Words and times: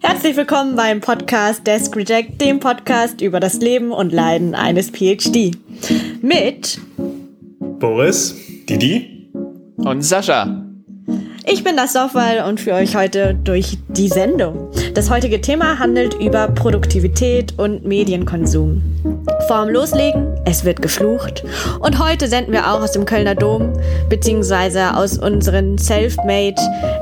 Herzlich 0.00 0.36
willkommen 0.36 0.76
beim 0.76 1.00
Podcast 1.00 1.66
Desk 1.66 1.94
Reject, 1.94 2.40
dem 2.40 2.58
Podcast 2.58 3.20
über 3.20 3.38
das 3.38 3.54
Leben 3.54 3.92
und 3.92 4.12
Leiden 4.12 4.54
eines 4.54 4.90
PhD. 4.90 5.56
Mit 6.22 6.80
Boris, 7.60 8.34
Didi 8.68 9.28
und 9.76 10.02
Sascha. 10.02 10.64
Ich 11.46 11.62
bin 11.64 11.76
das 11.76 11.92
Software 11.92 12.46
und 12.46 12.60
führe 12.60 12.76
euch 12.76 12.96
heute 12.96 13.34
durch 13.34 13.76
die 13.88 14.08
Sendung. 14.08 14.70
Das 14.94 15.10
heutige 15.10 15.42
Thema 15.42 15.78
handelt 15.78 16.14
über 16.14 16.48
Produktivität 16.48 17.58
und 17.58 17.84
Medienkonsum. 17.84 18.82
Vorm 19.46 19.68
Loslegen, 19.68 20.38
es 20.46 20.64
wird 20.64 20.80
geflucht. 20.80 21.44
Und 21.80 21.98
heute 21.98 22.28
senden 22.28 22.52
wir 22.52 22.70
auch 22.70 22.80
aus 22.80 22.92
dem 22.92 23.04
Kölner 23.04 23.34
Dom, 23.34 23.72
beziehungsweise 24.08 24.96
aus 24.96 25.18
unseren 25.18 25.76
Selfmade 25.76 26.54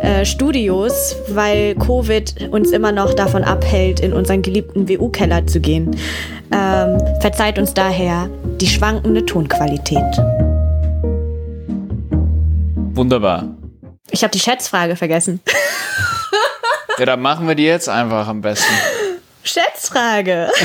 äh, 0.03 0.25
Studios, 0.25 1.15
weil 1.29 1.77
Covid 1.77 2.49
uns 2.51 2.73
immer 2.73 2.91
noch 2.91 3.15
davon 3.15 3.45
abhält, 3.45 4.01
in 4.01 4.13
unseren 4.13 4.43
geliebten 4.43 4.89
WU-Keller 4.89 5.47
zu 5.47 5.61
gehen. 5.61 5.97
Ähm, 6.53 6.99
verzeiht 7.21 7.59
uns 7.59 7.75
daher 7.75 8.29
die 8.61 8.67
schwankende 8.67 9.25
Tonqualität. 9.25 10.03
Wunderbar. 12.95 13.55
Ich 14.11 14.23
habe 14.25 14.33
die 14.33 14.41
Schätzfrage 14.41 14.97
vergessen. 14.97 15.41
ja, 16.99 17.07
dann 17.07 17.21
machen 17.21 17.47
wir 17.47 17.55
die 17.55 17.65
jetzt 17.65 17.89
einfach 17.89 18.27
am 18.27 18.41
besten. 18.41 18.73
Schätzfrage. 19.45 20.49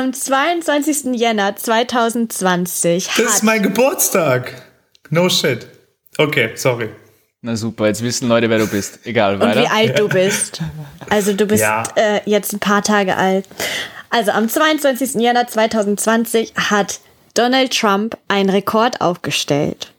am 0.00 0.14
22. 0.14 1.14
Jänner 1.14 1.56
2020 1.56 3.06
Das 3.18 3.34
ist 3.34 3.42
mein 3.42 3.62
Geburtstag. 3.62 4.54
No 5.10 5.28
shit. 5.28 5.66
Okay, 6.16 6.52
sorry. 6.54 6.88
Na 7.42 7.54
super, 7.54 7.86
jetzt 7.86 8.02
wissen 8.02 8.28
Leute, 8.28 8.48
wer 8.48 8.58
du 8.58 8.66
bist. 8.66 9.00
Egal, 9.04 9.40
weiter. 9.40 9.60
Und 9.60 9.64
wie 9.64 9.68
alt 9.68 9.98
du 9.98 10.08
bist. 10.08 10.62
Also 11.08 11.32
du 11.32 11.44
bist 11.44 11.62
ja. 11.62 11.82
äh, 11.96 12.20
jetzt 12.24 12.52
ein 12.52 12.60
paar 12.60 12.82
Tage 12.82 13.16
alt. 13.16 13.44
Also 14.10 14.30
am 14.30 14.48
22. 14.48 15.14
Jänner 15.14 15.48
2020 15.48 16.54
hat 16.54 17.00
Donald 17.34 17.76
Trump 17.76 18.16
einen 18.28 18.48
Rekord 18.48 19.00
aufgestellt. 19.00 19.92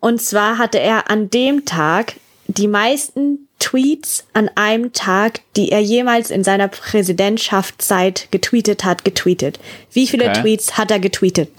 Und 0.00 0.20
zwar 0.20 0.58
hatte 0.58 0.80
er 0.80 1.10
an 1.10 1.30
dem 1.30 1.64
Tag 1.64 2.14
die 2.48 2.66
meisten 2.66 3.47
Tweets 3.58 4.24
an 4.32 4.48
einem 4.54 4.92
Tag, 4.92 5.40
die 5.56 5.70
er 5.72 5.80
jemals 5.80 6.30
in 6.30 6.44
seiner 6.44 6.68
Präsidentschaftszeit 6.68 8.28
getweetet 8.30 8.84
hat, 8.84 9.04
getweetet. 9.04 9.58
Wie 9.92 10.06
viele 10.06 10.30
okay. 10.30 10.40
Tweets 10.40 10.78
hat 10.78 10.90
er 10.90 11.00
getweetet? 11.00 11.50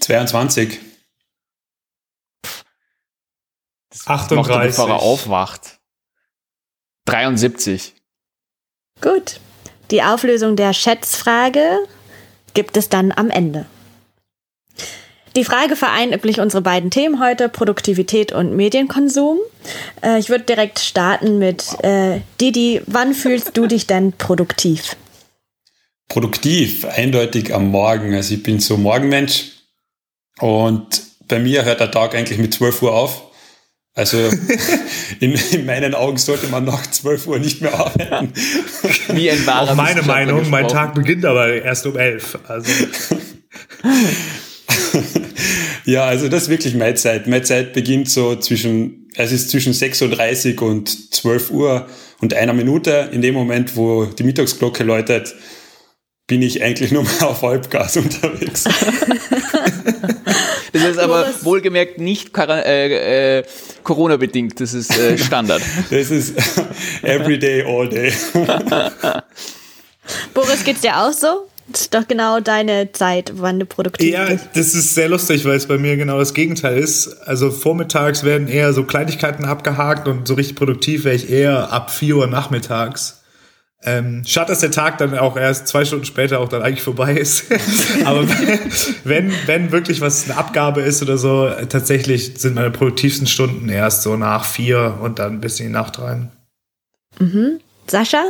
22. 0.00 0.78
38. 4.06 4.66
bevor 4.66 4.88
er 4.88 5.02
aufwacht. 5.02 5.78
73. 7.06 7.94
Gut. 9.00 9.40
Die 9.90 10.02
Auflösung 10.02 10.56
der 10.56 10.72
Schätzfrage 10.72 11.78
gibt 12.54 12.76
es 12.76 12.88
dann 12.88 13.12
am 13.12 13.30
Ende. 13.30 13.66
Die 15.34 15.44
Frage 15.44 15.76
vereint 15.76 16.14
üblich 16.14 16.40
unsere 16.40 16.62
beiden 16.62 16.90
Themen 16.90 17.18
heute, 17.18 17.48
Produktivität 17.48 18.32
und 18.32 18.54
Medienkonsum. 18.54 19.38
Äh, 20.02 20.18
ich 20.18 20.28
würde 20.28 20.44
direkt 20.44 20.78
starten 20.78 21.38
mit 21.38 21.64
äh, 21.82 22.20
Didi, 22.40 22.82
wann 22.86 23.14
fühlst 23.14 23.56
du 23.56 23.66
dich 23.66 23.86
denn 23.86 24.12
produktiv? 24.12 24.96
Produktiv, 26.08 26.84
eindeutig 26.84 27.54
am 27.54 27.68
Morgen. 27.68 28.14
Also 28.14 28.34
ich 28.34 28.42
bin 28.42 28.60
so 28.60 28.76
Morgenmensch 28.76 29.52
und 30.38 31.02
bei 31.28 31.38
mir 31.38 31.64
hört 31.64 31.80
der 31.80 31.90
Tag 31.90 32.14
eigentlich 32.14 32.38
mit 32.38 32.52
12 32.52 32.82
Uhr 32.82 32.92
auf. 32.92 33.22
Also 33.94 34.18
in, 35.20 35.32
in, 35.52 35.64
meinen 35.64 35.94
Augen 35.94 36.18
sollte 36.18 36.48
man 36.48 36.64
nach 36.64 36.86
12 36.86 37.26
Uhr 37.26 37.38
nicht 37.38 37.62
mehr 37.62 37.74
arbeiten. 37.74 38.32
Wie 39.08 39.30
ein 39.30 39.46
wahrer 39.46 39.72
Auch 39.72 39.76
meine 39.76 40.02
Meinung, 40.02 40.50
mein 40.50 40.68
Tag 40.68 40.94
beginnt 40.94 41.24
aber 41.24 41.48
erst 41.62 41.86
um 41.86 41.96
11. 41.96 42.38
Also. 42.48 42.70
ja, 45.84 46.04
also 46.04 46.28
das 46.28 46.44
ist 46.44 46.48
wirklich 46.48 46.74
meine 46.74 46.94
Zeit. 46.94 47.26
Meine 47.26 47.42
Zeit 47.42 47.72
beginnt 47.72 48.10
so 48.10 48.36
zwischen, 48.36 49.08
es 49.14 49.32
ist 49.32 49.50
zwischen 49.50 49.72
6.30 49.72 50.60
Uhr 50.60 50.68
und 50.68 51.14
12 51.14 51.50
Uhr 51.50 51.86
und 52.20 52.34
einer 52.34 52.52
Minute. 52.52 53.10
In 53.12 53.22
dem 53.22 53.34
Moment, 53.34 53.76
wo 53.76 54.04
die 54.06 54.24
Mittagsglocke 54.24 54.84
läutet, 54.84 55.34
bin 56.26 56.42
ich 56.42 56.62
eigentlich 56.62 56.92
nur 56.92 57.02
mal 57.04 57.22
auf 57.22 57.42
Halbgas 57.42 57.96
unterwegs. 57.96 58.64
das 60.72 60.82
ist 60.82 60.98
aber 60.98 61.28
wohlgemerkt 61.42 61.98
nicht 61.98 62.30
äh, 62.38 63.38
äh, 63.38 63.44
Corona-bedingt, 63.82 64.60
das 64.60 64.72
ist 64.72 64.96
äh, 64.98 65.18
Standard. 65.18 65.62
das 65.90 66.10
ist 66.10 66.34
everyday, 67.02 67.62
all 67.62 67.88
day. 67.88 68.12
Boris, 70.34 70.64
geht's 70.64 70.80
dir 70.80 70.96
auch 70.96 71.12
so? 71.12 71.48
Das 71.68 71.82
ist 71.82 71.94
doch 71.94 72.06
genau 72.06 72.40
deine 72.40 72.92
Zeit, 72.92 73.32
wann 73.36 73.60
du 73.60 73.66
produktiv 73.66 74.12
ja, 74.12 74.26
bist. 74.26 74.44
Ja, 74.44 74.50
das 74.54 74.74
ist 74.74 74.94
sehr 74.94 75.08
lustig, 75.08 75.44
weil 75.44 75.56
es 75.56 75.66
bei 75.66 75.78
mir 75.78 75.96
genau 75.96 76.18
das 76.18 76.34
Gegenteil 76.34 76.78
ist. 76.78 77.08
Also 77.26 77.50
vormittags 77.50 78.24
werden 78.24 78.48
eher 78.48 78.72
so 78.72 78.84
Kleinigkeiten 78.84 79.44
abgehakt 79.44 80.08
und 80.08 80.26
so 80.28 80.34
richtig 80.34 80.56
produktiv 80.56 81.04
wäre 81.04 81.14
ich 81.14 81.30
eher 81.30 81.72
ab 81.72 81.90
4 81.90 82.16
Uhr 82.16 82.26
nachmittags. 82.26 83.22
Ähm, 83.84 84.22
schade, 84.24 84.48
dass 84.48 84.60
der 84.60 84.70
Tag 84.70 84.98
dann 84.98 85.18
auch 85.18 85.36
erst 85.36 85.66
zwei 85.66 85.84
Stunden 85.84 86.04
später 86.04 86.38
auch 86.38 86.48
dann 86.48 86.62
eigentlich 86.62 86.82
vorbei 86.82 87.14
ist. 87.14 87.46
Aber 88.04 88.28
wenn, 89.04 89.32
wenn 89.46 89.72
wirklich 89.72 90.00
was 90.00 90.24
eine 90.24 90.38
Abgabe 90.38 90.82
ist 90.82 91.02
oder 91.02 91.18
so, 91.18 91.50
tatsächlich 91.68 92.34
sind 92.38 92.54
meine 92.54 92.70
produktivsten 92.70 93.26
Stunden 93.26 93.68
erst 93.68 94.02
so 94.02 94.16
nach 94.16 94.44
vier 94.44 94.98
und 95.00 95.18
dann 95.18 95.34
ein 95.34 95.40
bisschen 95.40 95.66
in 95.66 95.72
die 95.72 95.78
Nacht 95.78 95.98
rein. 95.98 96.30
Mhm. 97.18 97.58
Sascha? 97.88 98.22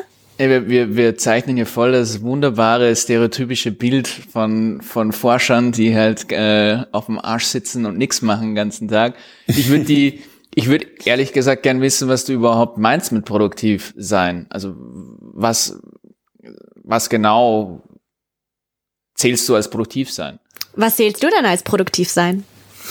Ja, 0.43 0.49
wir, 0.49 0.69
wir, 0.69 0.97
wir 0.97 1.17
zeichnen 1.17 1.55
hier 1.55 1.67
voll 1.67 1.93
das 1.93 2.21
wunderbare 2.21 2.97
stereotypische 2.97 3.71
Bild 3.71 4.09
von, 4.09 4.83
von 4.83 5.13
Forschern, 5.13 5.71
die 5.71 5.95
halt 5.95 6.33
äh, 6.33 6.85
auf 6.91 7.07
dem 7.07 7.21
Arsch 7.21 7.45
sitzen 7.45 7.87
und 7.87 7.97
nichts 7.97 8.23
machen 8.23 8.49
den 8.49 8.55
ganzen 8.57 8.89
Tag. 8.89 9.15
Ich 9.47 9.69
würde 9.69 9.85
die, 9.85 10.21
ich 10.57 10.67
würde 10.67 10.89
ehrlich 11.05 11.33
gesagt 11.33 11.63
gern 11.63 11.81
wissen, 11.81 12.09
was 12.09 12.25
du 12.25 12.33
überhaupt 12.33 12.77
meinst 12.77 13.13
mit 13.13 13.25
produktiv 13.25 13.95
sein. 13.97 14.47
Also 14.51 14.75
was, 14.77 15.81
was 16.75 17.09
genau 17.09 17.85
zählst 19.15 19.49
du 19.49 19.55
als 19.55 19.71
produktiv 19.71 20.11
sein? 20.11 20.41
Was 20.75 20.97
zählst 20.97 21.23
du 21.23 21.31
denn 21.31 21.47
als 21.47 21.63
produktiv 21.63 22.11
sein? 22.11 22.43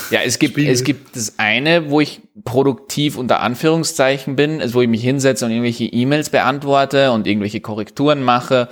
Ja, 0.09 0.19
es 0.25 0.39
gibt, 0.39 0.53
Spiegel. 0.53 0.73
es 0.73 0.84
gibt 0.84 1.16
das 1.16 1.38
eine, 1.38 1.89
wo 1.89 2.01
ich 2.01 2.22
produktiv 2.44 3.17
unter 3.17 3.41
Anführungszeichen 3.41 4.35
bin, 4.35 4.62
also 4.62 4.75
wo 4.75 4.81
ich 4.81 4.89
mich 4.89 5.03
hinsetze 5.03 5.45
und 5.45 5.51
irgendwelche 5.51 5.85
E-Mails 5.85 6.29
beantworte 6.29 7.12
und 7.12 7.28
irgendwelche 7.28 7.62
Korrekturen 7.62 8.23
mache. 8.23 8.69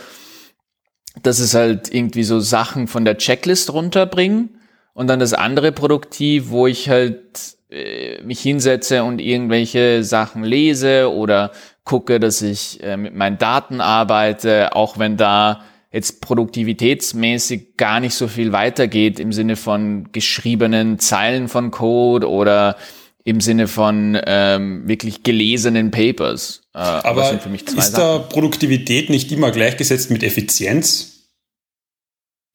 Das 1.23 1.39
ist 1.39 1.53
halt 1.53 1.93
irgendwie 1.93 2.23
so 2.23 2.39
Sachen 2.39 2.87
von 2.87 3.05
der 3.05 3.17
Checklist 3.17 3.73
runterbringen. 3.73 4.55
Und 4.93 5.07
dann 5.07 5.19
das 5.19 5.33
andere 5.33 5.71
produktiv, 5.71 6.49
wo 6.49 6.67
ich 6.67 6.89
halt 6.89 7.55
äh, 7.69 8.21
mich 8.23 8.41
hinsetze 8.41 9.03
und 9.03 9.19
irgendwelche 9.19 10.03
Sachen 10.03 10.43
lese 10.43 11.09
oder 11.13 11.51
gucke, 11.83 12.19
dass 12.19 12.41
ich 12.41 12.83
äh, 12.83 12.97
mit 12.97 13.15
meinen 13.15 13.37
Daten 13.37 13.79
arbeite, 13.79 14.75
auch 14.75 14.99
wenn 14.99 15.17
da 15.17 15.63
jetzt 15.91 16.21
produktivitätsmäßig 16.21 17.77
gar 17.77 17.99
nicht 17.99 18.13
so 18.13 18.27
viel 18.27 18.51
weitergeht 18.51 19.19
im 19.19 19.33
Sinne 19.33 19.55
von 19.55 20.11
geschriebenen 20.11 20.99
Zeilen 20.99 21.47
von 21.47 21.71
Code 21.71 22.29
oder 22.29 22.77
im 23.23 23.41
Sinne 23.41 23.67
von 23.67 24.19
ähm, 24.25 24.87
wirklich 24.87 25.23
gelesenen 25.23 25.91
Papers. 25.91 26.61
Äh, 26.73 26.79
aber 26.79 27.31
ist 27.33 27.69
Sachen. 27.75 27.93
da 27.93 28.19
Produktivität 28.19 29.09
nicht 29.09 29.31
immer 29.31 29.51
gleichgesetzt 29.51 30.09
mit 30.11 30.23
Effizienz? 30.23 31.19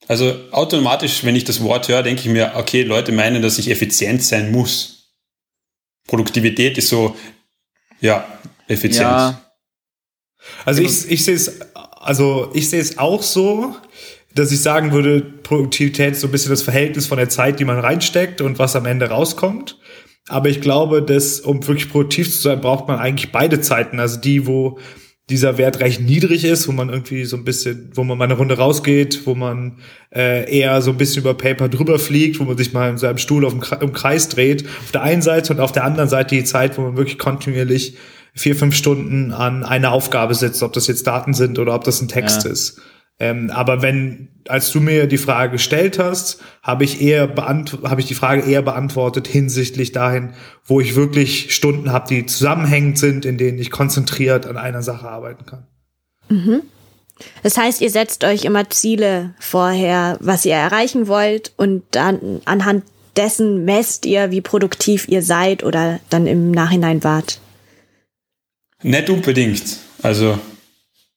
Also 0.06 0.34
automatisch, 0.50 1.24
wenn 1.24 1.36
ich 1.36 1.44
das 1.44 1.62
Wort 1.62 1.88
höre, 1.88 2.02
denke 2.02 2.22
ich 2.22 2.28
mir, 2.28 2.52
okay, 2.56 2.82
Leute 2.82 3.12
meinen, 3.12 3.42
dass 3.42 3.58
ich 3.58 3.70
effizient 3.70 4.22
sein 4.22 4.52
muss. 4.52 5.14
Produktivität 6.06 6.76
ist 6.76 6.88
so, 6.88 7.16
ja, 8.00 8.26
Effizienz. 8.68 8.98
Ja. 8.98 9.40
Also 10.64 10.82
ich, 10.82 11.10
ich 11.10 11.24
sehe 11.24 11.34
es 11.34 11.60
also 12.04 12.50
ich 12.54 12.68
sehe 12.68 12.80
es 12.80 12.98
auch 12.98 13.22
so, 13.22 13.74
dass 14.34 14.52
ich 14.52 14.60
sagen 14.60 14.92
würde, 14.92 15.20
Produktivität 15.20 16.12
ist 16.12 16.20
so 16.20 16.28
ein 16.28 16.32
bisschen 16.32 16.50
das 16.50 16.62
Verhältnis 16.62 17.06
von 17.06 17.18
der 17.18 17.28
Zeit, 17.28 17.60
die 17.60 17.64
man 17.64 17.78
reinsteckt 17.78 18.40
und 18.40 18.58
was 18.58 18.76
am 18.76 18.86
Ende 18.86 19.08
rauskommt. 19.08 19.78
Aber 20.28 20.48
ich 20.48 20.60
glaube, 20.60 21.02
dass, 21.02 21.40
um 21.40 21.66
wirklich 21.66 21.90
produktiv 21.90 22.30
zu 22.30 22.38
sein, 22.38 22.60
braucht 22.60 22.88
man 22.88 22.98
eigentlich 22.98 23.30
beide 23.30 23.60
Zeiten. 23.60 24.00
Also 24.00 24.20
die, 24.20 24.46
wo 24.46 24.78
dieser 25.30 25.56
Wert 25.56 25.80
recht 25.80 26.00
niedrig 26.00 26.44
ist, 26.44 26.68
wo 26.68 26.72
man 26.72 26.90
irgendwie 26.90 27.24
so 27.24 27.36
ein 27.36 27.44
bisschen, 27.44 27.90
wo 27.94 28.04
man 28.04 28.18
mal 28.18 28.24
eine 28.24 28.34
Runde 28.34 28.58
rausgeht, 28.58 29.26
wo 29.26 29.34
man 29.34 29.78
äh, 30.14 30.50
eher 30.50 30.82
so 30.82 30.90
ein 30.90 30.98
bisschen 30.98 31.22
über 31.22 31.34
Paper 31.34 31.68
drüber 31.68 31.98
fliegt, 31.98 32.38
wo 32.40 32.44
man 32.44 32.58
sich 32.58 32.72
mal 32.72 32.90
in 32.90 32.98
seinem 32.98 33.18
Stuhl 33.18 33.44
auf 33.44 33.54
dem 33.54 33.92
Kreis 33.92 34.28
dreht. 34.28 34.66
Auf 34.66 34.92
der 34.92 35.02
einen 35.02 35.22
Seite 35.22 35.52
und 35.52 35.60
auf 35.60 35.72
der 35.72 35.84
anderen 35.84 36.08
Seite 36.08 36.34
die 36.34 36.44
Zeit, 36.44 36.76
wo 36.76 36.82
man 36.82 36.96
wirklich 36.96 37.18
kontinuierlich 37.18 37.94
vier, 38.34 38.56
fünf 38.56 38.74
Stunden 38.74 39.32
an 39.32 39.64
einer 39.64 39.92
Aufgabe 39.92 40.34
sitzt, 40.34 40.62
ob 40.62 40.72
das 40.72 40.86
jetzt 40.86 41.06
Daten 41.06 41.34
sind 41.34 41.58
oder 41.58 41.74
ob 41.74 41.84
das 41.84 42.00
ein 42.02 42.08
Text 42.08 42.44
ja. 42.44 42.50
ist. 42.50 42.80
Ähm, 43.20 43.50
aber 43.50 43.80
wenn, 43.80 44.28
als 44.48 44.72
du 44.72 44.80
mir 44.80 45.06
die 45.06 45.18
Frage 45.18 45.52
gestellt 45.52 46.00
hast, 46.00 46.40
habe 46.62 46.82
ich 46.82 47.00
eher 47.00 47.32
habe 47.36 48.00
ich 48.00 48.06
die 48.06 48.14
Frage 48.14 48.42
eher 48.42 48.62
beantwortet 48.62 49.28
hinsichtlich 49.28 49.92
dahin, 49.92 50.34
wo 50.64 50.80
ich 50.80 50.96
wirklich 50.96 51.54
Stunden 51.54 51.92
habe, 51.92 52.08
die 52.08 52.26
zusammenhängend 52.26 52.98
sind, 52.98 53.24
in 53.24 53.38
denen 53.38 53.58
ich 53.58 53.70
konzentriert 53.70 54.46
an 54.46 54.56
einer 54.56 54.82
Sache 54.82 55.08
arbeiten 55.08 55.46
kann. 55.46 55.66
Mhm. 56.28 56.62
Das 57.44 57.56
heißt, 57.56 57.80
ihr 57.80 57.90
setzt 57.90 58.24
euch 58.24 58.44
immer 58.44 58.68
Ziele 58.70 59.34
vorher, 59.38 60.16
was 60.20 60.44
ihr 60.44 60.54
erreichen 60.54 61.06
wollt 61.06 61.52
und 61.56 61.84
dann 61.92 62.40
anhand 62.44 62.82
dessen 63.16 63.64
messt 63.64 64.06
ihr, 64.06 64.32
wie 64.32 64.40
produktiv 64.40 65.06
ihr 65.06 65.22
seid 65.22 65.62
oder 65.62 66.00
dann 66.10 66.26
im 66.26 66.50
Nachhinein 66.50 67.04
wart. 67.04 67.38
Nicht 68.84 69.08
unbedingt. 69.08 69.78
Also 70.02 70.38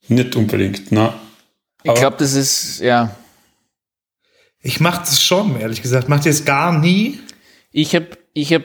nicht 0.08 0.36
unbedingt, 0.38 0.90
ne? 0.92 1.14
Ich 1.84 1.94
glaube, 1.94 2.16
das 2.18 2.34
ist, 2.34 2.80
ja. 2.80 3.12
Ich 4.62 4.80
mache 4.80 5.02
das 5.02 5.22
schon, 5.22 5.60
ehrlich 5.60 5.82
gesagt. 5.82 6.08
Macht 6.08 6.26
ihr 6.26 6.32
es 6.32 6.46
gar 6.46 6.78
nie? 6.80 7.20
Ich 7.72 7.94
habe 7.94 8.08
ich 8.34 8.54
hab, 8.54 8.64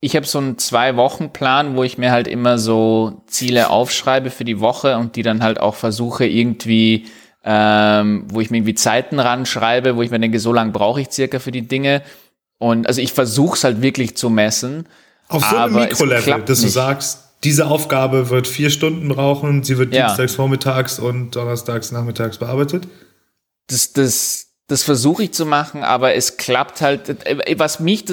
ich 0.00 0.14
hab 0.14 0.26
so 0.26 0.38
einen 0.38 0.58
Zwei-Wochen-Plan, 0.58 1.74
wo 1.74 1.84
ich 1.84 1.96
mir 1.96 2.12
halt 2.12 2.28
immer 2.28 2.58
so 2.58 3.22
Ziele 3.26 3.70
aufschreibe 3.70 4.30
für 4.30 4.44
die 4.44 4.60
Woche 4.60 4.98
und 4.98 5.16
die 5.16 5.22
dann 5.22 5.42
halt 5.42 5.58
auch 5.58 5.74
versuche 5.74 6.26
irgendwie, 6.26 7.06
ähm, 7.44 8.26
wo 8.28 8.42
ich 8.42 8.50
mir 8.50 8.58
irgendwie 8.58 8.74
Zeiten 8.74 9.20
ranschreibe, 9.20 9.96
wo 9.96 10.02
ich 10.02 10.10
mir 10.10 10.20
denke, 10.20 10.38
so 10.38 10.52
lange 10.52 10.72
brauche 10.72 11.00
ich 11.00 11.10
circa 11.10 11.38
für 11.38 11.52
die 11.52 11.66
Dinge. 11.66 12.02
Und 12.58 12.86
also 12.86 13.00
ich 13.00 13.14
versuche 13.14 13.56
es 13.56 13.64
halt 13.64 13.80
wirklich 13.80 14.18
zu 14.18 14.28
messen. 14.28 14.86
Auf 15.28 15.46
so 15.46 15.56
einem 15.56 15.74
Mikrolevel, 15.76 16.42
dass 16.42 16.60
du 16.60 16.68
sagst, 16.68 17.23
diese 17.44 17.66
Aufgabe 17.66 18.30
wird 18.30 18.46
vier 18.46 18.70
Stunden 18.70 19.08
brauchen, 19.08 19.62
sie 19.62 19.78
wird 19.78 19.94
ja. 19.94 20.06
dienstags 20.06 20.34
vormittags 20.34 20.98
und 20.98 21.36
donnerstags 21.36 21.92
nachmittags 21.92 22.38
bearbeitet? 22.38 22.88
Das, 23.66 23.92
das, 23.92 24.46
das 24.66 24.82
versuche 24.82 25.24
ich 25.24 25.32
zu 25.32 25.44
machen, 25.44 25.82
aber 25.82 26.14
es 26.14 26.38
klappt 26.38 26.80
halt. 26.80 27.16
Was 27.56 27.80
mich, 27.80 28.04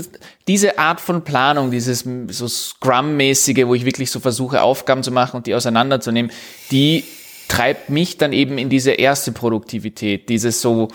diese 0.47 0.77
Art 0.77 0.99
von 0.99 1.23
Planung, 1.23 1.71
dieses 1.71 2.05
so 2.27 2.47
Scrum-mäßige, 2.47 3.65
wo 3.65 3.73
ich 3.73 3.85
wirklich 3.85 4.11
so 4.11 4.19
versuche, 4.19 4.61
Aufgaben 4.61 5.01
zu 5.01 5.11
machen 5.11 5.37
und 5.37 5.47
die 5.47 5.55
auseinanderzunehmen, 5.55 6.31
die 6.71 7.05
treibt 7.47 7.89
mich 7.89 8.17
dann 8.17 8.33
eben 8.33 8.57
in 8.57 8.69
diese 8.69 8.91
erste 8.91 9.31
Produktivität, 9.31 10.29
dieses 10.29 10.61
so, 10.61 10.89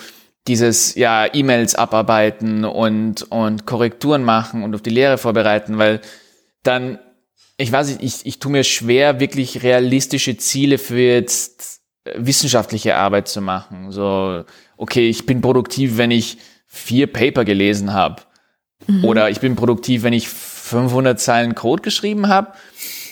dieses, 0.47 0.95
ja, 0.95 1.27
E-Mails 1.33 1.75
abarbeiten 1.75 2.65
und, 2.65 3.31
und 3.31 3.67
Korrekturen 3.67 4.25
machen 4.25 4.63
und 4.63 4.75
auf 4.75 4.83
die 4.83 4.91
Lehre 4.91 5.19
vorbereiten, 5.19 5.79
weil 5.79 6.01
dann 6.63 6.99
ich 7.57 7.73
weiß 7.73 7.89
nicht, 7.89 8.03
ich, 8.03 8.27
ich 8.27 8.39
tue 8.39 8.53
mir 8.53 8.65
schwer, 8.65 9.21
wirklich 9.21 9.63
realistische 9.63 10.37
Ziele 10.37 10.79
für 10.79 11.01
jetzt 11.01 11.81
äh, 12.05 12.13
wissenschaftliche 12.17 12.97
Arbeit 12.97 13.29
zu 13.29 13.41
machen. 13.41 13.91
So, 13.93 14.45
okay, 14.77 15.09
ich 15.09 15.27
bin 15.27 15.41
produktiv, 15.41 15.97
wenn 15.97 16.11
ich 16.11 16.39
vier 16.67 17.07
Paper 17.07 17.45
gelesen 17.45 17.93
habe. 17.93 18.23
Mhm. 18.87 19.05
Oder 19.05 19.31
ich 19.31 19.41
bin 19.41 19.57
produktiv, 19.57 20.03
wenn 20.03 20.13
ich 20.13 20.29
500 20.29 21.19
Zeilen 21.19 21.55
Code 21.55 21.83
geschrieben 21.83 22.29
habe, 22.29 22.53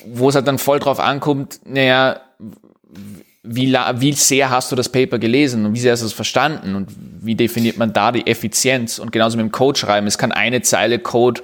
wo 0.07 0.29
es 0.29 0.35
halt 0.35 0.47
dann 0.47 0.59
voll 0.59 0.79
drauf 0.79 1.01
ankommt, 1.01 1.61
naja, 1.65 2.21
wie, 3.43 3.73
wie 3.73 4.13
sehr 4.13 4.51
hast 4.51 4.73
du 4.73 4.77
das 4.77 4.89
Paper 4.89 5.19
gelesen 5.19 5.65
und 5.67 5.75
wie 5.75 5.81
sehr 5.81 5.93
hast 5.93 6.01
du 6.01 6.07
es 6.07 6.13
verstanden 6.13 6.75
und 6.75 6.91
wie 7.21 7.35
definiert 7.35 7.79
man 7.79 7.93
da 7.93 8.13
die 8.13 8.27
Effizienz 8.27 8.99
und 8.99 9.13
genauso 9.13 9.37
mit 9.37 9.45
dem 9.45 9.53
Code 9.53 9.79
schreiben. 9.79 10.07
Es 10.07 10.19
kann 10.19 10.33
eine 10.33 10.63
Zeile 10.63 10.99
Code 10.99 11.43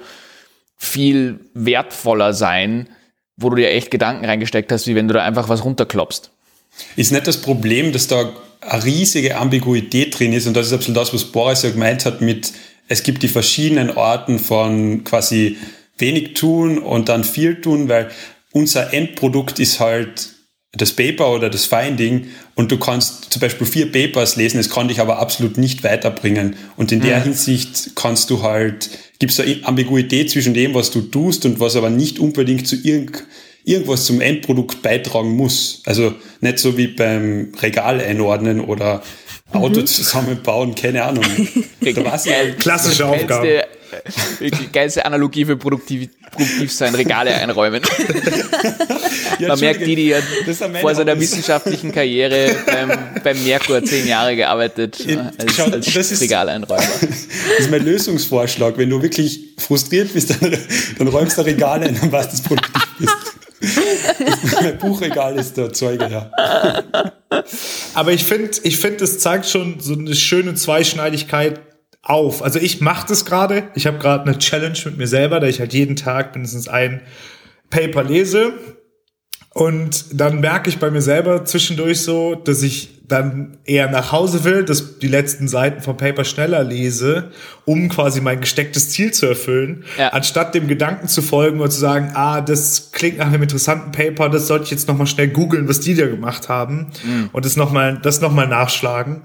viel 0.81 1.39
wertvoller 1.53 2.33
sein, 2.33 2.89
wo 3.37 3.51
du 3.51 3.57
dir 3.57 3.69
echt 3.69 3.91
Gedanken 3.91 4.25
reingesteckt 4.25 4.71
hast, 4.71 4.87
wie 4.87 4.95
wenn 4.95 5.07
du 5.07 5.13
da 5.13 5.23
einfach 5.23 5.47
was 5.47 5.63
runterklopst. 5.63 6.31
Ist 6.95 7.11
nicht 7.11 7.27
das 7.27 7.37
Problem, 7.37 7.91
dass 7.91 8.07
da 8.07 8.31
eine 8.61 8.83
riesige 8.83 9.37
Ambiguität 9.37 10.17
drin 10.17 10.33
ist 10.33 10.47
und 10.47 10.55
das 10.55 10.67
ist 10.67 10.73
absolut 10.73 10.97
das, 10.97 11.13
was 11.13 11.25
Boris 11.25 11.61
ja 11.61 11.69
gemeint 11.69 12.05
hat 12.05 12.21
mit, 12.21 12.51
es 12.87 13.03
gibt 13.03 13.21
die 13.21 13.27
verschiedenen 13.27 13.95
Arten 13.95 14.39
von 14.39 15.03
quasi 15.03 15.57
wenig 15.99 16.33
tun 16.33 16.79
und 16.79 17.09
dann 17.09 17.23
viel 17.23 17.61
tun, 17.61 17.87
weil 17.87 18.09
unser 18.51 18.91
Endprodukt 18.91 19.59
ist 19.59 19.79
halt 19.79 20.31
das 20.73 20.93
Paper 20.93 21.33
oder 21.33 21.49
das 21.49 21.65
Finding 21.65 22.27
und 22.55 22.71
du 22.71 22.77
kannst 22.77 23.31
zum 23.31 23.41
Beispiel 23.41 23.67
vier 23.67 23.91
Papers 23.91 24.37
lesen, 24.37 24.59
es 24.59 24.69
kann 24.69 24.87
dich 24.87 25.01
aber 25.01 25.19
absolut 25.19 25.57
nicht 25.57 25.83
weiterbringen. 25.83 26.55
Und 26.77 26.91
in 26.93 27.01
der 27.01 27.19
mhm. 27.19 27.23
Hinsicht 27.23 27.91
kannst 27.95 28.29
du 28.29 28.41
halt, 28.41 28.89
gibt 29.19 29.33
es 29.33 29.39
eine 29.41 29.59
Ambiguität 29.63 30.31
zwischen 30.31 30.53
dem, 30.53 30.73
was 30.73 30.91
du 30.91 31.01
tust 31.01 31.45
und 31.45 31.59
was 31.59 31.75
aber 31.75 31.89
nicht 31.89 32.19
unbedingt 32.19 32.67
zu 32.67 32.77
irgend, 32.77 33.25
irgendwas 33.65 34.05
zum 34.05 34.21
Endprodukt 34.21 34.81
beitragen 34.81 35.35
muss. 35.35 35.81
Also 35.85 36.13
nicht 36.39 36.59
so 36.59 36.77
wie 36.77 36.87
beim 36.87 37.51
Regal 37.61 37.99
einordnen 37.99 38.61
oder 38.61 39.03
Auto 39.51 39.81
mhm. 39.81 39.87
zusammenbauen, 39.87 40.73
keine 40.75 41.03
Ahnung. 41.03 41.25
Klassische 42.59 43.05
Aufgabe. 43.07 43.65
Die 44.39 44.71
geilste 44.71 45.05
Analogie 45.05 45.45
für 45.45 45.57
produktiv, 45.57 46.09
produktiv 46.31 46.71
sein, 46.71 46.95
Regale 46.95 47.33
einräumen. 47.33 47.81
ja, 49.39 49.49
Man 49.49 49.59
merkt 49.59 49.85
die, 49.85 49.95
die 49.95 50.15
vor 50.79 50.95
seiner 50.95 51.19
wissenschaftlichen 51.19 51.91
Karriere 51.91 52.55
beim, 52.65 52.91
beim 53.23 53.43
Merkur 53.43 53.83
zehn 53.83 54.07
Jahre 54.07 54.35
gearbeitet 54.35 55.05
ja, 55.05 55.31
als, 55.37 55.55
schau, 55.55 55.65
als 55.65 55.93
das 55.93 56.11
ist, 56.11 56.21
Regaleinräumer. 56.21 56.81
Das 57.01 57.59
ist 57.59 57.71
mein 57.71 57.83
Lösungsvorschlag. 57.83 58.77
Wenn 58.77 58.89
du 58.89 59.01
wirklich 59.01 59.55
frustriert 59.57 60.13
bist, 60.13 60.29
dann, 60.29 60.57
dann 60.97 61.07
räumst 61.07 61.37
du 61.37 61.41
Regale 61.41 61.87
ein 61.87 61.99
und 61.99 62.11
weißt, 62.11 62.31
dass 62.31 62.41
du 62.41 62.49
produktiv 62.49 62.83
bist. 62.99 63.15
mein 64.61 64.77
Buchregal 64.77 65.37
ist 65.37 65.57
der 65.57 65.71
Zeuge, 65.73 66.09
ja. 66.09 66.31
Aber 67.93 68.11
ich 68.11 68.23
finde, 68.23 68.51
ich 68.63 68.77
finde, 68.77 68.97
das 68.97 69.19
zeigt 69.19 69.47
schon 69.47 69.79
so 69.79 69.93
eine 69.93 70.15
schöne 70.15 70.55
Zweischneidigkeit 70.55 71.59
auf. 72.03 72.43
Also 72.43 72.59
ich 72.59 72.81
mache 72.81 73.07
das 73.07 73.25
gerade. 73.25 73.63
Ich 73.75 73.87
habe 73.87 73.97
gerade 73.99 74.23
eine 74.23 74.37
Challenge 74.37 74.77
mit 74.85 74.97
mir 74.97 75.07
selber, 75.07 75.39
da 75.39 75.47
ich 75.47 75.59
halt 75.59 75.73
jeden 75.73 75.95
Tag 75.95 76.33
mindestens 76.35 76.67
ein 76.67 77.01
Paper 77.69 78.03
lese. 78.03 78.53
Und 79.53 80.05
dann 80.19 80.39
merke 80.39 80.69
ich 80.69 80.77
bei 80.77 80.89
mir 80.89 81.01
selber 81.01 81.43
zwischendurch 81.43 82.01
so, 82.01 82.35
dass 82.35 82.63
ich 82.63 83.01
dann 83.11 83.57
eher 83.65 83.89
nach 83.89 84.13
Hause 84.13 84.45
will, 84.45 84.63
dass 84.63 84.99
die 84.99 85.09
letzten 85.09 85.49
Seiten 85.49 85.81
vom 85.81 85.97
Paper 85.97 86.23
schneller 86.23 86.63
lese, 86.63 87.31
um 87.65 87.89
quasi 87.89 88.21
mein 88.21 88.39
gestecktes 88.39 88.89
Ziel 88.89 89.11
zu 89.11 89.25
erfüllen, 89.25 89.83
ja. 89.97 90.09
anstatt 90.09 90.55
dem 90.55 90.69
Gedanken 90.69 91.09
zu 91.09 91.21
folgen 91.21 91.59
und 91.59 91.69
zu 91.69 91.79
sagen, 91.79 92.11
ah, 92.13 92.39
das 92.39 92.91
klingt 92.93 93.17
nach 93.17 93.27
einem 93.27 93.43
interessanten 93.43 93.91
Paper, 93.91 94.29
das 94.29 94.47
sollte 94.47 94.63
ich 94.65 94.71
jetzt 94.71 94.87
nochmal 94.87 95.07
schnell 95.07 95.27
googeln, 95.27 95.67
was 95.67 95.81
die 95.81 95.95
da 95.95 96.07
gemacht 96.07 96.47
haben 96.47 96.91
mhm. 97.03 97.29
und 97.33 97.43
das 97.43 97.57
nochmal, 97.57 97.99
das 98.01 98.21
noch 98.21 98.31
mal 98.31 98.47
nachschlagen. 98.47 99.23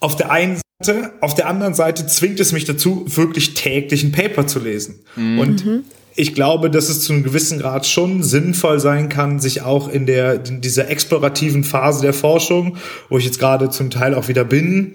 Auf 0.00 0.16
der 0.16 0.30
einen 0.30 0.60
Seite, 0.82 1.12
auf 1.20 1.34
der 1.34 1.48
anderen 1.48 1.74
Seite 1.74 2.06
zwingt 2.06 2.38
es 2.40 2.52
mich 2.52 2.64
dazu, 2.64 3.04
wirklich 3.06 3.54
täglich 3.54 4.04
ein 4.04 4.12
Paper 4.12 4.46
zu 4.46 4.58
lesen. 4.58 5.00
Mhm. 5.16 5.38
Und 5.38 5.64
ich 6.14 6.34
glaube, 6.34 6.70
dass 6.70 6.88
es 6.88 7.02
zu 7.02 7.12
einem 7.12 7.22
gewissen 7.22 7.58
Grad 7.58 7.86
schon 7.86 8.22
sinnvoll 8.22 8.80
sein 8.80 9.08
kann, 9.08 9.38
sich 9.38 9.62
auch 9.62 9.88
in 9.88 10.06
der 10.06 10.46
in 10.46 10.62
dieser 10.62 10.88
explorativen 10.88 11.62
Phase 11.62 12.02
der 12.02 12.14
Forschung, 12.14 12.78
wo 13.10 13.18
ich 13.18 13.24
jetzt 13.24 13.38
gerade 13.38 13.68
zum 13.68 13.90
Teil 13.90 14.14
auch 14.14 14.28
wieder 14.28 14.44
bin, 14.44 14.94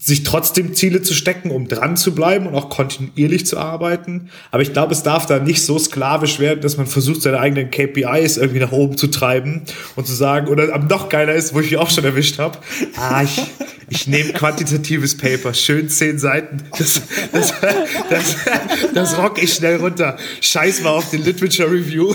sich 0.00 0.22
trotzdem 0.22 0.74
Ziele 0.74 1.02
zu 1.02 1.12
stecken, 1.12 1.50
um 1.50 1.66
dran 1.66 1.96
zu 1.96 2.14
bleiben 2.14 2.46
und 2.46 2.54
auch 2.54 2.70
kontinuierlich 2.70 3.46
zu 3.46 3.58
arbeiten. 3.58 4.30
Aber 4.52 4.62
ich 4.62 4.72
glaube, 4.72 4.92
es 4.92 5.02
darf 5.02 5.26
da 5.26 5.40
nicht 5.40 5.62
so 5.62 5.76
sklavisch 5.76 6.38
werden, 6.38 6.60
dass 6.60 6.76
man 6.76 6.86
versucht, 6.86 7.22
seine 7.22 7.40
eigenen 7.40 7.70
KPIs 7.72 8.36
irgendwie 8.36 8.60
nach 8.60 8.70
oben 8.70 8.96
zu 8.96 9.08
treiben 9.08 9.62
und 9.96 10.06
zu 10.06 10.14
sagen, 10.14 10.46
oder 10.46 10.72
am 10.72 10.86
noch 10.86 11.08
geiler 11.08 11.34
ist, 11.34 11.52
wo 11.52 11.60
ich 11.60 11.72
mich 11.72 11.80
auch 11.80 11.90
schon 11.90 12.04
erwischt 12.04 12.38
habe, 12.38 12.58
ah, 12.96 13.24
ich, 13.24 13.42
ich 13.88 14.06
nehme 14.06 14.32
quantitatives 14.32 15.16
Paper, 15.16 15.52
schön 15.52 15.88
zehn 15.88 16.20
Seiten, 16.20 16.62
das, 16.78 17.02
das, 17.32 17.54
das, 18.08 18.36
das 18.94 19.18
rock 19.18 19.42
ich 19.42 19.52
schnell 19.52 19.76
runter. 19.76 20.16
Scheiß 20.40 20.82
mal 20.82 20.90
auf 20.90 21.10
den 21.10 21.24
Literature 21.24 21.72
Review. 21.72 22.14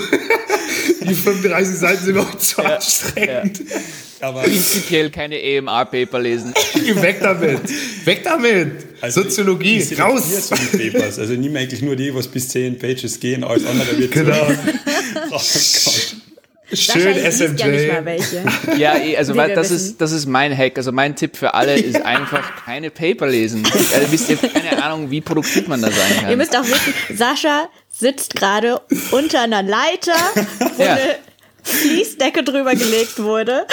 Die 1.02 1.14
35 1.14 1.76
Seiten 1.76 2.06
sind 2.06 2.16
mir 2.16 2.38
zu 2.38 2.62
ja, 2.62 2.76
anstrengend. 2.76 3.60
Ja 3.60 3.76
aber 4.24 4.44
prinzipiell 4.44 5.10
keine 5.10 5.42
EMR-Paper 5.42 6.20
lesen. 6.20 6.54
Weg 7.02 7.20
damit! 7.22 7.62
Weg 8.06 8.24
damit! 8.24 8.72
Also 9.02 9.24
Soziologie, 9.24 9.78
ich, 9.78 9.92
ich 9.92 10.00
raus! 10.00 10.48
So 10.48 10.56
die 10.56 10.90
Papers. 10.90 11.20
Also 11.20 11.34
nimm 11.34 11.56
eigentlich 11.56 11.82
nur 11.82 11.96
die, 11.96 12.14
was 12.16 12.28
bis 12.28 12.50
10 12.50 12.80
Pages 12.80 13.20
gehen, 13.20 13.44
alles 13.44 13.66
andere 13.66 13.98
wird 13.98 14.12
Genau. 14.12 14.48
oh 15.32 15.40
Schön 16.76 17.32
SMJ. 17.32 17.62
Ja, 17.62 18.76
ja, 18.78 18.98
eh, 18.98 19.18
also 19.18 19.34
das 19.34 19.70
ist, 19.70 20.02
das 20.02 20.12
ist 20.12 20.26
mein 20.26 20.58
Hack. 20.58 20.78
Also 20.78 20.92
mein 20.92 21.16
Tipp 21.16 21.38
für 21.38 21.54
alle 21.54 21.78
ist 21.78 22.02
einfach 22.06 22.66
keine 22.66 22.90
Paper 22.90 23.28
lesen. 23.28 23.64
Also 23.66 24.12
wisst 24.12 24.30
ihr 24.30 24.38
keine 24.38 24.82
Ahnung, 24.82 25.12
wie 25.12 25.22
produktiv 25.22 25.68
man 25.68 25.82
da 25.82 25.92
sein 25.92 26.22
kann. 26.22 26.32
Ihr 26.32 26.38
müsst 26.38 26.56
auch 26.58 26.64
wissen, 26.64 26.94
Sascha 27.16 27.70
sitzt 27.92 28.36
gerade 28.36 28.82
unter 29.12 29.42
einer 29.42 29.62
Leiter, 29.62 30.16
wo 30.78 30.84
ja. 30.84 30.94
eine 30.94 31.16
Fließdecke 31.64 32.44
drüber 32.44 32.74
gelegt 32.74 33.22
wurde 33.22 33.68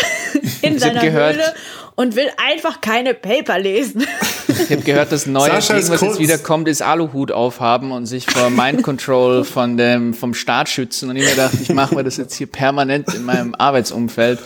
in 0.62 0.74
ich 0.74 0.80
seiner 0.80 1.00
gehört, 1.00 1.36
Höhle 1.36 1.54
und 1.94 2.16
will 2.16 2.30
einfach 2.36 2.80
keine 2.80 3.14
Paper 3.14 3.58
lesen. 3.58 4.04
Ich 4.48 4.70
habe 4.70 4.82
gehört, 4.82 5.12
das 5.12 5.26
neue 5.26 5.50
Sascha 5.50 5.74
Ding, 5.74 5.88
was 5.90 6.00
jetzt 6.00 6.18
wieder 6.18 6.38
kommt, 6.38 6.68
ist 6.68 6.82
Aluhut 6.82 7.32
aufhaben 7.32 7.92
und 7.92 8.06
sich 8.06 8.26
vor 8.26 8.50
Mind 8.50 8.82
Control 8.82 9.44
von 9.44 9.76
dem, 9.76 10.14
vom 10.14 10.34
Staat 10.34 10.68
schützen. 10.68 11.10
Und 11.10 11.16
ich 11.16 11.24
mir 11.24 11.30
gedacht, 11.30 11.54
ich 11.60 11.72
mache 11.72 11.94
mir 11.94 12.04
das 12.04 12.16
jetzt 12.16 12.34
hier 12.34 12.46
permanent 12.46 13.12
in 13.14 13.24
meinem 13.24 13.54
Arbeitsumfeld. 13.54 14.38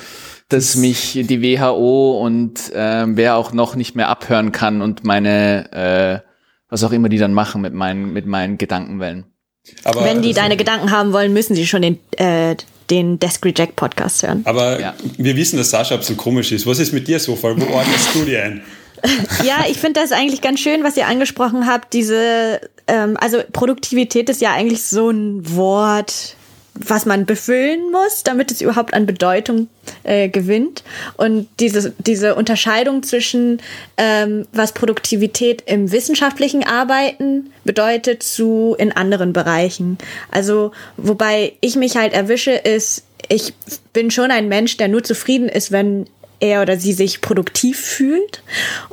dass 0.49 0.77
mich 0.77 1.13
die 1.15 1.43
WHO 1.43 2.21
und 2.21 2.73
äh, 2.73 3.05
wer 3.07 3.37
auch 3.37 3.53
noch 3.53 3.77
nicht 3.77 3.97
mehr 3.97 4.09
abhören 4.09 4.53
kann 4.53 4.83
und 4.83 5.03
meine, 5.03 6.23
äh, 6.23 6.29
was 6.69 6.85
auch 6.85 6.93
immer 6.93 7.09
die 7.09 7.19
dann 7.19 7.33
machen 7.33 7.63
mit 7.63 7.73
meinen, 7.73 8.13
mit 8.13 8.27
meinen 8.27 8.59
Gedankenwellen. 8.59 9.25
Aber 9.85 10.05
Wenn 10.05 10.21
die 10.21 10.35
deine 10.35 10.57
Gedanken 10.57 10.91
haben 10.91 11.13
wollen, 11.13 11.33
müssen 11.33 11.55
sie 11.55 11.67
schon 11.67 11.83
den, 11.83 11.99
äh, 12.17 12.57
den 12.91 13.19
Desk 13.19 13.45
Reject 13.45 13.77
Podcast 13.77 14.23
hören. 14.23 14.43
Aber 14.45 14.81
ja. 14.81 14.95
wir 15.17 15.37
wissen, 15.37 15.57
dass 15.57 15.71
Sascha 15.71 15.95
ein 15.95 16.01
bisschen 16.01 16.17
komisch 16.17 16.53
ist. 16.53 16.67
Was 16.67 16.79
ist 16.79 16.93
mit 16.93 17.09
dir 17.09 17.19
so? 17.19 17.41
Wo 17.43 17.49
ordnest 17.49 18.15
du 18.15 18.25
dir 18.25 18.45
ein? 18.45 18.63
ja, 19.45 19.65
ich 19.69 19.79
finde 19.79 20.01
das 20.01 20.13
eigentlich 20.13 20.41
ganz 20.41 20.61
schön, 20.61 20.83
was 20.83 20.97
ihr 20.97 21.07
angesprochen 21.07 21.67
habt. 21.67 21.93
Diese, 21.93 22.61
ähm, 22.87 23.17
also 23.21 23.43
Produktivität 23.53 24.29
ist 24.31 24.41
ja 24.41 24.53
eigentlich 24.53 24.83
so 24.83 25.11
ein 25.11 25.57
Wort, 25.57 26.37
was 26.75 27.07
man 27.07 27.25
befüllen 27.25 27.91
muss, 27.93 28.25
damit 28.25 28.51
es 28.51 28.61
überhaupt 28.61 28.95
an 28.95 29.07
Bedeutung 29.07 29.69
äh, 30.03 30.29
gewinnt. 30.29 30.83
Und 31.17 31.49
diese, 31.61 31.95
diese 31.99 32.35
Unterscheidung 32.35 33.03
zwischen, 33.03 33.61
ähm, 33.97 34.47
was 34.53 34.73
Produktivität 34.73 35.63
im 35.67 35.93
wissenschaftlichen 35.93 36.65
Arbeiten 36.65 37.53
bedeutet, 37.65 38.23
zu 38.23 38.75
in 38.79 38.93
anderen 38.93 39.33
Bereichen. 39.33 39.99
Also, 40.31 40.73
wobei 40.97 41.53
ich 41.61 41.77
mich 41.77 41.97
halt 41.97 42.13
erwische, 42.13 42.53
ist, 42.53 43.05
ich 43.29 43.55
bin 43.93 44.11
schon 44.11 44.31
ein 44.31 44.49
Mensch, 44.49 44.77
der 44.77 44.89
nur 44.89 45.05
zufrieden 45.05 45.49
ist, 45.49 45.71
wenn 45.71 46.07
er 46.41 46.63
oder 46.63 46.77
sie 46.77 46.93
sich 46.93 47.21
produktiv 47.21 47.79
fühlt. 47.81 48.43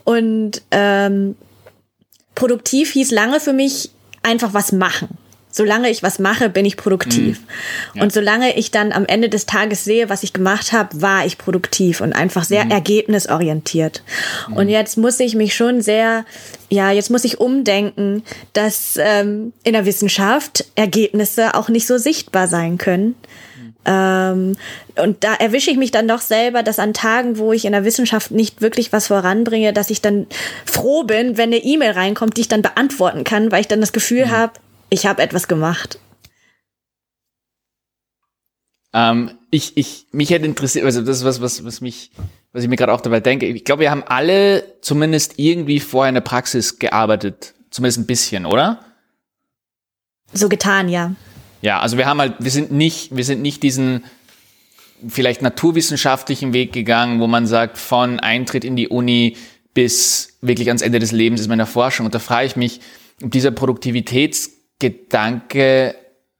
Und 0.03 0.61
ähm, 0.71 1.35
produktiv 2.35 2.91
hieß 2.91 3.11
lange 3.11 3.39
für 3.39 3.53
mich 3.53 3.89
einfach 4.23 4.53
was 4.53 4.71
machen. 4.71 5.17
Solange 5.51 5.89
ich 5.89 6.01
was 6.01 6.17
mache, 6.17 6.49
bin 6.49 6.65
ich 6.65 6.77
produktiv. 6.77 7.39
Mhm. 7.41 7.45
Ja. 7.93 8.03
Und 8.03 8.13
solange 8.13 8.57
ich 8.57 8.71
dann 8.71 8.91
am 8.91 9.05
Ende 9.05 9.29
des 9.29 9.45
Tages 9.45 9.83
sehe, 9.83 10.09
was 10.09 10.23
ich 10.23 10.33
gemacht 10.33 10.71
habe, 10.71 11.01
war 11.01 11.25
ich 11.25 11.37
produktiv 11.37 12.01
und 12.01 12.13
einfach 12.13 12.43
sehr 12.43 12.65
mhm. 12.65 12.71
ergebnisorientiert. 12.71 14.03
Mhm. 14.47 14.57
Und 14.57 14.69
jetzt 14.69 14.97
muss 14.97 15.19
ich 15.19 15.35
mich 15.35 15.53
schon 15.55 15.81
sehr, 15.81 16.25
ja, 16.69 16.91
jetzt 16.91 17.11
muss 17.11 17.25
ich 17.25 17.39
umdenken, 17.39 18.23
dass 18.53 18.97
ähm, 18.97 19.53
in 19.63 19.73
der 19.73 19.85
Wissenschaft 19.85 20.65
Ergebnisse 20.75 21.55
auch 21.55 21.69
nicht 21.69 21.85
so 21.85 21.97
sichtbar 21.97 22.47
sein 22.47 22.77
können. 22.77 23.15
Ähm, 23.83 24.55
und 24.95 25.23
da 25.23 25.33
erwische 25.33 25.71
ich 25.71 25.77
mich 25.77 25.91
dann 25.91 26.07
doch 26.07 26.21
selber, 26.21 26.61
dass 26.61 26.77
an 26.77 26.93
Tagen, 26.93 27.37
wo 27.37 27.51
ich 27.51 27.65
in 27.65 27.71
der 27.71 27.83
Wissenschaft 27.83 28.31
nicht 28.31 28.61
wirklich 28.61 28.93
was 28.93 29.07
voranbringe, 29.07 29.73
dass 29.73 29.89
ich 29.89 30.01
dann 30.01 30.27
froh 30.65 31.03
bin, 31.03 31.37
wenn 31.37 31.49
eine 31.49 31.63
E-Mail 31.63 31.91
reinkommt, 31.91 32.37
die 32.37 32.41
ich 32.41 32.47
dann 32.47 32.61
beantworten 32.61 33.23
kann, 33.23 33.51
weil 33.51 33.61
ich 33.61 33.67
dann 33.67 33.81
das 33.81 33.93
Gefühl 33.93 34.27
mhm. 34.27 34.31
habe, 34.31 34.53
ich 34.91 35.07
habe 35.07 35.23
etwas 35.23 35.47
gemacht. 35.47 35.97
Ähm, 38.93 39.31
ich, 39.49 39.77
ich, 39.77 40.05
mich 40.11 40.29
hätte 40.29 40.45
interessiert, 40.45 40.85
also 40.85 41.01
das 41.01 41.19
ist 41.19 41.23
was, 41.23 41.41
was, 41.41 41.63
was 41.63 41.81
mich, 41.81 42.11
was 42.51 42.63
ich 42.63 42.69
mir 42.69 42.75
gerade 42.75 42.93
auch 42.93 43.01
dabei 43.01 43.21
denke. 43.21 43.47
Ich 43.47 43.63
glaube, 43.63 43.81
wir 43.81 43.89
haben 43.89 44.03
alle 44.03 44.63
zumindest 44.81 45.39
irgendwie 45.39 45.79
vorher 45.79 46.09
in 46.09 46.15
der 46.15 46.21
Praxis 46.21 46.77
gearbeitet. 46.77 47.53
Zumindest 47.69 47.99
ein 47.99 48.05
bisschen, 48.05 48.45
oder? 48.45 48.83
So 50.33 50.49
getan, 50.49 50.89
ja. 50.89 51.15
Ja, 51.61 51.79
also 51.79 51.97
wir 51.97 52.05
haben 52.05 52.19
halt, 52.19 52.35
wir 52.39 52.51
sind 52.51 52.71
nicht, 52.71 53.15
wir 53.15 53.23
sind 53.23 53.41
nicht 53.41 53.63
diesen 53.63 54.03
vielleicht 55.07 55.41
naturwissenschaftlichen 55.41 56.53
Weg 56.53 56.73
gegangen, 56.73 57.21
wo 57.21 57.27
man 57.27 57.47
sagt, 57.47 57.77
von 57.77 58.19
Eintritt 58.19 58.65
in 58.65 58.75
die 58.75 58.89
Uni 58.89 59.37
bis 59.73 60.37
wirklich 60.41 60.67
ans 60.67 60.81
Ende 60.81 60.99
des 60.99 61.13
Lebens 61.13 61.39
ist 61.39 61.47
meine 61.47 61.65
Forschung. 61.65 62.05
Und 62.07 62.13
da 62.13 62.19
frage 62.19 62.47
ich 62.47 62.55
mich, 62.57 62.81
ob 63.23 63.31
dieser 63.31 63.51
Produktivitätsgedanke 64.89 65.95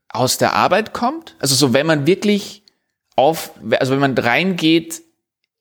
aus 0.10 0.38
der 0.38 0.54
Arbeit 0.54 0.94
kommt. 0.94 1.36
Also 1.40 1.56
so, 1.56 1.74
wenn 1.74 1.86
man 1.86 2.08
wirklich 2.08 2.64
auf, 3.16 3.52
also 3.80 3.94
wenn 3.94 4.00
man 4.00 4.18
reingeht 4.18 5.02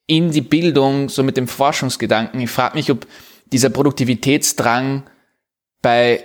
in 0.06 0.30
die 0.32 0.40
Bildung, 0.40 1.08
so 1.08 1.22
mit 1.22 1.36
dem 1.36 1.46
Forschungsgedanken, 1.46 2.40
ich 2.40 2.50
frage 2.50 2.76
mich, 2.76 2.90
ob 2.90 3.06
dieser 3.52 3.70
Produktivitätsdrang 3.70 5.04
bei 5.82 6.24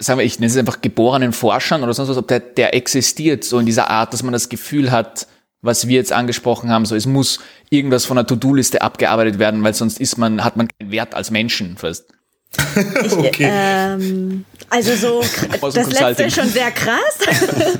sagen 0.00 0.20
wir, 0.20 0.24
ich 0.24 0.38
nenne 0.38 0.50
es 0.50 0.56
einfach 0.56 0.80
geborenen 0.80 1.32
Forschern 1.32 1.82
oder 1.82 1.92
sonst 1.92 2.08
was, 2.08 2.16
ob 2.16 2.28
der, 2.28 2.38
der 2.38 2.72
existiert, 2.74 3.42
so 3.42 3.58
in 3.58 3.66
dieser 3.66 3.90
Art, 3.90 4.12
dass 4.12 4.22
man 4.22 4.32
das 4.32 4.48
Gefühl 4.48 4.92
hat, 4.92 5.26
was 5.60 5.88
wir 5.88 5.96
jetzt 5.96 6.12
angesprochen 6.12 6.70
haben, 6.70 6.86
so 6.86 6.94
es 6.94 7.06
muss 7.06 7.40
irgendwas 7.68 8.04
von 8.04 8.16
der 8.16 8.24
To-Do-Liste 8.24 8.80
abgearbeitet 8.80 9.40
werden, 9.40 9.64
weil 9.64 9.74
sonst 9.74 9.98
ist 9.98 10.16
man, 10.16 10.44
hat 10.44 10.56
man 10.56 10.68
keinen 10.68 10.92
Wert 10.92 11.16
als 11.16 11.32
Menschen 11.32 11.76
fast. 11.76 12.12
Ich, 13.04 13.12
okay. 13.12 13.50
Ähm, 13.50 14.44
also 14.70 14.94
so, 14.94 15.24
das 15.72 15.90
letzte 15.90 16.24
ist 16.24 16.36
schon 16.36 16.48
sehr 16.48 16.70
krass. 16.70 17.18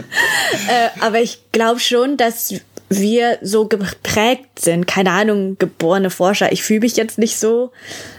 äh, 0.69 0.89
aber 1.01 1.21
ich 1.21 1.41
glaube 1.53 1.81
schon, 1.81 2.17
dass 2.17 2.55
wir 2.89 3.39
so 3.43 3.67
geprägt 3.67 4.61
sind. 4.61 4.87
Keine 4.87 5.11
Ahnung, 5.11 5.57
geborene 5.59 6.11
Forscher. 6.11 6.53
Ich 6.53 6.63
fühle 6.63 6.81
mich 6.81 6.97
jetzt 6.97 7.19
nicht 7.19 7.39
so. 7.39 7.71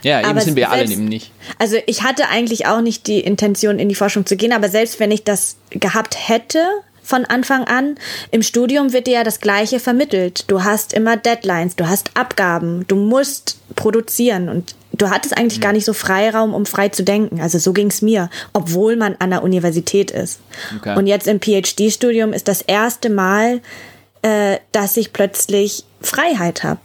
Ja, 0.03 0.21
eben 0.21 0.39
sind 0.39 0.55
wir 0.55 0.69
selbst, 0.69 0.83
alle 0.83 0.91
eben 0.91 1.05
nicht. 1.05 1.31
Also 1.57 1.77
ich 1.87 2.03
hatte 2.03 2.29
eigentlich 2.29 2.67
auch 2.67 2.81
nicht 2.81 3.07
die 3.07 3.19
Intention, 3.19 3.79
in 3.79 3.89
die 3.89 3.95
Forschung 3.95 4.25
zu 4.25 4.37
gehen, 4.37 4.53
aber 4.53 4.69
selbst 4.69 4.99
wenn 4.99 5.11
ich 5.11 5.23
das 5.23 5.57
gehabt 5.71 6.15
hätte, 6.29 6.59
von 7.01 7.25
Anfang 7.25 7.63
an. 7.63 7.95
Im 8.29 8.43
Studium 8.43 8.93
wird 8.93 9.07
dir 9.07 9.15
ja 9.15 9.23
das 9.23 9.39
Gleiche 9.41 9.79
vermittelt. 9.79 10.45
Du 10.45 10.63
hast 10.63 10.93
immer 10.93 11.17
Deadlines, 11.17 11.75
du 11.75 11.89
hast 11.89 12.11
Abgaben, 12.13 12.85
du 12.87 12.95
musst 12.95 13.57
produzieren 13.75 14.47
und 14.47 14.75
du 14.99 15.09
hattest 15.09 15.35
eigentlich 15.37 15.57
mhm. 15.57 15.63
gar 15.63 15.73
nicht 15.73 15.85
so 15.85 15.93
Freiraum, 15.93 16.53
um 16.53 16.65
frei 16.65 16.89
zu 16.89 17.03
denken. 17.03 17.41
Also 17.41 17.57
so 17.57 17.73
ging's 17.73 18.01
mir, 18.01 18.29
obwohl 18.53 18.95
man 18.95 19.15
an 19.19 19.31
der 19.31 19.43
Universität 19.43 20.11
ist. 20.11 20.39
Okay. 20.77 20.95
Und 20.95 21.07
jetzt 21.07 21.27
im 21.27 21.39
PhD-Studium 21.39 22.33
ist 22.33 22.47
das 22.47 22.61
erste 22.61 23.09
Mal, 23.09 23.61
äh, 24.21 24.57
dass 24.71 24.97
ich 24.97 25.13
plötzlich 25.13 25.85
Freiheit 26.01 26.63
habe, 26.63 26.79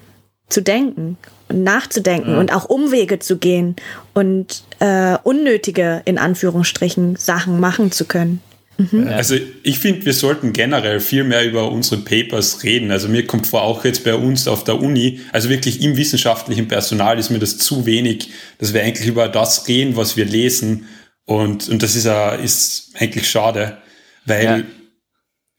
zu 0.48 0.62
denken 0.62 1.16
und 1.48 1.64
nachzudenken 1.64 2.32
ja. 2.32 2.38
und 2.38 2.52
auch 2.54 2.64
Umwege 2.66 3.18
zu 3.18 3.38
gehen 3.38 3.76
und 4.12 4.62
äh, 4.78 5.16
unnötige, 5.22 6.02
in 6.04 6.18
Anführungsstrichen, 6.18 7.16
Sachen 7.16 7.60
machen 7.60 7.92
zu 7.92 8.04
können. 8.04 8.40
Mhm. 8.76 9.08
Also 9.08 9.36
ich 9.62 9.78
finde, 9.78 10.04
wir 10.06 10.12
sollten 10.12 10.52
generell 10.52 11.00
viel 11.00 11.24
mehr 11.24 11.44
über 11.44 11.70
unsere 11.70 12.00
Papers 12.00 12.62
reden. 12.64 12.90
Also 12.90 13.08
mir 13.08 13.26
kommt 13.26 13.46
vor, 13.46 13.62
auch 13.62 13.84
jetzt 13.84 14.04
bei 14.04 14.14
uns 14.14 14.48
auf 14.48 14.64
der 14.64 14.80
Uni, 14.80 15.20
also 15.32 15.48
wirklich 15.48 15.80
im 15.82 15.96
wissenschaftlichen 15.96 16.68
Personal 16.68 17.18
ist 17.18 17.30
mir 17.30 17.38
das 17.38 17.58
zu 17.58 17.86
wenig, 17.86 18.30
dass 18.58 18.74
wir 18.74 18.82
eigentlich 18.82 19.08
über 19.08 19.28
das 19.28 19.68
reden, 19.68 19.96
was 19.96 20.16
wir 20.16 20.24
lesen. 20.24 20.86
Und, 21.24 21.68
und 21.68 21.82
das 21.82 21.94
ist, 21.96 22.06
a, 22.06 22.34
ist 22.34 22.90
eigentlich 22.98 23.30
schade, 23.30 23.78
weil 24.26 24.44
ja 24.44 24.62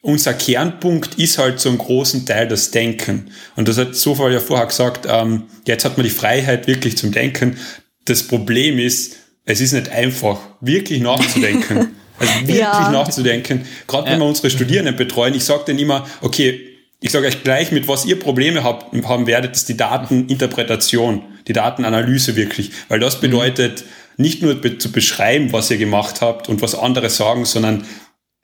unser 0.05 0.35
Kernpunkt 0.35 1.15
ist 1.15 1.39
halt 1.39 1.59
zum 1.59 1.79
großen 1.79 2.27
Teil 2.27 2.47
das 2.47 2.69
Denken. 2.69 3.31
Und 3.55 3.67
das 3.67 3.79
hat 3.79 3.95
Sofal 3.95 4.31
ja 4.31 4.39
vorher 4.39 4.67
gesagt, 4.67 5.07
ähm, 5.09 5.45
jetzt 5.65 5.83
hat 5.83 5.97
man 5.97 6.03
die 6.03 6.11
Freiheit 6.11 6.67
wirklich 6.67 6.95
zum 6.95 7.11
Denken. 7.11 7.57
Das 8.05 8.21
Problem 8.21 8.77
ist, 8.77 9.15
es 9.45 9.61
ist 9.61 9.73
nicht 9.73 9.89
einfach, 9.89 10.39
wirklich 10.61 10.99
nachzudenken. 11.01 11.95
Also 12.17 12.33
wirklich 12.41 12.57
ja. 12.57 12.91
nachzudenken. 12.91 13.65
Gerade 13.87 14.09
wenn 14.09 14.19
wir 14.19 14.25
unsere 14.25 14.49
Studierenden 14.49 14.95
betreuen, 14.95 15.33
ich 15.33 15.43
sage 15.43 15.65
denen 15.65 15.79
immer, 15.79 16.07
okay, 16.21 16.61
ich 17.01 17.11
sage 17.11 17.27
euch 17.27 17.43
gleich, 17.43 17.71
mit 17.71 17.87
was 17.87 18.05
ihr 18.05 18.19
Probleme 18.19 18.63
habt, 18.63 18.93
haben 19.07 19.27
werdet, 19.27 19.55
ist 19.55 19.69
die 19.69 19.77
Dateninterpretation, 19.77 21.23
die 21.47 21.53
Datenanalyse 21.53 22.35
wirklich. 22.35 22.71
Weil 22.87 22.99
das 22.99 23.17
mhm. 23.17 23.21
bedeutet, 23.21 23.83
nicht 24.17 24.41
nur 24.41 24.61
zu 24.79 24.91
beschreiben, 24.91 25.51
was 25.51 25.69
ihr 25.69 25.77
gemacht 25.77 26.21
habt 26.21 26.47
und 26.47 26.61
was 26.61 26.73
andere 26.73 27.09
sagen, 27.09 27.45
sondern 27.45 27.85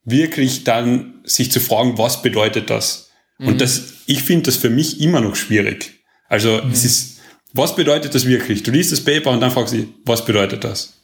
wirklich 0.03 0.63
dann 0.63 1.21
sich 1.23 1.51
zu 1.51 1.59
fragen, 1.59 1.97
was 1.97 2.21
bedeutet 2.21 2.69
das? 2.69 3.11
Mhm. 3.37 3.47
Und 3.47 3.61
das, 3.61 3.93
ich 4.05 4.23
finde 4.23 4.43
das 4.43 4.57
für 4.57 4.69
mich 4.69 5.01
immer 5.01 5.21
noch 5.21 5.35
schwierig. 5.35 6.03
Also 6.27 6.61
mhm. 6.61 6.71
es 6.71 6.85
ist, 6.85 7.19
was 7.53 7.75
bedeutet 7.75 8.15
das 8.15 8.25
wirklich? 8.25 8.63
Du 8.63 8.71
liest 8.71 8.91
das 8.91 9.01
Paper 9.01 9.31
und 9.31 9.41
dann 9.41 9.51
fragst 9.51 9.73
du, 9.73 9.87
was 10.05 10.25
bedeutet 10.25 10.63
das? 10.63 11.00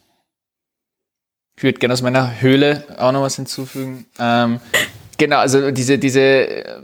Ich 1.58 1.64
würde 1.64 1.80
gerne 1.80 1.94
aus 1.94 2.04
meiner 2.04 2.40
Höhle 2.40 2.84
auch 2.98 3.12
noch 3.12 3.24
was 3.24 3.36
hinzufügen. 3.36 4.06
Ähm, 4.20 4.60
genau, 5.18 5.38
also 5.38 5.72
diese, 5.72 5.98
diese 5.98 6.22
äh, 6.22 6.82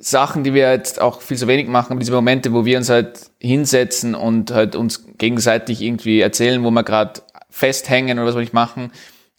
Sachen, 0.00 0.44
die 0.44 0.54
wir 0.54 0.72
jetzt 0.72 0.98
auch 0.98 1.20
viel 1.20 1.36
zu 1.36 1.46
wenig 1.46 1.68
machen, 1.68 1.98
diese 1.98 2.12
Momente, 2.12 2.54
wo 2.54 2.64
wir 2.64 2.78
uns 2.78 2.88
halt 2.88 3.30
hinsetzen 3.38 4.14
und 4.14 4.50
halt 4.50 4.76
uns 4.76 5.04
gegenseitig 5.18 5.82
irgendwie 5.82 6.20
erzählen, 6.20 6.64
wo 6.64 6.70
wir 6.70 6.84
gerade 6.84 7.20
festhängen 7.50 8.18
oder 8.18 8.26
was 8.26 8.34
wir 8.34 8.40
nicht 8.40 8.54
machen, 8.54 8.92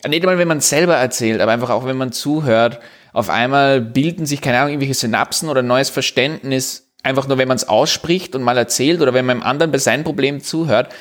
nicht 0.07 0.21
einmal, 0.21 0.37
wenn 0.37 0.47
man 0.47 0.61
selber 0.61 0.95
erzählt, 0.95 1.41
aber 1.41 1.51
einfach 1.51 1.71
auch, 1.71 1.85
wenn 1.85 1.97
man 1.97 2.11
zuhört, 2.11 2.79
auf 3.11 3.29
einmal 3.29 3.81
bilden 3.81 4.27
sich, 4.27 4.39
keine 4.39 4.59
Ahnung, 4.59 4.69
irgendwelche 4.69 4.93
Synapsen 4.93 5.49
oder 5.49 5.63
neues 5.63 5.89
Verständnis, 5.89 6.91
einfach 7.01 7.27
nur, 7.27 7.39
wenn 7.39 7.47
man 7.47 7.57
es 7.57 7.67
ausspricht 7.67 8.35
und 8.35 8.43
mal 8.43 8.57
erzählt 8.57 9.01
oder 9.01 9.15
wenn 9.15 9.25
man 9.25 9.37
einem 9.37 9.49
anderen 9.49 9.71
bei 9.71 9.79
seinem 9.79 10.03
Problem 10.03 10.41
zuhört. 10.41 10.93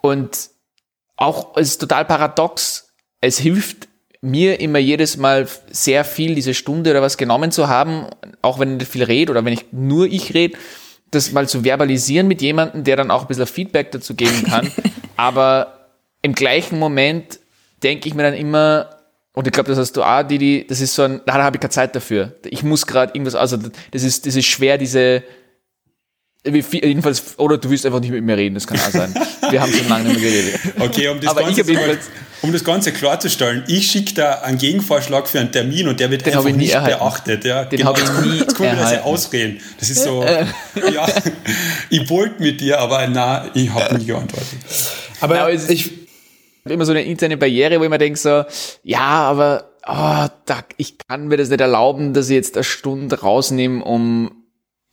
Und 0.00 0.50
auch, 1.16 1.56
es 1.56 1.68
ist 1.68 1.78
total 1.78 2.04
paradox, 2.04 2.93
es 3.24 3.38
hilft 3.38 3.88
mir 4.20 4.60
immer 4.60 4.78
jedes 4.78 5.16
Mal 5.16 5.46
sehr 5.70 6.04
viel, 6.04 6.34
diese 6.34 6.54
Stunde 6.54 6.90
oder 6.90 7.02
was 7.02 7.18
genommen 7.18 7.52
zu 7.52 7.68
haben, 7.68 8.06
auch 8.42 8.58
wenn 8.58 8.72
ich 8.72 8.78
nicht 8.78 8.92
viel 8.92 9.02
rede 9.04 9.30
oder 9.30 9.44
wenn 9.44 9.52
ich 9.52 9.66
nur 9.72 10.06
ich 10.06 10.34
rede, 10.34 10.56
das 11.10 11.32
mal 11.32 11.48
zu 11.48 11.62
verbalisieren 11.62 12.26
mit 12.26 12.40
jemandem, 12.42 12.84
der 12.84 12.96
dann 12.96 13.10
auch 13.10 13.22
ein 13.22 13.28
bisschen 13.28 13.46
Feedback 13.46 13.92
dazu 13.92 14.14
geben 14.14 14.44
kann. 14.44 14.70
Aber 15.16 15.90
im 16.22 16.34
gleichen 16.34 16.78
Moment 16.78 17.38
denke 17.82 18.08
ich 18.08 18.14
mir 18.14 18.22
dann 18.22 18.34
immer, 18.34 18.90
und 19.34 19.46
ich 19.46 19.52
glaube, 19.52 19.68
das 19.68 19.78
hast 19.78 19.92
du 19.96 20.02
auch, 20.02 20.22
Didi, 20.22 20.66
das 20.66 20.80
ist 20.80 20.94
so 20.94 21.02
ein, 21.02 21.20
da 21.26 21.34
habe 21.34 21.56
ich 21.56 21.60
keine 21.60 21.70
Zeit 21.70 21.94
dafür. 21.94 22.32
Ich 22.44 22.62
muss 22.62 22.86
gerade 22.86 23.12
irgendwas, 23.14 23.34
also 23.34 23.58
das 23.90 24.02
ist, 24.02 24.26
das 24.26 24.36
ist 24.36 24.46
schwer, 24.46 24.78
diese, 24.78 25.22
Jedenfalls, 26.46 27.38
oder 27.38 27.56
du 27.56 27.70
willst 27.70 27.86
einfach 27.86 28.00
nicht 28.00 28.10
mit 28.10 28.22
mir 28.22 28.36
reden, 28.36 28.54
das 28.54 28.66
kann 28.66 28.78
auch 28.78 28.90
sein. 28.90 29.14
Wir 29.50 29.62
haben 29.62 29.72
schon 29.72 29.88
lange 29.88 30.10
nicht 30.10 30.20
mehr 30.20 30.30
geredet. 30.30 30.60
Okay, 30.78 31.08
um 31.08 31.18
das, 31.18 31.30
Aber 31.30 31.42
Ganze, 31.42 31.72
mal, 31.72 31.98
um 32.42 32.52
das 32.52 32.64
Ganze 32.64 32.92
klarzustellen, 32.92 33.64
ich 33.66 33.90
schicke 33.90 34.12
da 34.12 34.32
einen 34.40 34.58
Gegenvorschlag 34.58 35.26
für 35.26 35.40
einen 35.40 35.52
Termin 35.52 35.88
und 35.88 36.00
der 36.00 36.10
wird 36.10 36.26
den 36.26 36.34
einfach 36.36 36.50
nicht 36.50 36.74
erhalten. 36.74 36.98
beachtet. 36.98 37.44
Ja, 37.46 37.64
den 37.64 37.78
genau, 37.78 37.96
habe 37.96 38.00
ich 38.00 38.26
nie 38.26 38.38
Jetzt 38.40 38.56
kommen 38.56 38.76
wir 38.76 39.04
ausreden. 39.04 39.60
Das 39.80 39.88
ist 39.88 40.04
so, 40.04 40.22
ja, 40.22 41.06
ich 41.88 42.10
wollte 42.10 42.42
mit 42.42 42.60
dir, 42.60 42.78
aber 42.78 43.06
nein, 43.06 43.50
ich 43.54 43.70
habe 43.70 43.96
nie 43.96 44.04
geantwortet. 44.04 44.58
Aber 45.20 45.36
ja, 45.36 45.48
ich 45.48 45.90
habe 46.64 46.74
immer 46.74 46.84
so 46.84 46.92
eine 46.92 47.04
interne 47.04 47.38
Barriere, 47.38 47.80
wo 47.80 47.84
ich 47.84 47.90
mir 47.90 47.98
denke 47.98 48.18
so, 48.18 48.44
ja, 48.82 49.00
aber 49.00 49.70
oh, 49.86 50.26
da, 50.44 50.58
ich 50.76 50.98
kann 50.98 51.28
mir 51.28 51.38
das 51.38 51.48
nicht 51.48 51.60
erlauben, 51.60 52.12
dass 52.12 52.28
ich 52.28 52.34
jetzt 52.34 52.56
eine 52.56 52.64
Stunde 52.64 53.20
rausnehme, 53.20 53.82
um 53.82 54.43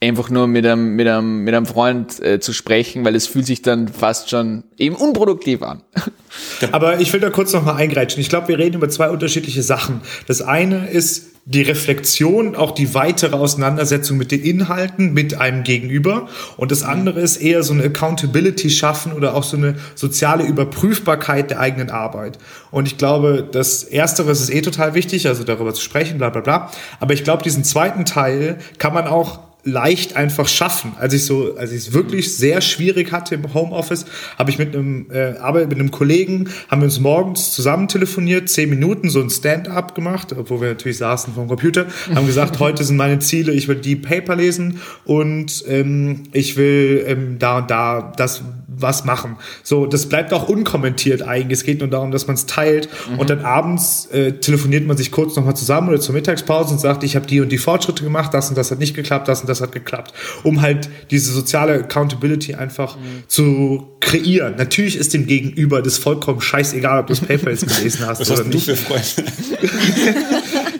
einfach 0.02 0.30
nur 0.30 0.48
mit 0.48 0.66
einem, 0.66 0.96
mit 0.96 1.08
einem, 1.08 1.44
mit 1.44 1.54
einem 1.54 1.66
Freund 1.66 2.20
äh, 2.24 2.40
zu 2.40 2.54
sprechen, 2.54 3.06
weil 3.06 3.16
es 3.16 3.28
fühlt 3.28 3.46
sich 3.46 3.62
dann 3.62 3.88
fast 3.88 4.30
schon 4.30 4.64
eben 4.78 4.96
unproduktiv 4.96 5.62
an. 5.62 5.84
Aber 6.72 7.00
ich 7.00 7.14
will 7.14 7.20
da 7.20 7.30
kurz 7.30 7.54
noch 7.54 7.64
mal 7.64 7.76
eingreifen. 7.76 8.20
Ich 8.20 8.30
glaube, 8.30 8.48
wir 8.48 8.58
reden 8.58 8.78
über 8.78 8.90
zwei 8.90 9.10
unterschiedliche 9.10 9.62
Sachen. 9.62 10.02
Das 10.28 10.42
eine 10.42 10.88
ist 10.88 11.28
die 11.46 11.64
Reflexion, 11.64 12.56
auch 12.56 12.72
die 12.72 12.94
weitere 12.94 13.36
Auseinandersetzung 13.36 14.18
mit 14.18 14.32
den 14.32 14.42
Inhalten, 14.42 15.14
mit 15.14 15.40
einem 15.40 15.64
Gegenüber. 15.64 16.28
Und 16.58 16.72
das 16.72 16.84
andere 16.84 17.20
ist 17.20 17.38
eher 17.38 17.64
so 17.64 17.74
eine 17.74 17.84
Accountability 17.84 18.70
schaffen 18.70 19.14
oder 19.14 19.36
auch 19.36 19.44
so 19.44 19.58
eine 19.58 19.76
soziale 19.96 20.46
Überprüfbarkeit 20.46 21.50
der 21.50 21.60
eigenen 21.60 21.90
Arbeit. 21.90 22.38
Und 22.70 22.88
ich 22.88 22.98
glaube, 22.98 23.48
das 23.52 23.84
Erstere 23.84 24.32
ist 24.32 24.50
eh 24.50 24.62
total 24.62 24.94
wichtig, 24.94 25.28
also 25.28 25.44
darüber 25.44 25.74
zu 25.74 25.82
sprechen, 25.82 26.20
bla 26.20 26.30
bla 26.30 26.42
bla. 26.42 26.72
Aber 27.00 27.14
ich 27.14 27.24
glaube, 27.24 27.44
diesen 27.44 27.64
zweiten 27.64 28.06
Teil 28.06 28.58
kann 28.78 28.94
man 28.94 29.08
auch 29.08 29.51
leicht 29.64 30.16
einfach 30.16 30.48
schaffen. 30.48 30.94
Als 31.00 31.14
ich 31.14 31.26
so, 31.26 31.56
als 31.56 31.72
ich 31.72 31.88
es 31.88 31.94
wirklich 31.94 32.36
sehr 32.36 32.62
schwierig 32.62 33.12
hatte 33.12 33.36
im 33.36 33.54
Homeoffice, 33.54 34.06
habe 34.38 34.50
ich 34.50 34.58
mit 34.58 34.76
einem 34.76 35.08
äh, 35.12 35.38
Arbeit 35.38 35.70
mit 35.70 35.80
einem 35.80 35.92
Kollegen 35.92 36.50
haben 36.70 36.82
wir 36.82 36.86
uns 36.86 37.00
morgens 37.00 37.52
zusammen 37.52 37.88
telefoniert, 37.88 38.50
zehn 38.50 38.70
Minuten 38.70 39.10
so 39.10 39.22
ein 39.22 39.30
Stand-up 39.30 39.94
gemacht, 39.94 40.34
obwohl 40.36 40.62
wir 40.62 40.70
natürlich 40.70 40.98
saßen 40.98 41.34
vom 41.34 41.48
Computer, 41.48 41.86
haben 42.16 42.26
gesagt, 42.26 42.60
heute 42.60 42.84
sind 42.84 42.98
meine 42.98 43.20
Ziele, 43.20 43.52
ich 43.54 43.68
will 43.68 43.76
die 43.76 43.96
Paper 43.96 44.36
lesen 44.36 44.80
und 45.06 45.64
ähm, 45.68 46.24
ich 46.32 46.58
will 46.58 47.04
ähm, 47.08 47.38
da 47.38 47.60
und 47.60 47.70
da 47.70 48.14
das 48.18 48.42
was 48.82 49.06
machen. 49.06 49.38
So, 49.64 49.86
das 49.86 50.08
bleibt 50.08 50.34
auch 50.34 50.48
unkommentiert 50.48 51.22
eigentlich. 51.22 51.60
Es 51.60 51.66
geht 51.66 51.80
nur 51.80 51.90
darum, 51.90 52.12
dass 52.12 52.28
man 52.28 52.36
es 52.36 52.46
teilt 52.46 52.90
mhm. 53.10 53.20
und 53.20 53.30
dann 53.30 53.46
abends 53.46 54.08
äh, 54.08 54.34
telefoniert 54.34 54.86
man 54.88 54.98
sich 54.98 55.12
kurz 55.12 55.36
nochmal 55.36 55.56
zusammen 55.56 55.90
oder 55.90 56.00
zur 56.00 56.16
Mittagspause 56.16 56.74
und 56.74 56.80
sagt, 56.80 57.04
ich 57.04 57.16
habe 57.16 57.26
die 57.28 57.42
und 57.42 57.50
die 57.50 57.58
Fortschritte 57.58 58.04
gemacht, 58.04 58.34
das 58.34 58.50
und 58.50 58.58
das 58.58 58.72
hat 58.72 58.80
nicht 58.80 58.96
geklappt, 58.96 59.28
das 59.28 59.42
und 59.42 59.50
das 59.50 59.62
hat 59.62 59.72
geklappt, 59.72 60.14
um 60.44 60.62
halt 60.62 60.90
diese 61.10 61.32
soziale 61.32 61.74
Accountability 61.74 62.56
einfach 62.56 62.98
mhm. 62.98 63.24
zu 63.28 63.88
kreieren. 64.00 64.56
Natürlich 64.58 64.98
ist 64.98 65.14
dem 65.14 65.28
Gegenüber 65.28 65.82
das 65.82 65.98
vollkommen 65.98 66.42
scheißegal, 66.42 67.00
ob 67.00 67.08
du 67.08 67.14
das 67.14 67.22
Paper 67.22 67.52
jetzt 67.52 67.68
gelesen 67.68 68.06
hast 68.06 68.20
Was 68.22 68.32
oder 68.32 68.40
hast 68.40 68.48
nicht. 68.48 68.68
Du 68.68 68.76
für 68.76 68.84
Freunde? 68.84 69.32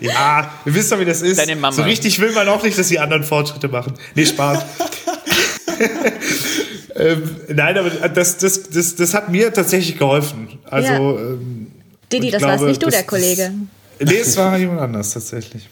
ja, 0.00 0.52
wir 0.64 0.74
wissen 0.74 0.90
doch, 0.90 1.00
wie 1.00 1.04
das 1.04 1.22
ist. 1.22 1.38
Deine 1.38 1.56
Mama. 1.56 1.72
So 1.72 1.82
richtig 1.82 2.18
will 2.20 2.32
man 2.32 2.48
auch 2.48 2.62
nicht, 2.62 2.78
dass 2.78 2.88
die 2.88 2.98
anderen 2.98 3.24
Fortschritte 3.24 3.68
machen. 3.68 3.94
Nee, 4.14 4.26
Spaß. 4.26 4.64
ähm, 6.94 7.36
nein, 7.48 7.78
aber 7.78 7.90
das, 8.08 8.38
das, 8.38 8.70
das, 8.70 8.96
das 8.96 9.14
hat 9.14 9.28
mir 9.28 9.52
tatsächlich 9.52 9.98
geholfen. 9.98 10.58
Also, 10.64 10.92
ja. 10.92 10.98
ähm, 10.98 11.72
Didi, 12.12 12.30
das 12.30 12.38
glaube, 12.38 12.54
warst 12.54 12.64
nicht 12.64 12.82
du, 12.82 12.90
der 12.90 13.04
Kollege. 13.04 13.52
Das, 13.98 14.10
nee, 14.10 14.18
es 14.18 14.36
war 14.36 14.56
jemand 14.58 14.80
anders 14.80 15.12
tatsächlich. 15.12 15.68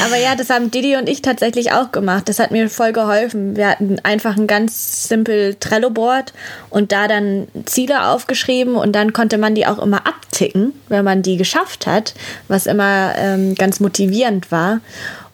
Aber 0.00 0.16
ja, 0.16 0.34
das 0.34 0.48
haben 0.48 0.70
Didi 0.70 0.96
und 0.96 1.08
ich 1.08 1.22
tatsächlich 1.22 1.72
auch 1.72 1.92
gemacht. 1.92 2.28
Das 2.28 2.38
hat 2.38 2.50
mir 2.50 2.70
voll 2.70 2.92
geholfen. 2.92 3.56
Wir 3.56 3.68
hatten 3.68 3.98
einfach 4.02 4.36
ein 4.36 4.46
ganz 4.46 5.08
simpel 5.08 5.54
Trello-Board 5.56 6.32
und 6.70 6.92
da 6.92 7.08
dann 7.08 7.48
Ziele 7.66 8.08
aufgeschrieben 8.08 8.76
und 8.76 8.92
dann 8.92 9.12
konnte 9.12 9.38
man 9.38 9.54
die 9.54 9.66
auch 9.66 9.78
immer 9.78 10.06
abticken, 10.06 10.72
wenn 10.88 11.04
man 11.04 11.22
die 11.22 11.36
geschafft 11.36 11.86
hat, 11.86 12.14
was 12.48 12.66
immer 12.66 13.12
ähm, 13.16 13.54
ganz 13.54 13.80
motivierend 13.80 14.50
war. 14.50 14.80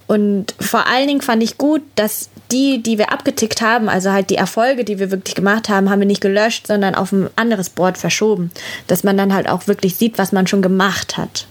Und 0.08 0.54
vor 0.58 0.86
allen 0.86 1.06
Dingen 1.06 1.20
fand 1.20 1.42
ich 1.42 1.58
gut, 1.58 1.82
dass 1.94 2.30
die, 2.50 2.82
die 2.82 2.96
wir 2.96 3.12
abgetickt 3.12 3.60
haben, 3.60 3.90
also 3.90 4.10
halt 4.10 4.30
die 4.30 4.36
Erfolge, 4.36 4.84
die 4.84 4.98
wir 4.98 5.10
wirklich 5.10 5.34
gemacht 5.34 5.68
haben, 5.68 5.90
haben 5.90 6.00
wir 6.00 6.06
nicht 6.06 6.22
gelöscht, 6.22 6.66
sondern 6.66 6.94
auf 6.94 7.12
ein 7.12 7.28
anderes 7.36 7.68
Board 7.68 7.98
verschoben. 7.98 8.50
Dass 8.86 9.04
man 9.04 9.18
dann 9.18 9.34
halt 9.34 9.48
auch 9.48 9.66
wirklich 9.66 9.96
sieht, 9.96 10.16
was 10.16 10.32
man 10.32 10.46
schon 10.46 10.62
gemacht 10.62 11.18
hat. 11.18 11.46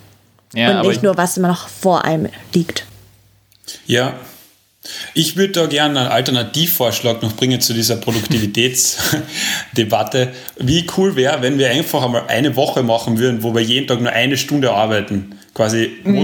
Ja, 0.54 0.82
und 0.82 0.88
nicht 0.88 1.04
nur, 1.04 1.18
was 1.18 1.38
noch 1.38 1.68
vor 1.68 2.04
einem 2.04 2.30
liegt. 2.54 2.86
Ja, 3.86 4.16
ich 5.14 5.36
würde 5.36 5.54
da 5.54 5.68
gerne 5.68 6.00
einen 6.00 6.10
Alternativvorschlag 6.10 7.22
noch 7.22 7.34
bringen 7.34 7.62
zu 7.62 7.74
dieser 7.74 7.98
Produktivitätsdebatte. 7.98 10.32
Wie 10.58 10.88
cool 10.98 11.16
wäre, 11.16 11.44
wenn 11.44 11.60
wir 11.60 11.70
einfach 11.70 12.04
einmal 12.04 12.24
eine 12.28 12.56
Woche 12.56 12.82
machen 12.84 13.20
würden, 13.20 13.44
wo 13.44 13.54
wir 13.54 13.62
jeden 13.62 13.88
Tag 13.88 14.02
nur 14.02 14.12
eine 14.12 14.38
Stunde 14.38 14.72
arbeiten. 14.72 15.38
Quasi 15.54 15.92
mhm. 16.04 16.18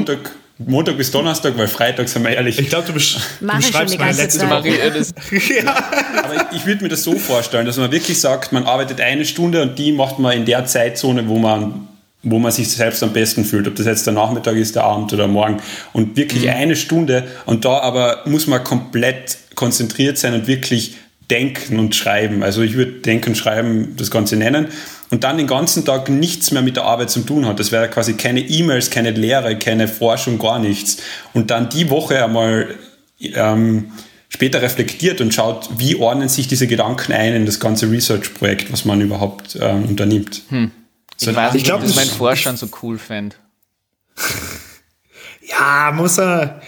Montag, 0.60 0.98
bis 0.98 1.10
Donnerstag, 1.10 1.58
weil 1.58 1.68
Freitag, 1.68 2.08
sind 2.08 2.24
wir 2.24 2.32
ehrlich. 2.32 2.60
Ich 2.60 2.70
glaube, 2.70 2.86
du, 2.86 2.94
besch 2.94 3.18
du 3.40 3.48
beschreibst 3.48 3.98
meine 3.98 4.16
letzte. 4.16 4.48
Woche. 4.50 4.70
ja. 4.70 5.76
Aber 6.24 6.54
ich 6.54 6.66
würde 6.66 6.84
mir 6.84 6.90
das 6.90 7.04
so 7.04 7.18
vorstellen, 7.18 7.66
dass 7.66 7.78
man 7.78 7.92
wirklich 7.92 8.20
sagt, 8.20 8.52
man 8.52 8.66
arbeitet 8.66 9.02
eine 9.02 9.26
Stunde 9.26 9.62
und 9.62 9.80
die 9.80 9.92
macht 9.92 10.20
man 10.20 10.38
in 10.38 10.46
der 10.46 10.66
Zeitzone, 10.66 11.28
wo 11.28 11.38
man 11.40 11.88
wo 12.26 12.40
man 12.40 12.54
sich 12.54 12.70
selbst 12.70 13.04
am 13.04 13.12
besten 13.12 13.44
fühlt, 13.44 13.68
ob 13.68 13.76
das 13.76 13.86
jetzt 13.86 14.06
der 14.08 14.14
Nachmittag 14.14 14.56
ist, 14.56 14.78
der 14.78 14.86
Abend 14.86 15.12
oder 15.12 15.28
morgen. 15.28 15.58
Und 15.92 16.16
wirklich 16.16 16.44
mhm. 16.44 16.52
eine 16.52 16.76
Stunde 16.78 17.28
und 17.46 17.66
da 17.66 17.80
aber 17.80 18.22
muss 18.26 18.48
man 18.48 18.64
komplett 18.64 19.38
konzentriert 19.56 20.18
sein 20.18 20.34
und 20.34 20.48
wirklich 20.48 20.96
denken 21.30 21.80
und 21.80 21.96
schreiben. 21.96 22.42
Also 22.42 22.62
ich 22.62 22.76
würde 22.76 22.94
denken 22.94 23.32
und 23.32 23.36
schreiben 23.36 23.96
das 23.98 24.10
Ganze 24.10 24.38
nennen 24.38 24.68
und 25.14 25.24
dann 25.24 25.38
den 25.38 25.46
ganzen 25.46 25.86
Tag 25.86 26.10
nichts 26.10 26.50
mehr 26.50 26.64
mit 26.64 26.76
der 26.76 26.86
Arbeit 26.86 27.12
zu 27.12 27.20
tun 27.20 27.46
hat. 27.46 27.60
Das 27.60 27.72
wäre 27.72 27.88
quasi 27.88 28.16
keine 28.16 28.40
E-Mails, 28.40 28.90
keine 28.90 29.12
Lehre, 29.12 29.60
keine 29.60 29.88
Forschung, 29.88 30.40
gar 30.40 30.58
nichts. 30.58 30.98
Und 31.36 31.52
dann 31.52 31.70
die 31.70 31.92
Woche 31.92 32.26
einmal 32.26 32.74
ähm, 33.20 33.92
später 34.28 34.64
reflektiert 34.64 35.22
und 35.22 35.32
schaut, 35.32 35.70
wie 35.78 35.98
ordnen 35.98 36.30
sich 36.30 36.48
diese 36.48 36.66
Gedanken 36.66 37.14
ein 37.14 37.36
in 37.36 37.46
das 37.46 37.60
ganze 37.60 37.92
Research-Projekt, 37.92 38.74
was 38.74 38.86
man 38.86 39.02
überhaupt 39.02 39.56
ähm, 39.62 39.86
unternimmt. 39.86 40.42
Hm. 40.50 40.72
So 41.16 41.30
ich 41.30 41.38
weiß 41.38 41.54
nicht, 41.54 41.72
ob 41.72 41.82
das 41.82 41.96
mein 41.96 42.08
Vorstand 42.08 42.58
so 42.58 42.68
cool 42.82 42.98
fände. 42.98 43.36
ja, 45.48 45.92
muss 45.94 46.18
er. 46.18 46.60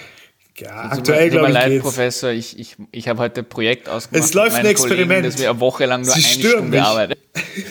Ja, 0.59 0.69
also 0.69 0.99
aktuell 0.99 1.31
glaube 1.31 1.47
ich. 1.47 1.53
leid, 1.53 1.69
geht's. 1.69 1.81
Professor, 1.81 2.29
ich, 2.29 2.59
ich, 2.59 2.75
ich 2.91 3.07
habe 3.07 3.23
heute 3.23 3.41
ein 3.41 3.49
Projekt 3.49 3.89
ausgemacht. 3.89 4.23
Es 4.23 4.35
läuft 4.35 4.55
ein 4.55 4.67
Experiment. 4.67 5.07
Kollegen, 5.09 5.23
dass 5.31 5.39
wir 5.39 5.49
eine 5.49 5.59
Woche 5.59 5.85
lang 5.87 6.01
nur 6.01 6.13
Sie 6.13 6.23
eine 6.23 6.47
Stunde 6.51 6.69
mich. 6.69 6.81
arbeiten. 6.81 7.15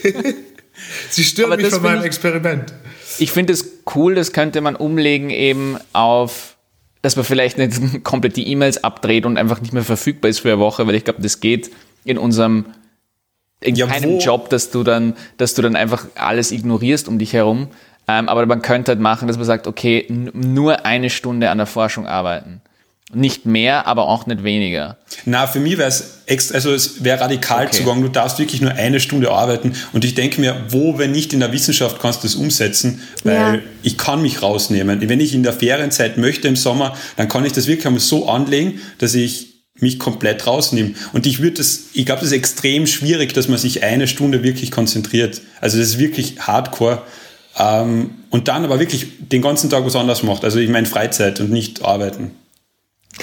Sie 1.11 1.25
stören 1.25 1.53
Aber 1.53 1.63
mich 1.63 1.73
von 1.73 1.83
meinem 1.83 2.01
ich, 2.01 2.07
Experiment. 2.07 2.73
Ich 3.19 3.33
finde 3.33 3.53
es 3.53 3.83
cool, 3.95 4.15
das 4.15 4.33
könnte 4.33 4.61
man 4.61 4.77
umlegen 4.77 5.31
eben 5.31 5.79
auf, 5.93 6.57
dass 7.03 7.17
man 7.17 7.25
vielleicht 7.25 7.59
nicht 7.59 7.81
komplett 8.05 8.37
die 8.37 8.49
E-Mails 8.49 8.83
abdreht 8.83 9.27
und 9.27 9.39
einfach 9.39 9.61
nicht 9.61 9.73
mehr 9.73 9.85
verfügbar 9.85 10.31
ist 10.31 10.41
für 10.41 10.53
eine 10.53 10.59
Woche, 10.59 10.87
weil 10.87 10.95
ich 10.95 11.05
glaube, 11.05 11.23
das 11.23 11.41
geht 11.41 11.71
in 12.05 12.19
unserem 12.19 12.67
in 13.61 13.77
ja, 13.77 13.87
keinem 13.87 14.15
wo? 14.15 14.19
Job, 14.19 14.51
dass 14.51 14.71
du 14.71 14.83
dann, 14.83 15.15
dass 15.39 15.55
du 15.55 15.63
dann 15.63 15.75
einfach 15.75 16.07
alles 16.17 16.53
ignorierst 16.53 17.09
um 17.09 17.19
dich 17.19 17.33
herum. 17.33 17.69
Ähm, 18.07 18.29
aber 18.29 18.45
man 18.45 18.61
könnte 18.61 18.93
halt 18.93 19.01
machen, 19.01 19.29
dass 19.29 19.39
man 19.39 19.47
sagt, 19.47 19.67
okay, 19.67 20.07
nur 20.11 20.85
eine 20.85 21.09
Stunde 21.09 21.51
an 21.51 21.59
der 21.59 21.67
Forschung 21.67 22.07
arbeiten. 22.07 22.61
Nicht 23.15 23.47
mehr, 23.47 23.87
aber 23.87 24.09
auch 24.09 24.27
nicht 24.27 24.43
weniger. 24.45 24.97
Na, 25.25 25.47
für 25.47 25.61
mich 25.61 25.79
wäre 25.79 25.89
es 25.89 26.21
extra, 26.27 26.55
also 26.55 26.73
es 26.73 27.05
wäre 27.05 27.21
radikal 27.21 27.67
okay. 27.67 27.79
Zugang. 27.79 28.03
Du 28.03 28.09
darfst 28.09 28.39
wirklich 28.39 28.61
nur 28.61 28.73
eine 28.73 29.01
Stunde 29.01 29.31
arbeiten. 29.31 29.75
Und 29.93 30.05
ich 30.05 30.15
denke 30.15 30.41
mir, 30.41 30.65
wo, 30.69 30.99
wenn 30.99 31.13
nicht 31.13 31.33
in 31.33 31.41
der 31.41 31.53
Wissenschaft, 31.53 32.01
kannst 32.01 32.23
du 32.23 32.29
das 32.29 32.35
umsetzen? 32.35 33.03
Weil 33.23 33.55
ja. 33.55 33.61
ich 33.83 33.99
kann 33.99 34.23
mich 34.23 34.43
rausnehmen. 34.43 35.09
Wenn 35.09 35.21
ich 35.21 35.35
in 35.35 35.43
der 35.43 35.53
Ferienzeit 35.53 36.19
möchte 36.19 36.49
im 36.49 36.57
Sommer, 36.57 36.97
dann 37.17 37.29
kann 37.29 37.45
ich 37.45 37.53
das 37.53 37.67
wirklich 37.67 37.87
einmal 37.87 38.01
so 38.01 38.29
anlegen, 38.29 38.81
dass 38.99 39.15
ich 39.15 39.55
mich 39.81 39.99
komplett 39.99 40.47
rausnehme. 40.47 40.95
Und 41.13 41.27
ich 41.27 41.41
würde 41.41 41.57
das, 41.57 41.85
ich 41.93 42.07
glaube, 42.07 42.21
das 42.21 42.31
ist 42.31 42.37
extrem 42.37 42.87
schwierig, 42.87 43.33
dass 43.35 43.49
man 43.49 43.59
sich 43.59 43.83
eine 43.83 44.07
Stunde 44.07 44.43
wirklich 44.43 44.71
konzentriert. 44.71 45.41
Also 45.61 45.79
das 45.79 45.89
ist 45.89 45.99
wirklich 45.99 46.41
hardcore. 46.41 47.03
Ähm, 47.59 48.11
und 48.31 48.49
dann 48.49 48.65
aber 48.65 48.81
wirklich 48.81 49.07
den 49.19 49.43
ganzen 49.43 49.71
Tag 49.71 49.85
was 49.85 49.97
anderes 49.97 50.23
macht. 50.23 50.45
Also 50.45 50.59
ich 50.59 50.69
meine 50.69 50.87
Freizeit 50.87 51.41
und 51.41 51.51
nicht 51.51 51.85
arbeiten. 51.85 52.33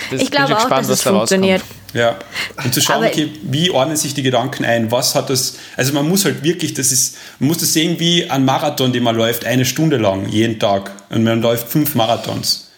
Das 0.10 0.22
ich 0.22 0.32
glaube 0.32 0.56
auch, 0.56 0.60
gespannt, 0.60 0.90
dass 0.90 1.00
es 1.00 1.02
funktioniert. 1.04 1.62
Ja. 1.94 2.18
Und 2.64 2.74
zu 2.74 2.82
schauen, 2.82 3.06
okay, 3.06 3.32
wie 3.44 3.70
ordnen 3.70 3.98
sich 3.98 4.14
die 4.14 4.24
Gedanken 4.24 4.64
ein? 4.64 4.92
Was 4.92 5.16
hat 5.16 5.30
das? 5.30 5.58
Also 5.76 5.94
man 5.94 6.08
muss 6.08 6.24
halt 6.24 6.44
wirklich, 6.44 6.74
das 6.74 6.92
ist, 6.92 7.18
man 7.40 7.50
muss 7.50 7.58
das 7.58 7.74
sehen 7.74 8.00
wie 8.00 8.30
ein 8.30 8.46
Marathon, 8.46 8.94
den 8.94 9.04
man 9.04 9.16
läuft, 9.16 9.46
eine 9.46 9.66
Stunde 9.66 9.98
lang, 9.98 10.30
jeden 10.30 10.60
Tag. 10.60 10.92
Und 11.10 11.24
man 11.24 11.42
läuft 11.42 11.68
fünf 11.68 11.96
Marathons. 11.96 12.70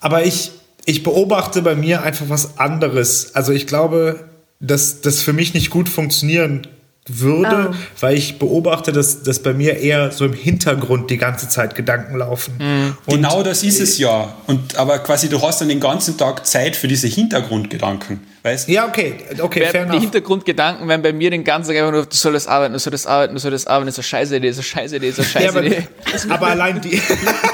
Aber 0.00 0.24
ich, 0.24 0.50
ich 0.84 1.02
beobachte 1.02 1.62
bei 1.62 1.74
mir 1.74 2.02
einfach 2.02 2.28
was 2.28 2.58
anderes. 2.58 3.34
Also 3.34 3.52
ich 3.52 3.66
glaube, 3.66 4.28
dass 4.60 5.00
das 5.00 5.22
für 5.22 5.32
mich 5.32 5.54
nicht 5.54 5.70
gut 5.70 5.88
funktionieren 5.88 6.66
würde, 7.08 7.70
oh. 7.70 7.74
weil 8.00 8.16
ich 8.16 8.38
beobachte, 8.38 8.92
dass, 8.92 9.22
dass 9.22 9.38
bei 9.38 9.52
mir 9.52 9.78
eher 9.78 10.10
so 10.10 10.24
im 10.24 10.32
Hintergrund 10.32 11.10
die 11.10 11.18
ganze 11.18 11.48
Zeit 11.48 11.74
Gedanken 11.74 12.16
laufen. 12.16 12.54
Mhm. 12.58 12.96
genau 13.06 13.42
das 13.42 13.62
ist 13.62 13.80
es 13.80 13.98
ja. 13.98 14.34
Und, 14.46 14.76
aber 14.76 14.98
quasi 14.98 15.28
du 15.28 15.40
hast 15.40 15.60
dann 15.60 15.68
den 15.68 15.80
ganzen 15.80 16.16
Tag 16.16 16.46
Zeit 16.46 16.74
für 16.74 16.88
diese 16.88 17.06
Hintergrundgedanken. 17.06 18.26
Weißt? 18.42 18.68
Ja, 18.68 18.86
okay, 18.86 19.16
okay, 19.40 19.66
fair 19.66 19.86
Die 19.86 19.98
Hintergrundgedanken 19.98 20.88
werden 20.88 21.02
bei 21.02 21.12
mir 21.12 21.30
den 21.30 21.42
ganzen 21.42 21.72
Tag 21.72 21.78
einfach 21.78 21.92
nur, 21.92 22.06
du 22.06 22.16
sollst 22.16 22.48
arbeiten, 22.48 22.74
du 22.74 22.78
sollst 22.78 23.06
arbeiten, 23.06 23.34
du 23.34 23.40
sollst 23.40 23.68
arbeiten, 23.68 23.86
das 23.86 23.94
ist 23.94 23.98
eine 23.98 24.04
scheiße 24.04 24.36
Idee, 24.36 24.48
das 24.48 24.58
ist 24.58 24.76
eine 24.76 24.82
scheiße 24.82 24.96
Idee, 24.96 25.10
das 25.10 25.18
ist 25.18 25.36
eine 25.36 25.46
scheiße 25.46 25.66
Idee. 25.66 25.76
Ja, 25.76 26.14
aber, 26.24 26.34
aber 26.34 26.46
allein 26.48 26.80
die, 26.80 27.00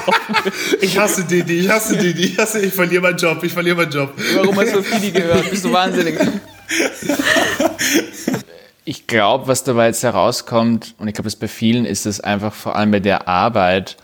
ich 0.81 0.99
hasse 0.99 1.25
die, 1.25 1.43
die, 1.43 1.61
ich 1.61 1.69
hasse 1.69 1.97
die, 1.97 2.13
die, 2.13 2.25
ich 2.25 2.39
hasse, 2.39 2.61
ich 2.61 2.73
verliere 2.73 3.03
meinen 3.03 3.17
Job, 3.17 3.43
ich 3.43 3.53
verliere 3.53 3.77
meinen 3.77 3.91
Job. 3.91 4.13
Warum 4.35 4.59
hast 4.61 4.75
du 4.75 4.83
Fidi 4.83 5.13
gehört? 5.13 5.51
Bist 5.51 5.65
du 5.65 5.73
wahnsinnig? 5.73 6.19
ich 8.85 9.07
glaube, 9.07 9.47
was 9.47 9.65
dabei 9.65 9.87
jetzt 9.87 10.03
herauskommt, 10.03 10.95
und 10.99 11.09
ich 11.09 11.15
glaube, 11.15 11.27
das 11.27 11.37
bei 11.37 11.49
vielen 11.49 11.85
ist 11.85 12.07
es 12.07 12.21
einfach 12.21 12.53
vor 12.53 12.77
allem 12.77 12.91
bei 12.91 13.01
der 13.01 13.29
Arbeit, 13.29 13.97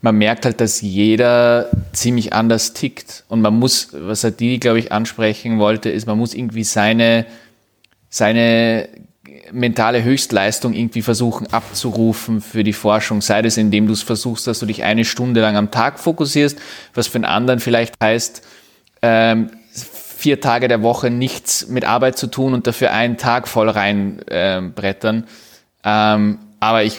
man 0.00 0.16
merkt 0.16 0.44
halt, 0.44 0.60
dass 0.60 0.82
jeder 0.82 1.70
ziemlich 1.92 2.34
anders 2.34 2.74
tickt. 2.74 3.24
Und 3.28 3.40
man 3.40 3.54
muss, 3.58 3.88
was 3.92 4.22
er 4.22 4.32
die, 4.32 4.60
glaube 4.60 4.78
ich, 4.78 4.92
ansprechen 4.92 5.58
wollte, 5.58 5.88
ist, 5.88 6.06
man 6.06 6.18
muss 6.18 6.34
irgendwie 6.34 6.64
seine, 6.64 7.24
seine 8.10 8.88
mentale 9.50 10.04
Höchstleistung 10.04 10.74
irgendwie 10.74 11.00
versuchen 11.00 11.46
abzurufen 11.52 12.42
für 12.42 12.64
die 12.64 12.74
Forschung, 12.74 13.22
sei 13.22 13.40
das 13.40 13.56
indem 13.56 13.86
du 13.86 13.94
es 13.94 14.02
versuchst, 14.02 14.46
dass 14.46 14.58
du 14.58 14.66
dich 14.66 14.84
eine 14.84 15.04
Stunde 15.04 15.40
lang 15.40 15.56
am 15.56 15.70
Tag 15.70 15.98
fokussierst, 15.98 16.58
was 16.92 17.06
für 17.06 17.16
einen 17.16 17.24
anderen 17.24 17.60
vielleicht 17.60 17.94
heißt, 18.02 18.42
ähm, 19.00 19.50
vier 20.24 20.40
Tage 20.40 20.68
der 20.68 20.82
Woche 20.82 21.10
nichts 21.10 21.68
mit 21.68 21.84
Arbeit 21.84 22.16
zu 22.16 22.28
tun 22.28 22.54
und 22.54 22.66
dafür 22.66 22.92
einen 22.92 23.18
Tag 23.18 23.46
voll 23.46 23.68
reinbrettern. 23.68 25.24
Ähm, 25.84 25.84
ähm, 25.84 26.38
aber 26.60 26.82
ich 26.82 26.96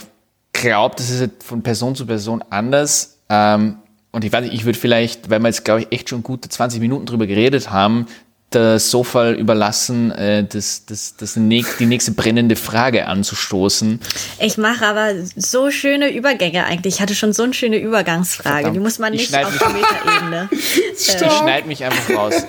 glaube, 0.54 0.94
das 0.96 1.10
ist 1.10 1.32
von 1.44 1.64
Person 1.64 1.96
zu 1.96 2.06
Person 2.06 2.44
anders. 2.52 3.18
Ähm, 3.28 3.78
und 4.12 4.24
ich 4.24 4.32
weiß 4.32 4.44
nicht, 4.44 4.54
ich 4.54 4.66
würde 4.66 4.78
vielleicht, 4.78 5.32
weil 5.32 5.40
wir 5.40 5.48
jetzt, 5.48 5.66
glaube 5.66 5.82
ich, 5.82 5.92
echt 5.92 6.10
schon 6.10 6.22
gute 6.22 6.50
20 6.50 6.80
Minuten 6.80 7.08
drüber 7.08 7.26
geredet 7.26 7.72
haben, 7.72 8.06
das 8.52 8.92
Sofa 8.92 9.32
überlassen, 9.32 10.12
äh, 10.12 10.44
das, 10.44 10.86
das, 10.86 11.16
das 11.18 11.34
die 11.34 11.40
nächste 11.40 12.12
brennende 12.12 12.56
Frage 12.56 13.08
anzustoßen. 13.08 14.00
Ich 14.40 14.60
mache 14.60 14.86
aber 14.86 15.14
so 15.36 15.72
schöne 15.72 16.14
Übergänge 16.14 16.64
eigentlich. 16.66 16.98
Ich 16.98 17.02
hatte 17.02 17.16
schon 17.16 17.34
so 17.34 17.42
eine 17.42 17.56
schöne 17.56 17.78
Übergangsfrage. 17.78 18.56
Verdammt. 18.56 18.76
Die 18.76 18.80
muss 18.82 19.00
man 19.00 19.14
nicht 19.14 19.36
auf 19.36 19.58
der 19.58 19.70
Metaebene. 19.70 20.50
ich 20.96 21.12
schneide 21.12 21.68
mich 21.68 21.84
einfach 21.84 22.16
raus. 22.16 22.46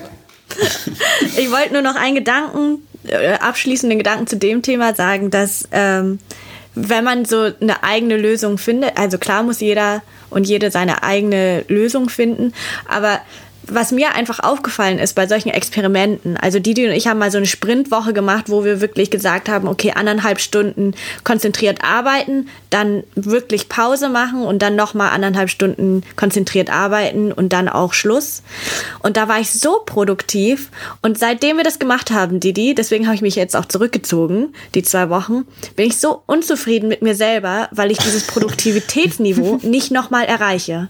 ich 1.37 1.51
wollte 1.51 1.73
nur 1.73 1.83
noch 1.83 1.97
einen 1.97 2.15
Gedanken, 2.15 2.87
äh, 3.07 3.35
abschließenden 3.35 3.99
Gedanken 3.99 4.27
zu 4.27 4.37
dem 4.37 4.63
Thema 4.63 4.95
sagen, 4.95 5.31
dass 5.31 5.69
ähm, 5.73 6.19
wenn 6.75 7.05
man 7.05 7.25
so 7.25 7.51
eine 7.61 7.83
eigene 7.83 8.17
Lösung 8.17 8.59
findet, 8.59 8.99
also 8.99 9.19
klar 9.19 9.43
muss 9.43 9.61
jeder 9.61 10.03
und 10.29 10.47
jede 10.47 10.71
seine 10.71 11.03
eigene 11.03 11.65
Lösung 11.69 12.09
finden, 12.09 12.53
aber 12.87 13.21
was 13.69 13.93
mir 13.93 14.15
einfach 14.15 14.41
aufgefallen 14.41 14.99
ist 14.99 15.15
bei 15.15 15.27
solchen 15.27 15.51
Experimenten, 15.51 16.37
also 16.37 16.59
Didi 16.59 16.87
und 16.87 16.93
ich 16.93 17.07
haben 17.07 17.19
mal 17.19 17.31
so 17.31 17.39
eine 17.39 17.47
Sprintwoche 17.47 18.13
gemacht, 18.13 18.45
wo 18.49 18.65
wir 18.65 18.81
wirklich 18.81 19.11
gesagt 19.11 19.49
haben, 19.49 19.67
okay, 19.69 19.93
anderthalb 19.95 20.41
Stunden 20.41 20.95
konzentriert 21.25 21.83
arbeiten, 21.83 22.49
dann 22.71 23.03
wirklich 23.15 23.69
Pause 23.69 24.09
machen 24.09 24.43
und 24.43 24.63
dann 24.63 24.77
nochmal 24.77 25.11
anderthalb 25.11 25.51
Stunden 25.51 26.03
konzentriert 26.15 26.71
arbeiten 26.71 27.33
und 27.33 27.53
dann 27.53 27.69
auch 27.69 27.93
Schluss. 27.93 28.43
Und 29.01 29.17
da 29.17 29.29
war 29.29 29.41
ich 29.41 29.51
so 29.51 29.81
produktiv 29.85 30.71
und 31.03 31.19
seitdem 31.19 31.57
wir 31.57 31.65
das 31.65 31.79
gemacht 31.79 32.11
haben, 32.11 32.41
Didi, 32.41 32.75
deswegen 32.75 33.07
habe 33.07 33.17
ich 33.17 33.23
mich 33.23 33.35
jetzt 33.35 33.57
auch 33.57 33.65
zurückgezogen, 33.65 34.55
die 34.75 34.83
zwei 34.83 35.11
Wochen, 35.11 35.45
bin 35.75 35.87
ich 35.87 35.99
so 35.99 36.23
unzufrieden 36.27 36.89
mit 36.89 37.03
mir 37.03 37.15
selber, 37.15 37.69
weil 37.73 37.91
ich 37.91 37.99
dieses 37.99 38.27
Produktivitätsniveau 38.27 39.61
nicht 39.63 39.91
nochmal 39.91 40.25
erreiche. 40.25 40.89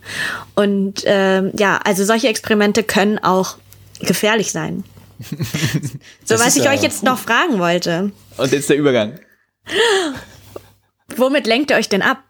Und 0.54 1.02
ähm, 1.04 1.52
ja, 1.56 1.78
also 1.84 2.04
solche 2.04 2.28
Experimente 2.28 2.65
Experimente 2.66 2.82
können 2.82 3.18
auch 3.18 3.56
gefährlich 4.00 4.52
sein. 4.52 4.84
so, 6.24 6.38
was 6.38 6.56
ich 6.56 6.68
euch 6.68 6.82
jetzt 6.82 7.02
noch 7.02 7.18
fragen 7.18 7.58
wollte. 7.58 8.12
Und 8.36 8.52
jetzt 8.52 8.68
der 8.68 8.76
Übergang. 8.76 9.18
Womit 11.16 11.46
lenkt 11.46 11.70
ihr 11.70 11.76
euch 11.76 11.88
denn 11.88 12.02
ab? 12.02 12.22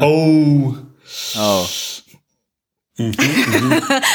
Oh. 0.00 0.74
Oh. 1.38 1.66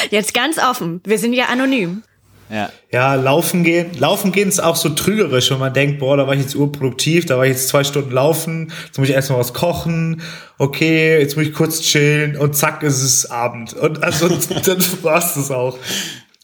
jetzt 0.09 0.33
ganz 0.33 0.57
offen. 0.57 1.01
Wir 1.05 1.19
sind 1.19 1.33
ja 1.33 1.45
anonym. 1.45 2.03
Ja. 2.49 2.69
ja, 2.91 3.15
laufen 3.15 3.63
gehen. 3.63 3.91
Laufen 3.97 4.31
gehen 4.31 4.49
ist 4.49 4.61
auch 4.61 4.75
so 4.75 4.89
trügerisch, 4.89 5.49
wenn 5.51 5.59
man 5.59 5.73
denkt, 5.73 5.99
boah, 5.99 6.17
da 6.17 6.27
war 6.27 6.33
ich 6.33 6.41
jetzt 6.41 6.55
urproduktiv, 6.55 7.25
da 7.25 7.37
war 7.37 7.45
ich 7.45 7.51
jetzt 7.51 7.67
zwei 7.67 7.83
Stunden 7.83 8.11
laufen, 8.11 8.71
jetzt 8.85 8.97
muss 8.97 9.09
ich 9.09 9.15
erstmal 9.15 9.39
was 9.39 9.53
kochen, 9.53 10.21
okay, 10.57 11.19
jetzt 11.19 11.35
muss 11.35 11.47
ich 11.47 11.53
kurz 11.53 11.81
chillen 11.81 12.37
und 12.37 12.55
zack 12.55 12.83
ist 12.83 13.01
es 13.01 13.29
Abend. 13.29 13.73
Und 13.73 14.03
also 14.03 14.27
dann 14.65 14.83
war's 15.01 15.35
das 15.35 15.51
auch. 15.51 15.77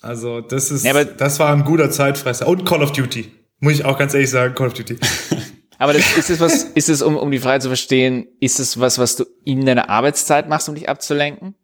Also 0.01 0.41
das 0.41 0.71
ist, 0.71 0.85
ja, 0.85 1.03
das 1.03 1.39
war 1.39 1.53
ein 1.53 1.63
guter 1.63 1.91
Zeitfresser. 1.91 2.47
Und 2.47 2.65
Call 2.65 2.81
of 2.81 2.91
Duty. 2.91 3.31
Muss 3.59 3.73
ich 3.73 3.85
auch 3.85 3.97
ganz 3.97 4.13
ehrlich 4.13 4.29
sagen, 4.29 4.55
Call 4.55 4.67
of 4.67 4.73
Duty. 4.73 4.97
Aber 5.79 5.93
das, 5.93 6.17
ist 6.17 6.29
es 6.29 6.39
was, 6.41 6.63
ist 6.63 6.89
es, 6.89 7.01
um, 7.01 7.15
um 7.15 7.31
die 7.31 7.39
Frage 7.39 7.61
zu 7.61 7.69
verstehen, 7.69 8.27
ist 8.41 8.59
es 8.59 8.79
was, 8.79 8.99
was 8.99 9.15
du 9.15 9.25
in 9.45 9.65
deiner 9.65 9.89
Arbeitszeit 9.89 10.49
machst, 10.49 10.67
um 10.67 10.75
dich 10.75 10.89
abzulenken? 10.89 11.55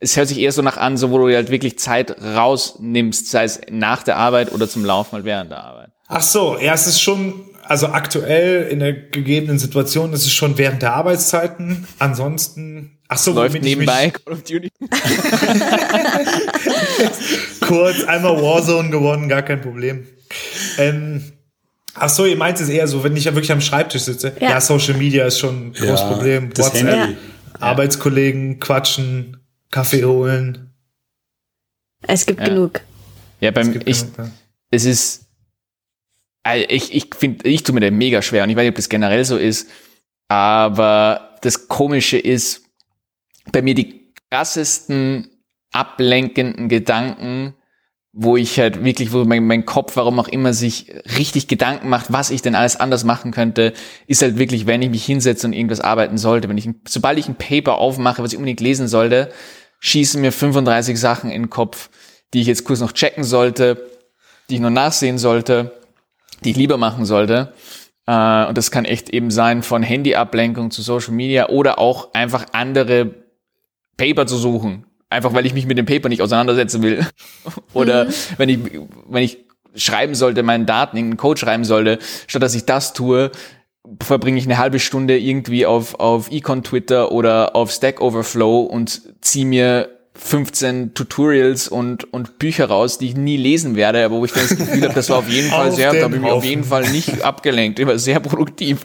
Es 0.00 0.16
hört 0.16 0.28
sich 0.28 0.38
eher 0.38 0.52
so 0.52 0.62
nach 0.62 0.76
an, 0.76 0.96
so 0.96 1.10
wo 1.10 1.18
du 1.18 1.34
halt 1.34 1.50
wirklich 1.50 1.78
Zeit 1.78 2.22
rausnimmst, 2.22 3.30
sei 3.30 3.44
es 3.44 3.60
nach 3.70 4.02
der 4.02 4.16
Arbeit 4.16 4.52
oder 4.52 4.68
zum 4.68 4.84
Laufen 4.84 5.16
mal 5.16 5.24
während 5.24 5.50
der 5.50 5.64
Arbeit. 5.64 5.90
Ach 6.06 6.22
so, 6.22 6.56
ja, 6.58 6.72
es 6.72 6.86
ist 6.86 7.00
schon, 7.00 7.34
also 7.64 7.88
aktuell 7.88 8.68
in 8.68 8.78
der 8.78 8.92
gegebenen 8.92 9.58
Situation 9.58 10.12
ist 10.12 10.24
es 10.24 10.32
schon 10.32 10.56
während 10.56 10.82
der 10.82 10.94
Arbeitszeiten. 10.94 11.86
Ansonsten, 11.98 12.98
ach 13.08 13.18
so, 13.18 13.32
läuft 13.32 13.60
nebenbei 13.60 14.10
Call 14.10 14.34
of 14.34 14.44
Duty. 14.44 14.70
Kurz 17.60 18.04
einmal 18.04 18.40
Warzone 18.40 18.90
gewonnen, 18.90 19.28
gar 19.28 19.42
kein 19.42 19.60
Problem. 19.60 20.06
Ähm, 20.78 21.32
Ach 22.00 22.08
so, 22.08 22.26
ihr 22.26 22.36
meint 22.36 22.60
es 22.60 22.68
eher 22.68 22.86
so, 22.86 23.02
wenn 23.02 23.16
ich 23.16 23.24
ja 23.24 23.34
wirklich 23.34 23.50
am 23.50 23.60
Schreibtisch 23.60 24.02
sitze. 24.02 24.32
Ja, 24.38 24.50
ja 24.50 24.60
Social 24.60 24.94
Media 24.94 25.26
ist 25.26 25.40
schon 25.40 25.68
ein 25.68 25.72
großes 25.72 26.00
ja, 26.00 26.12
Problem. 26.12 26.56
WhatsApp. 26.56 27.16
Arbeitskollegen 27.58 28.60
quatschen, 28.60 29.37
Kaffee 29.70 30.04
holen. 30.04 30.74
Es 32.02 32.26
gibt 32.26 32.40
ja. 32.40 32.48
genug. 32.48 32.80
Ja, 33.40 33.50
beim 33.50 33.70
es 33.70 33.76
ich, 33.84 34.00
genug, 34.00 34.18
ja. 34.18 34.30
es 34.70 34.84
ist, 34.84 35.26
also 36.42 36.64
ich, 36.68 36.94
ich 36.94 37.14
finde, 37.14 37.48
ich 37.48 37.62
tue 37.62 37.74
mir 37.74 37.80
da 37.80 37.90
mega 37.90 38.22
schwer 38.22 38.44
und 38.44 38.50
ich 38.50 38.56
weiß 38.56 38.62
nicht, 38.62 38.70
ob 38.70 38.76
das 38.76 38.88
generell 38.88 39.24
so 39.24 39.36
ist, 39.36 39.68
aber 40.28 41.36
das 41.42 41.68
Komische 41.68 42.18
ist, 42.18 42.64
bei 43.52 43.62
mir 43.62 43.74
die 43.74 44.12
krassesten 44.30 45.30
ablenkenden 45.72 46.68
Gedanken, 46.68 47.54
wo 48.20 48.36
ich 48.36 48.58
halt 48.58 48.82
wirklich, 48.82 49.12
wo 49.12 49.24
mein, 49.24 49.46
mein 49.46 49.64
Kopf, 49.64 49.94
warum 49.94 50.18
auch 50.18 50.26
immer, 50.26 50.52
sich 50.52 50.92
richtig 51.16 51.46
Gedanken 51.46 51.88
macht, 51.88 52.12
was 52.12 52.30
ich 52.30 52.42
denn 52.42 52.56
alles 52.56 52.74
anders 52.74 53.04
machen 53.04 53.30
könnte, 53.30 53.72
ist 54.08 54.22
halt 54.22 54.38
wirklich, 54.38 54.66
wenn 54.66 54.82
ich 54.82 54.90
mich 54.90 55.04
hinsetze 55.04 55.46
und 55.46 55.52
irgendwas 55.52 55.80
arbeiten 55.80 56.18
sollte. 56.18 56.48
Wenn 56.48 56.58
ich, 56.58 56.68
sobald 56.88 57.20
ich 57.20 57.28
ein 57.28 57.36
Paper 57.36 57.78
aufmache, 57.78 58.20
was 58.20 58.32
ich 58.32 58.36
unbedingt 58.36 58.58
lesen 58.58 58.88
sollte, 58.88 59.30
schießen 59.78 60.20
mir 60.20 60.32
35 60.32 60.98
Sachen 60.98 61.30
in 61.30 61.42
den 61.42 61.50
Kopf, 61.50 61.90
die 62.34 62.40
ich 62.40 62.48
jetzt 62.48 62.64
kurz 62.64 62.80
noch 62.80 62.90
checken 62.90 63.22
sollte, 63.22 63.86
die 64.50 64.56
ich 64.56 64.60
noch 64.60 64.70
nachsehen 64.70 65.18
sollte, 65.18 65.80
die 66.42 66.50
ich 66.50 66.56
lieber 66.56 66.76
machen 66.76 67.04
sollte. 67.04 67.52
Äh, 68.08 68.46
und 68.46 68.58
das 68.58 68.72
kann 68.72 68.84
echt 68.84 69.10
eben 69.10 69.30
sein 69.30 69.62
von 69.62 69.84
Handyablenkung 69.84 70.72
zu 70.72 70.82
Social 70.82 71.14
Media 71.14 71.50
oder 71.50 71.78
auch 71.78 72.14
einfach 72.14 72.46
andere 72.50 73.14
Paper 73.96 74.26
zu 74.26 74.38
suchen. 74.38 74.87
Einfach 75.10 75.32
weil 75.32 75.46
ich 75.46 75.54
mich 75.54 75.66
mit 75.66 75.78
dem 75.78 75.86
Paper 75.86 76.08
nicht 76.08 76.22
auseinandersetzen 76.22 76.82
will. 76.82 77.06
oder 77.72 78.06
mhm. 78.06 78.12
wenn 78.36 78.48
ich, 78.48 78.58
wenn 79.08 79.22
ich 79.22 79.38
schreiben 79.74 80.14
sollte, 80.14 80.42
meinen 80.42 80.66
Daten, 80.66 80.96
irgendeinen 80.96 81.18
Code 81.18 81.40
schreiben 81.40 81.64
sollte, 81.64 81.98
statt 82.26 82.42
dass 82.42 82.54
ich 82.54 82.64
das 82.64 82.92
tue, 82.92 83.30
verbringe 84.02 84.38
ich 84.38 84.44
eine 84.44 84.58
halbe 84.58 84.78
Stunde 84.78 85.18
irgendwie 85.18 85.66
auf, 85.66 85.98
auf 85.98 86.30
Econ 86.30 86.62
Twitter 86.62 87.12
oder 87.12 87.56
auf 87.56 87.70
Stack 87.70 88.00
Overflow 88.00 88.62
und 88.62 89.02
ziehe 89.20 89.46
mir 89.46 89.88
15 90.14 90.94
Tutorials 90.94 91.68
und, 91.68 92.12
und 92.12 92.38
Bücher 92.38 92.66
raus, 92.66 92.98
die 92.98 93.06
ich 93.06 93.16
nie 93.16 93.36
lesen 93.36 93.76
werde, 93.76 94.04
aber 94.04 94.16
wo 94.16 94.24
ich 94.24 94.32
dann 94.32 94.48
das 94.48 94.58
Gefühl 94.58 94.82
habe, 94.82 94.94
das 94.94 95.08
war 95.10 95.18
auf 95.18 95.28
jeden 95.28 95.48
Fall 95.50 95.72
sehr, 95.72 95.92
da 95.92 96.02
habe 96.02 96.16
ich 96.16 96.20
mich 96.20 96.30
auf 96.30 96.44
jeden 96.44 96.64
Fall 96.64 96.90
nicht 96.90 97.22
abgelenkt, 97.22 97.78
ich 97.78 97.86
war 97.86 97.98
sehr 97.98 98.18
produktiv. 98.20 98.80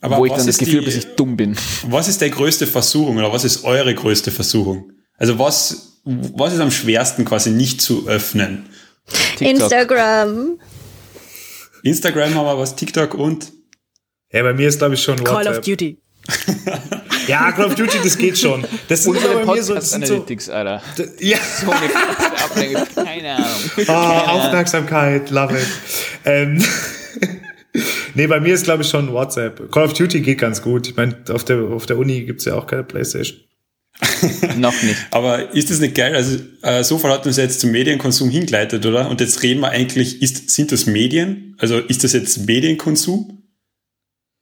Aber 0.00 0.18
wo 0.18 0.26
ich 0.26 0.32
dann 0.32 0.46
das 0.46 0.58
Gefühl 0.58 0.78
habe, 0.78 0.86
dass 0.86 0.96
ich 0.96 1.14
dumm 1.14 1.36
bin. 1.36 1.56
Was 1.88 2.08
ist 2.08 2.20
der 2.20 2.30
größte 2.30 2.66
Versuchung 2.66 3.18
oder 3.18 3.32
was 3.32 3.44
ist 3.44 3.64
eure 3.64 3.94
größte 3.94 4.30
Versuchung? 4.30 4.93
Also 5.16 5.38
was, 5.38 6.00
was 6.04 6.54
ist 6.54 6.60
am 6.60 6.70
schwersten 6.70 7.24
quasi 7.24 7.50
nicht 7.50 7.80
zu 7.80 8.08
öffnen? 8.08 8.66
TikTok. 9.36 9.48
Instagram. 9.48 10.58
Instagram 11.82 12.34
haben 12.34 12.46
wir 12.46 12.58
was, 12.58 12.76
TikTok 12.76 13.14
und 13.14 13.52
ja, 14.32 14.42
bei 14.42 14.52
mir 14.52 14.68
ist, 14.68 14.78
glaube 14.78 14.94
ich, 14.94 15.02
schon 15.02 15.18
WhatsApp. 15.20 15.34
Call 15.34 15.48
of 15.48 15.60
Duty. 15.60 15.98
ja, 17.28 17.52
Call 17.52 17.66
of 17.66 17.74
Duty, 17.76 17.98
das 18.02 18.18
geht 18.18 18.36
schon. 18.36 18.64
Das 18.88 19.04
sind 19.04 19.12
Unsere 19.12 19.44
bei 19.44 19.54
mir 19.54 19.62
so, 19.62 19.74
das 19.74 19.92
Analytics, 19.92 20.46
so, 20.46 20.52
Alter. 20.52 20.82
Ja. 21.20 21.38
So 21.60 21.70
eine 21.70 21.90
Ablenkung, 22.42 23.04
keine 23.04 23.36
Ahnung. 23.36 23.48
Oh, 23.86 23.92
Aufmerksamkeit, 23.92 25.30
love 25.30 25.56
it. 25.56 25.68
Ähm, 26.24 26.64
nee, 28.14 28.26
bei 28.26 28.40
mir 28.40 28.54
ist, 28.54 28.64
glaube 28.64 28.82
ich, 28.82 28.88
schon 28.88 29.12
WhatsApp. 29.12 29.70
Call 29.70 29.84
of 29.84 29.92
Duty 29.92 30.20
geht 30.20 30.38
ganz 30.38 30.62
gut. 30.62 30.88
Ich 30.88 30.96
meine, 30.96 31.16
auf 31.30 31.44
der, 31.44 31.60
auf 31.60 31.86
der 31.86 31.98
Uni 31.98 32.22
gibt's 32.22 32.46
ja 32.46 32.54
auch 32.54 32.66
keine 32.66 32.82
Playstation. 32.82 33.38
Noch 34.56 34.82
nicht. 34.82 34.96
Aber 35.10 35.54
ist 35.54 35.70
das 35.70 35.78
nicht 35.78 35.94
geil? 35.94 36.14
Also, 36.14 36.38
äh, 36.62 36.82
so 36.82 37.02
hat 37.04 37.26
uns 37.26 37.36
jetzt 37.36 37.60
zum 37.60 37.70
Medienkonsum 37.70 38.28
hingeleitet, 38.28 38.84
oder? 38.86 39.08
Und 39.08 39.20
jetzt 39.20 39.42
reden 39.42 39.60
wir 39.60 39.70
eigentlich, 39.70 40.20
ist, 40.20 40.50
sind 40.50 40.72
das 40.72 40.86
Medien? 40.86 41.56
Also 41.58 41.78
ist 41.78 42.04
das 42.04 42.12
jetzt 42.12 42.46
Medienkonsum? 42.46 43.42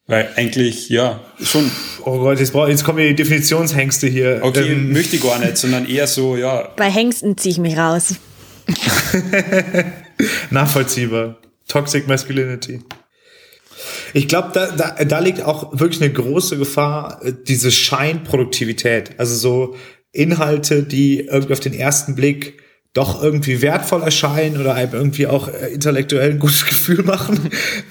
Weil 0.07 0.31
eigentlich, 0.37 0.89
ja, 0.89 1.21
schon. 1.43 1.71
Oh 2.05 2.19
Gott, 2.19 2.41
jetzt, 2.41 2.53
brauch, 2.53 2.67
jetzt 2.67 2.85
kommen 2.85 2.99
die 2.99 3.15
Definitionshengste 3.15 4.09
hier. 4.09 4.41
Okay, 4.43 4.73
ähm. 4.73 4.93
möchte 4.93 5.17
ich 5.17 5.23
gar 5.23 5.39
nicht, 5.39 5.57
sondern 5.57 5.89
eher 5.89 6.07
so, 6.07 6.37
ja. 6.37 6.69
Bei 6.77 6.91
Hengsten 6.91 7.37
ziehe 7.37 7.53
ich 7.53 7.59
mich 7.59 7.77
raus. 7.77 8.17
Nachvollziehbar. 10.51 11.39
Toxic 11.69 12.09
Masculinity. 12.09 12.83
Ich 14.15 14.29
glaube, 14.29 14.51
da, 14.53 14.71
da, 14.71 15.05
da 15.05 15.19
liegt 15.19 15.43
auch 15.43 15.79
wirklich 15.79 16.03
eine 16.03 16.13
große 16.13 16.59
Gefahr, 16.59 17.21
äh, 17.25 17.33
diese 17.47 17.71
Scheinproduktivität. 17.71 19.19
Also 19.19 19.35
so 19.35 19.77
Inhalte, 20.13 20.83
die 20.83 21.21
irgendwie 21.21 21.53
auf 21.53 21.61
den 21.61 21.75
ersten 21.75 22.15
Blick 22.15 22.62
doch 22.95 23.23
irgendwie 23.23 23.63
wertvoll 23.63 24.03
erscheinen 24.03 24.61
oder 24.61 24.75
einem 24.75 24.93
irgendwie 24.93 25.27
auch 25.27 25.49
äh, 25.49 25.73
intellektuell 25.73 26.33
ein 26.33 26.39
gutes 26.39 26.67
Gefühl 26.67 27.03
machen 27.03 27.41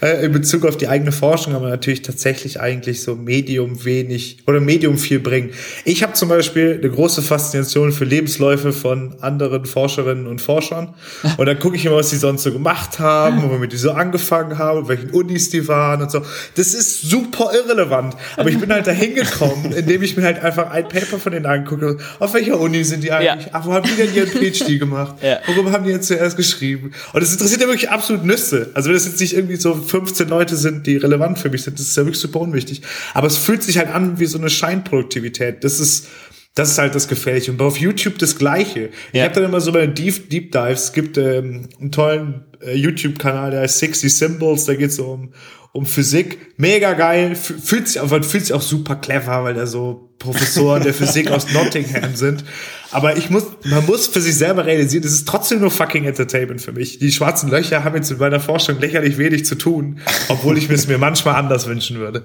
äh, 0.00 0.24
in 0.24 0.30
Bezug 0.32 0.64
auf 0.64 0.76
die 0.76 0.86
eigene 0.86 1.10
Forschung, 1.10 1.56
aber 1.56 1.68
natürlich 1.68 2.02
tatsächlich 2.02 2.60
eigentlich 2.60 3.02
so 3.02 3.16
Medium 3.16 3.84
wenig 3.84 4.38
oder 4.46 4.60
Medium 4.60 4.98
viel 4.98 5.18
bringen. 5.18 5.50
Ich 5.84 6.04
habe 6.04 6.12
zum 6.12 6.28
Beispiel 6.28 6.78
eine 6.80 6.88
große 6.88 7.20
Faszination 7.20 7.90
für 7.90 8.04
Lebensläufe 8.04 8.72
von 8.72 9.16
anderen 9.20 9.64
Forscherinnen 9.64 10.28
und 10.28 10.40
Forschern 10.40 10.94
und 11.36 11.46
dann 11.46 11.58
gucke 11.58 11.74
ich 11.74 11.84
immer, 11.84 11.96
was 11.96 12.10
die 12.10 12.16
sonst 12.16 12.44
so 12.44 12.52
gemacht 12.52 13.00
haben, 13.00 13.42
womit 13.50 13.72
die 13.72 13.78
so 13.78 13.90
angefangen 13.90 14.56
haben, 14.56 14.86
welchen 14.86 15.10
Unis 15.10 15.50
die 15.50 15.66
waren 15.66 16.02
und 16.02 16.12
so. 16.12 16.22
Das 16.54 16.74
ist 16.74 17.02
super 17.02 17.50
irrelevant, 17.52 18.14
aber 18.36 18.50
ich 18.50 18.58
bin 18.58 18.72
halt 18.72 18.86
da 18.86 18.92
hingekommen, 18.92 19.72
indem 19.72 20.00
ich 20.02 20.16
mir 20.16 20.22
halt 20.22 20.44
einfach 20.44 20.70
ein 20.70 20.88
Paper 20.88 21.18
von 21.18 21.32
denen 21.32 21.46
angucke, 21.46 21.96
auf 22.20 22.34
welcher 22.34 22.60
Uni 22.60 22.84
sind 22.84 23.02
die 23.02 23.10
eigentlich, 23.10 23.46
ja. 23.46 23.52
ach, 23.54 23.66
wo 23.66 23.72
haben 23.72 23.88
die 23.88 23.96
denn 23.96 24.14
ihren 24.14 24.28
PhD 24.28 24.78
gemacht? 24.78 24.91
Gemacht? 24.92 25.16
Ja. 25.22 25.40
Worüber 25.46 25.72
haben 25.72 25.84
die 25.84 25.90
jetzt 25.90 26.06
zuerst 26.06 26.36
geschrieben? 26.36 26.92
Und 27.12 27.22
es 27.22 27.32
interessiert 27.32 27.60
ja 27.60 27.66
wirklich 27.66 27.90
absolut 27.90 28.24
Nüsse. 28.24 28.70
Also 28.74 28.88
wenn 28.88 28.94
das 28.94 29.06
jetzt 29.06 29.20
nicht 29.20 29.34
irgendwie 29.34 29.56
so 29.56 29.74
15 29.74 30.28
Leute 30.28 30.56
sind, 30.56 30.86
die 30.86 30.96
relevant 30.96 31.38
für 31.38 31.50
mich 31.50 31.62
sind, 31.62 31.78
das 31.78 31.86
ist 31.86 31.96
ja 31.96 32.04
wirklich 32.04 32.20
super 32.20 32.40
unwichtig. 32.40 32.82
Aber 33.14 33.26
es 33.26 33.36
fühlt 33.36 33.62
sich 33.62 33.78
halt 33.78 33.88
an 33.88 34.18
wie 34.18 34.26
so 34.26 34.38
eine 34.38 34.50
Scheinproduktivität. 34.50 35.64
Das 35.64 35.80
ist, 35.80 36.08
das 36.54 36.70
ist 36.70 36.78
halt 36.78 36.94
das 36.94 37.08
Gefährliche. 37.08 37.50
Und 37.50 37.60
auf 37.62 37.78
YouTube 37.78 38.18
das 38.18 38.36
Gleiche. 38.36 38.80
Ja. 38.80 38.90
Ich 39.12 39.22
habe 39.22 39.34
dann 39.34 39.44
immer 39.44 39.60
so 39.60 39.72
meine 39.72 39.88
Deep, 39.88 40.28
Deep 40.30 40.52
Dives. 40.52 40.84
Es 40.84 40.92
gibt 40.92 41.16
ähm, 41.18 41.68
einen 41.80 41.90
tollen 41.90 42.44
äh, 42.60 42.76
YouTube-Kanal, 42.76 43.52
der 43.52 43.60
heißt 43.60 43.78
60 43.78 44.14
Symbols. 44.14 44.66
Da 44.66 44.74
geht 44.74 44.90
es 44.90 44.96
so 44.96 45.06
um, 45.06 45.32
um 45.72 45.86
Physik. 45.86 46.38
Mega 46.58 46.92
geil. 46.92 47.34
Fühlt 47.34 47.88
sich, 47.88 48.00
fühlt 48.00 48.44
sich 48.44 48.52
auch 48.52 48.62
super 48.62 48.96
clever, 48.96 49.44
weil 49.44 49.54
da 49.54 49.66
so 49.66 50.11
Professoren 50.22 50.82
der 50.82 50.94
Physik 50.94 51.30
aus 51.30 51.52
Nottingham 51.52 52.14
sind. 52.14 52.44
Aber 52.90 53.16
ich 53.16 53.30
muss, 53.30 53.44
man 53.64 53.84
muss 53.86 54.06
für 54.06 54.20
sich 54.20 54.36
selber 54.36 54.66
realisieren, 54.66 55.02
das 55.02 55.12
ist 55.12 55.26
trotzdem 55.26 55.60
nur 55.60 55.70
fucking 55.70 56.04
Entertainment 56.04 56.60
für 56.60 56.72
mich. 56.72 56.98
Die 56.98 57.10
schwarzen 57.10 57.50
Löcher 57.50 57.84
haben 57.84 57.96
jetzt 57.96 58.10
mit 58.10 58.20
meiner 58.20 58.40
Forschung 58.40 58.78
lächerlich 58.80 59.18
wenig 59.18 59.44
zu 59.44 59.56
tun, 59.56 60.00
obwohl 60.28 60.58
ich 60.58 60.70
es 60.70 60.86
mir 60.86 60.98
manchmal 60.98 61.34
anders 61.34 61.66
wünschen 61.66 61.98
würde. 61.98 62.22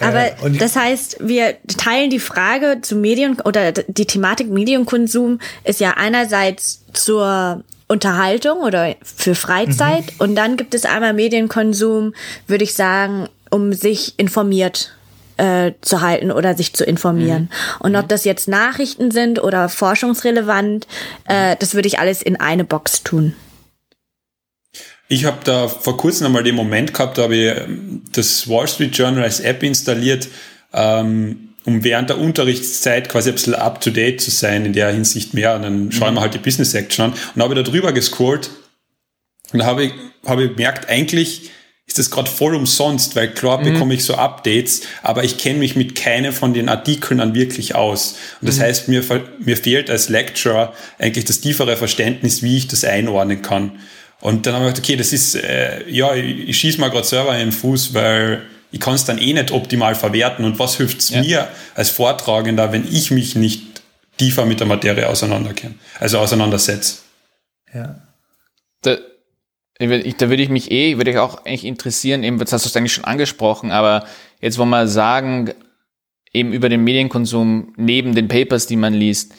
Aber 0.00 0.26
äh, 0.26 0.50
das 0.58 0.76
heißt, 0.76 1.18
wir 1.20 1.56
teilen 1.76 2.10
die 2.10 2.18
Frage 2.18 2.78
zu 2.82 2.96
Medien 2.96 3.40
oder 3.40 3.72
die 3.72 4.06
Thematik 4.06 4.48
Medienkonsum 4.48 5.40
ist 5.64 5.80
ja 5.80 5.92
einerseits 5.96 6.84
zur 6.92 7.64
Unterhaltung 7.88 8.60
oder 8.60 8.94
für 9.02 9.34
Freizeit 9.34 10.04
mhm. 10.04 10.20
und 10.20 10.36
dann 10.36 10.56
gibt 10.56 10.74
es 10.74 10.84
einmal 10.84 11.12
Medienkonsum, 11.12 12.14
würde 12.46 12.64
ich 12.64 12.74
sagen, 12.74 13.28
um 13.50 13.72
sich 13.72 14.14
informiert 14.16 14.92
äh, 15.40 15.72
zu 15.80 16.02
halten 16.02 16.30
oder 16.30 16.54
sich 16.54 16.74
zu 16.74 16.84
informieren. 16.84 17.44
Mhm. 17.44 17.86
Und 17.86 17.96
ob 17.96 18.04
mhm. 18.04 18.08
das 18.08 18.24
jetzt 18.24 18.46
Nachrichten 18.46 19.10
sind 19.10 19.42
oder 19.42 19.68
forschungsrelevant, 19.70 20.86
äh, 21.26 21.56
das 21.58 21.74
würde 21.74 21.88
ich 21.88 21.98
alles 21.98 22.20
in 22.20 22.38
eine 22.38 22.64
Box 22.64 23.02
tun. 23.02 23.34
Ich 25.08 25.24
habe 25.24 25.38
da 25.44 25.66
vor 25.66 25.96
kurzem 25.96 26.26
einmal 26.26 26.44
den 26.44 26.54
Moment 26.54 26.92
gehabt, 26.92 27.16
da 27.18 27.22
habe 27.22 27.36
ich 27.36 27.56
ähm, 27.56 28.02
das 28.12 28.48
Wall 28.48 28.68
Street 28.68 28.96
Journal 28.96 29.24
als 29.24 29.40
App 29.40 29.62
installiert, 29.62 30.28
ähm, 30.74 31.54
um 31.64 31.82
während 31.82 32.10
der 32.10 32.18
Unterrichtszeit 32.18 33.08
quasi 33.08 33.30
ein 33.30 33.34
bisschen 33.34 33.54
up 33.54 33.80
to 33.80 33.90
date 33.90 34.20
zu 34.20 34.30
sein 34.30 34.66
in 34.66 34.74
der 34.74 34.92
Hinsicht 34.92 35.32
mehr. 35.32 35.56
Und 35.56 35.62
dann 35.62 35.90
schauen 35.90 36.14
wir 36.14 36.20
mhm. 36.20 36.20
halt 36.20 36.34
die 36.34 36.38
Business 36.38 36.72
Section 36.72 37.06
an 37.06 37.14
und 37.34 37.42
habe 37.42 37.54
da 37.54 37.62
drüber 37.62 37.92
gescrollt 37.92 38.50
und 39.52 39.64
habe 39.64 39.84
ich 39.84 39.92
gemerkt, 40.22 40.88
eigentlich 40.90 41.50
ist 41.90 41.98
das 41.98 42.12
gerade 42.12 42.30
voll 42.30 42.54
umsonst, 42.54 43.16
weil 43.16 43.32
klar 43.32 43.58
mhm. 43.58 43.72
bekomme 43.72 43.94
ich 43.94 44.04
so 44.04 44.14
Updates, 44.14 44.82
aber 45.02 45.24
ich 45.24 45.38
kenne 45.38 45.58
mich 45.58 45.74
mit 45.74 45.96
keinem 45.96 46.32
von 46.32 46.54
den 46.54 46.68
Artikeln 46.68 47.18
dann 47.18 47.34
wirklich 47.34 47.74
aus. 47.74 48.14
Und 48.40 48.48
das 48.48 48.58
mhm. 48.58 48.62
heißt, 48.62 48.88
mir, 48.88 49.02
mir 49.40 49.56
fehlt 49.56 49.90
als 49.90 50.08
Lecturer 50.08 50.72
eigentlich 51.00 51.24
das 51.24 51.40
tiefere 51.40 51.76
Verständnis, 51.76 52.44
wie 52.44 52.58
ich 52.58 52.68
das 52.68 52.84
einordnen 52.84 53.42
kann. 53.42 53.72
Und 54.20 54.46
dann 54.46 54.54
habe 54.54 54.66
ich 54.66 54.74
gedacht, 54.74 54.84
okay, 54.84 54.96
das 54.96 55.12
ist, 55.12 55.34
äh, 55.34 55.82
ja, 55.90 56.14
ich, 56.14 56.50
ich 56.50 56.58
schieße 56.58 56.78
mal 56.78 56.90
gerade 56.90 57.08
selber 57.08 57.32
in 57.32 57.48
den 57.48 57.52
Fuß, 57.52 57.92
weil 57.92 58.42
ich 58.70 58.78
kann 58.78 58.94
es 58.94 59.04
dann 59.04 59.18
eh 59.18 59.32
nicht 59.32 59.50
optimal 59.50 59.96
verwerten. 59.96 60.44
Und 60.44 60.60
was 60.60 60.76
hilft 60.76 61.00
es 61.00 61.10
ja. 61.10 61.22
mir 61.22 61.48
als 61.74 61.90
Vortragender, 61.90 62.70
wenn 62.70 62.86
ich 62.88 63.10
mich 63.10 63.34
nicht 63.34 63.82
tiefer 64.16 64.46
mit 64.46 64.60
der 64.60 64.68
Materie 64.68 65.08
auseinanderkenne, 65.08 65.74
also 65.98 66.18
auseinandersetze? 66.18 66.98
Ja. 67.74 68.00
Da, 68.82 68.96
da 69.80 70.28
würde 70.28 70.42
ich 70.42 70.48
mich 70.50 70.70
eh, 70.70 70.98
würde 70.98 71.10
ich 71.10 71.18
auch 71.18 71.44
eigentlich 71.44 71.64
interessieren, 71.64 72.22
eben, 72.22 72.38
das 72.38 72.52
hast 72.52 72.66
du 72.66 72.78
eigentlich 72.78 72.92
schon 72.92 73.04
angesprochen, 73.04 73.70
aber 73.70 74.06
jetzt 74.40 74.58
wollen 74.58 74.70
wir 74.70 74.86
sagen, 74.86 75.52
eben 76.32 76.52
über 76.52 76.68
den 76.68 76.84
Medienkonsum 76.84 77.72
neben 77.76 78.14
den 78.14 78.28
Papers, 78.28 78.66
die 78.66 78.76
man 78.76 78.92
liest, 78.92 79.34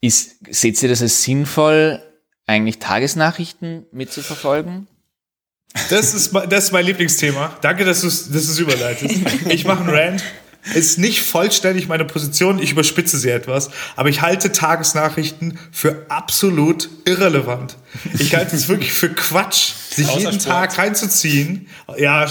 ist, 0.00 0.36
seht 0.50 0.82
ihr 0.82 0.88
das 0.88 1.00
als 1.00 1.22
sinnvoll, 1.22 2.02
eigentlich 2.46 2.78
Tagesnachrichten 2.78 3.86
mitzuverfolgen? 3.92 4.88
Das 5.90 6.14
ist, 6.14 6.32
das 6.32 6.64
ist 6.64 6.72
mein 6.72 6.84
Lieblingsthema. 6.84 7.56
Danke, 7.60 7.84
dass 7.84 8.02
du 8.02 8.08
es 8.08 8.30
dass 8.30 8.58
überleitest. 8.58 9.16
Ich 9.48 9.64
mache 9.64 9.80
einen 9.80 9.88
Rant 9.88 10.24
ist 10.72 10.98
nicht 10.98 11.22
vollständig 11.22 11.88
meine 11.88 12.04
Position, 12.04 12.58
ich 12.58 12.72
überspitze 12.72 13.18
sie 13.18 13.30
etwas, 13.30 13.70
aber 13.96 14.08
ich 14.08 14.22
halte 14.22 14.52
Tagesnachrichten 14.52 15.58
für 15.70 16.06
absolut 16.08 16.88
irrelevant. 17.04 17.76
Ich 18.18 18.34
halte 18.34 18.56
es 18.56 18.68
wirklich 18.68 18.92
für 18.92 19.10
Quatsch, 19.10 19.72
sich 19.90 20.08
Außer 20.08 20.18
jeden 20.18 20.40
Sport. 20.40 20.44
Tag 20.44 20.78
reinzuziehen. 20.78 21.68
Ja, 21.96 22.26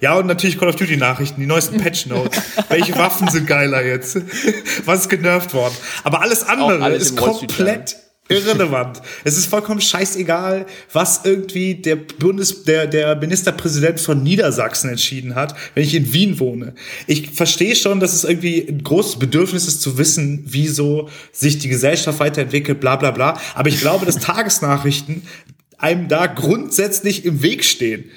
ja, 0.00 0.14
und 0.14 0.26
natürlich 0.26 0.58
Call 0.58 0.68
of 0.68 0.76
Duty 0.76 0.96
Nachrichten, 0.96 1.40
die 1.40 1.46
neuesten 1.46 1.78
Patch 1.78 2.06
Notes. 2.06 2.40
Welche 2.68 2.96
Waffen 2.96 3.28
sind 3.28 3.46
geiler 3.46 3.84
jetzt? 3.84 4.18
Was 4.84 5.02
ist 5.02 5.08
genervt 5.08 5.54
worden? 5.54 5.74
Aber 6.04 6.20
alles 6.20 6.44
andere 6.44 6.82
alles 6.82 7.10
ist 7.10 7.16
komplett 7.16 7.96
irrelevant. 8.28 9.00
es 9.24 9.38
ist 9.38 9.46
vollkommen 9.46 9.80
scheißegal, 9.80 10.66
was 10.92 11.22
irgendwie 11.24 11.74
der 11.74 11.96
Bundes, 11.96 12.64
der, 12.64 12.86
der 12.86 13.16
Ministerpräsident 13.16 14.00
von 14.00 14.22
Niedersachsen 14.22 14.90
entschieden 14.90 15.34
hat, 15.34 15.54
wenn 15.74 15.84
ich 15.84 15.94
in 15.94 16.12
Wien 16.12 16.38
wohne. 16.38 16.74
Ich 17.06 17.30
verstehe 17.30 17.74
schon, 17.74 18.00
dass 18.00 18.12
es 18.12 18.24
irgendwie 18.24 18.66
ein 18.68 18.82
großes 18.82 19.18
Bedürfnis 19.18 19.66
ist 19.66 19.80
zu 19.80 19.98
wissen, 19.98 20.44
wieso 20.46 21.08
sich 21.32 21.58
die 21.58 21.68
Gesellschaft 21.68 22.20
weiterentwickelt, 22.20 22.80
bla, 22.80 22.96
bla, 22.96 23.10
bla. 23.10 23.40
Aber 23.54 23.68
ich 23.68 23.80
glaube, 23.80 24.06
dass 24.06 24.16
Tagesnachrichten 24.16 25.22
einem 25.78 26.08
da 26.08 26.26
grundsätzlich 26.26 27.24
im 27.24 27.42
Weg 27.42 27.64
stehen 27.64 28.10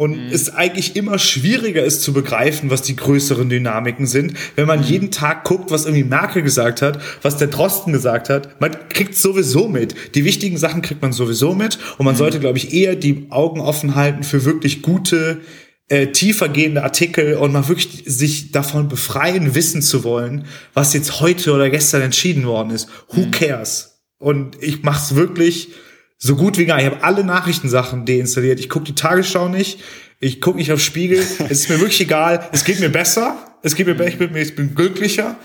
und 0.00 0.12
mhm. 0.12 0.32
es 0.32 0.54
eigentlich 0.54 0.96
immer 0.96 1.18
schwieriger 1.18 1.84
ist 1.84 2.00
zu 2.00 2.14
begreifen, 2.14 2.70
was 2.70 2.80
die 2.80 2.96
größeren 2.96 3.50
Dynamiken 3.50 4.06
sind, 4.06 4.32
wenn 4.56 4.66
man 4.66 4.78
mhm. 4.78 4.86
jeden 4.86 5.10
Tag 5.10 5.44
guckt, 5.44 5.70
was 5.70 5.84
irgendwie 5.84 6.04
Merkel 6.04 6.40
gesagt 6.40 6.80
hat, 6.80 6.98
was 7.20 7.36
der 7.36 7.48
Drosten 7.48 7.92
gesagt 7.92 8.30
hat. 8.30 8.58
Man 8.62 8.74
kriegt 8.88 9.14
sowieso 9.14 9.68
mit. 9.68 9.94
Die 10.14 10.24
wichtigen 10.24 10.56
Sachen 10.56 10.80
kriegt 10.80 11.02
man 11.02 11.12
sowieso 11.12 11.54
mit 11.54 11.78
und 11.98 12.06
man 12.06 12.14
mhm. 12.14 12.18
sollte, 12.18 12.40
glaube 12.40 12.56
ich, 12.56 12.72
eher 12.72 12.96
die 12.96 13.26
Augen 13.28 13.60
offen 13.60 13.94
halten 13.94 14.22
für 14.22 14.46
wirklich 14.46 14.80
gute 14.80 15.42
äh, 15.88 16.06
tiefergehende 16.06 16.82
Artikel 16.82 17.34
und 17.34 17.52
mal 17.52 17.68
wirklich 17.68 18.04
sich 18.06 18.52
davon 18.52 18.88
befreien, 18.88 19.54
wissen 19.54 19.82
zu 19.82 20.02
wollen, 20.02 20.46
was 20.72 20.94
jetzt 20.94 21.20
heute 21.20 21.52
oder 21.52 21.68
gestern 21.68 22.00
entschieden 22.00 22.46
worden 22.46 22.70
ist. 22.70 22.88
Who 23.10 23.26
mhm. 23.26 23.32
cares? 23.32 24.00
Und 24.18 24.62
ich 24.62 24.82
mach's 24.82 25.14
wirklich 25.14 25.72
so 26.20 26.36
gut 26.36 26.58
wie 26.58 26.66
gar 26.66 26.76
nicht. 26.76 26.86
Ich 26.86 26.92
habe 26.92 27.02
alle 27.02 27.24
Nachrichtensachen 27.24 28.04
deinstalliert. 28.04 28.60
Ich 28.60 28.68
gucke 28.68 28.84
die 28.84 28.94
Tagesschau 28.94 29.48
nicht. 29.48 29.80
Ich 30.20 30.40
gucke 30.40 30.58
nicht 30.58 30.70
auf 30.70 30.80
Spiegel. 30.80 31.18
es 31.18 31.62
ist 31.62 31.70
mir 31.70 31.80
wirklich 31.80 32.02
egal. 32.02 32.48
Es 32.52 32.64
geht 32.64 32.78
mir 32.78 32.90
besser. 32.90 33.38
Es 33.62 33.74
geht 33.74 33.86
mir 33.86 33.94
besser. 33.94 34.10
Ich 34.10 34.18
bin, 34.18 34.36
ich 34.36 34.54
bin 34.54 34.74
glücklicher. 34.74 35.36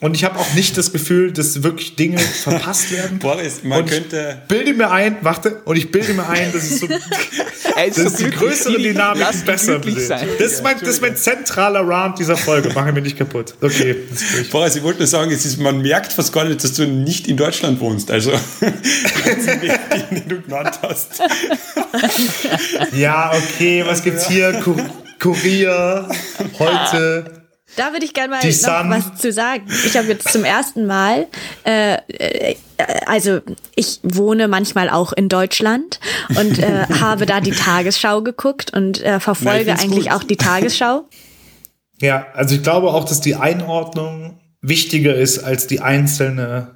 Und 0.00 0.14
ich 0.14 0.24
habe 0.24 0.38
auch 0.38 0.54
nicht 0.54 0.78
das 0.78 0.92
Gefühl, 0.92 1.30
dass 1.30 1.62
wirklich 1.62 1.94
Dinge 1.94 2.18
verpasst 2.42 2.90
werden. 2.90 3.18
Boris, 3.18 3.62
man 3.62 3.82
und 3.82 3.90
könnte. 3.90 4.42
Bilde 4.48 4.72
mir 4.72 4.90
ein, 4.90 5.18
warte, 5.20 5.60
und 5.66 5.76
ich 5.76 5.90
bilde 5.90 6.14
mir 6.14 6.26
ein, 6.26 6.52
dass 6.52 6.62
es 6.62 6.80
so. 6.80 6.88
Ey, 7.76 7.90
dass 7.90 8.16
so 8.16 8.24
die 8.24 8.30
größere 8.30 8.78
Dynamik 8.78 9.44
besser 9.44 9.84
wird. 9.84 10.10
Das 10.10 10.52
ist, 10.52 10.62
mein, 10.62 10.78
das 10.80 10.88
ist 10.88 11.02
mein 11.02 11.16
zentraler 11.16 11.86
Rant 11.86 12.18
dieser 12.18 12.36
Folge. 12.36 12.70
Machen 12.70 12.94
wir 12.94 13.02
nicht 13.02 13.16
kaputt. 13.16 13.54
Okay. 13.60 13.96
Boris, 14.50 14.76
ich 14.76 14.82
wollte 14.82 15.00
nur 15.00 15.06
sagen, 15.06 15.30
es 15.30 15.44
ist, 15.44 15.58
man 15.60 15.80
merkt 15.82 16.12
fast 16.12 16.32
gar 16.32 16.44
nicht, 16.44 16.64
dass 16.64 16.72
du 16.72 16.86
nicht 16.86 17.28
in 17.28 17.36
Deutschland 17.36 17.78
wohnst. 17.80 18.10
Also, 18.10 18.32
den 18.60 20.28
du 20.28 20.40
genannt 20.40 20.78
hast. 20.82 21.20
ja, 22.92 23.32
okay, 23.34 23.84
was 23.86 24.02
gibt's 24.02 24.26
hier? 24.26 24.62
Kurier, 25.18 26.08
heute. 26.58 27.40
Da 27.76 27.92
würde 27.92 28.04
ich 28.04 28.14
gerne 28.14 28.30
mal 28.30 28.44
noch 28.44 29.12
was 29.12 29.20
zu 29.20 29.32
sagen. 29.32 29.66
Ich 29.86 29.96
habe 29.96 30.08
jetzt 30.08 30.32
zum 30.32 30.44
ersten 30.44 30.86
Mal, 30.86 31.28
äh, 31.64 31.94
äh, 32.08 32.56
also 33.06 33.40
ich 33.76 34.00
wohne 34.02 34.48
manchmal 34.48 34.90
auch 34.90 35.12
in 35.12 35.28
Deutschland 35.28 36.00
und 36.30 36.58
äh, 36.58 36.86
habe 37.00 37.26
da 37.26 37.40
die 37.40 37.52
Tagesschau 37.52 38.22
geguckt 38.22 38.72
und 38.74 39.00
äh, 39.02 39.20
verfolge 39.20 39.70
Nein, 39.72 39.80
eigentlich 39.80 40.06
gut. 40.06 40.14
auch 40.14 40.24
die 40.24 40.36
Tagesschau. 40.36 41.04
Ja, 42.02 42.28
also 42.32 42.54
ich 42.54 42.62
glaube 42.62 42.88
auch, 42.88 43.04
dass 43.04 43.20
die 43.20 43.34
Einordnung 43.34 44.40
wichtiger 44.62 45.14
ist 45.14 45.40
als 45.40 45.66
die 45.66 45.82
einzelne, 45.82 46.74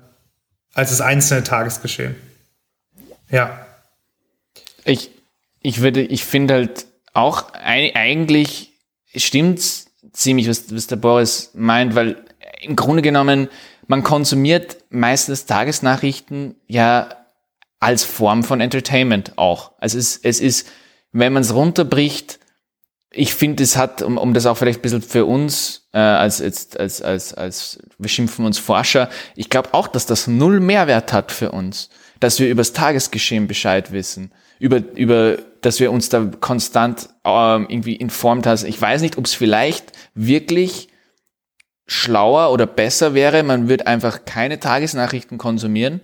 als 0.74 0.90
das 0.90 1.00
einzelne 1.00 1.44
Tagesgeschehen. 1.44 2.14
Ja. 3.30 3.66
Ich, 4.84 5.10
ich 5.62 5.80
würde, 5.80 6.02
ich 6.02 6.26
finde 6.26 6.52
halt 6.52 6.86
auch 7.14 7.54
eigentlich 7.54 8.72
stimmt's 9.16 9.83
ziemlich, 10.14 10.48
was, 10.48 10.74
was 10.74 10.86
der 10.86 10.96
Boris 10.96 11.50
meint, 11.54 11.94
weil 11.94 12.24
im 12.62 12.76
Grunde 12.76 13.02
genommen, 13.02 13.48
man 13.86 14.02
konsumiert 14.02 14.78
meistens 14.88 15.44
Tagesnachrichten 15.44 16.54
ja 16.66 17.08
als 17.80 18.04
Form 18.04 18.42
von 18.42 18.62
Entertainment 18.62 19.36
auch. 19.36 19.72
Also 19.78 19.98
es, 19.98 20.16
es 20.16 20.40
ist, 20.40 20.68
wenn 21.12 21.34
man 21.34 21.42
es 21.42 21.54
runterbricht, 21.54 22.38
ich 23.10 23.34
finde, 23.34 23.62
es 23.62 23.76
hat, 23.76 24.02
um, 24.02 24.16
um 24.16 24.34
das 24.34 24.46
auch 24.46 24.56
vielleicht 24.56 24.80
ein 24.80 24.82
bisschen 24.82 25.02
für 25.02 25.26
uns, 25.26 25.88
äh, 25.92 25.98
als, 25.98 26.40
als, 26.40 26.76
als, 26.76 27.02
als, 27.02 27.34
als, 27.34 27.78
wir 27.98 28.08
schimpfen 28.08 28.46
uns 28.46 28.58
Forscher, 28.58 29.10
ich 29.36 29.50
glaube 29.50 29.74
auch, 29.74 29.86
dass 29.86 30.06
das 30.06 30.26
null 30.26 30.60
Mehrwert 30.60 31.12
hat 31.12 31.30
für 31.30 31.52
uns, 31.52 31.90
dass 32.20 32.40
wir 32.40 32.48
über 32.48 32.60
das 32.60 32.72
Tagesgeschehen 32.72 33.46
Bescheid 33.46 33.92
wissen, 33.92 34.32
über, 34.58 34.82
über, 34.94 35.38
dass 35.60 35.80
wir 35.80 35.92
uns 35.92 36.08
da 36.08 36.30
konstant 36.40 37.08
ähm, 37.24 37.66
irgendwie 37.68 37.96
informt 37.96 38.46
haben. 38.46 38.66
Ich 38.66 38.80
weiß 38.80 39.00
nicht, 39.02 39.18
ob 39.18 39.26
es 39.26 39.34
vielleicht 39.34 39.92
wirklich 40.14 40.88
schlauer 41.86 42.52
oder 42.52 42.66
besser 42.66 43.14
wäre, 43.14 43.42
man 43.42 43.68
würde 43.68 43.86
einfach 43.86 44.24
keine 44.24 44.58
Tagesnachrichten 44.58 45.38
konsumieren, 45.38 46.00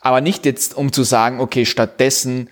aber 0.00 0.20
nicht 0.20 0.44
jetzt, 0.46 0.76
um 0.76 0.92
zu 0.92 1.04
sagen, 1.04 1.40
okay, 1.40 1.64
stattdessen 1.64 2.48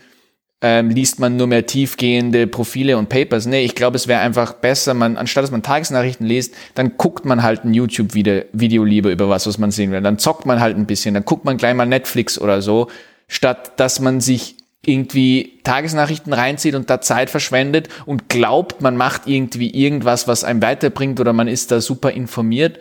ähm, 0.61 0.89
liest 0.89 1.19
man 1.19 1.37
nur 1.37 1.47
mehr 1.47 1.65
tiefgehende 1.65 2.47
Profile 2.47 2.97
und 2.97 3.09
Papers. 3.09 3.47
Nee, 3.47 3.65
ich 3.65 3.75
glaube, 3.75 3.97
es 3.97 4.07
wäre 4.07 4.21
einfach 4.21 4.53
besser, 4.53 4.93
man, 4.93 5.17
anstatt 5.17 5.43
dass 5.43 5.51
man 5.51 5.63
Tagesnachrichten 5.63 6.25
liest, 6.25 6.53
dann 6.75 6.97
guckt 6.97 7.25
man 7.25 7.41
halt 7.41 7.65
ein 7.65 7.73
YouTube-Video 7.73 8.83
lieber 8.83 9.11
über 9.11 9.27
was, 9.27 9.47
was 9.47 9.57
man 9.57 9.71
sehen 9.71 9.91
will. 9.91 10.01
Dann 10.01 10.19
zockt 10.19 10.45
man 10.45 10.61
halt 10.61 10.77
ein 10.77 10.85
bisschen, 10.85 11.15
dann 11.15 11.25
guckt 11.25 11.45
man 11.45 11.57
gleich 11.57 11.73
mal 11.73 11.87
Netflix 11.87 12.39
oder 12.39 12.61
so, 12.61 12.87
statt 13.27 13.79
dass 13.79 13.99
man 13.99 14.21
sich 14.21 14.55
irgendwie 14.85 15.59
Tagesnachrichten 15.63 16.33
reinzieht 16.33 16.75
und 16.75 16.89
da 16.89 17.01
Zeit 17.01 17.29
verschwendet 17.29 17.89
und 18.05 18.29
glaubt, 18.29 18.81
man 18.81 18.97
macht 18.97 19.27
irgendwie 19.27 19.69
irgendwas, 19.69 20.27
was 20.27 20.43
einem 20.43 20.61
weiterbringt 20.61 21.19
oder 21.19 21.33
man 21.33 21.47
ist 21.47 21.71
da 21.71 21.81
super 21.81 22.11
informiert. 22.11 22.79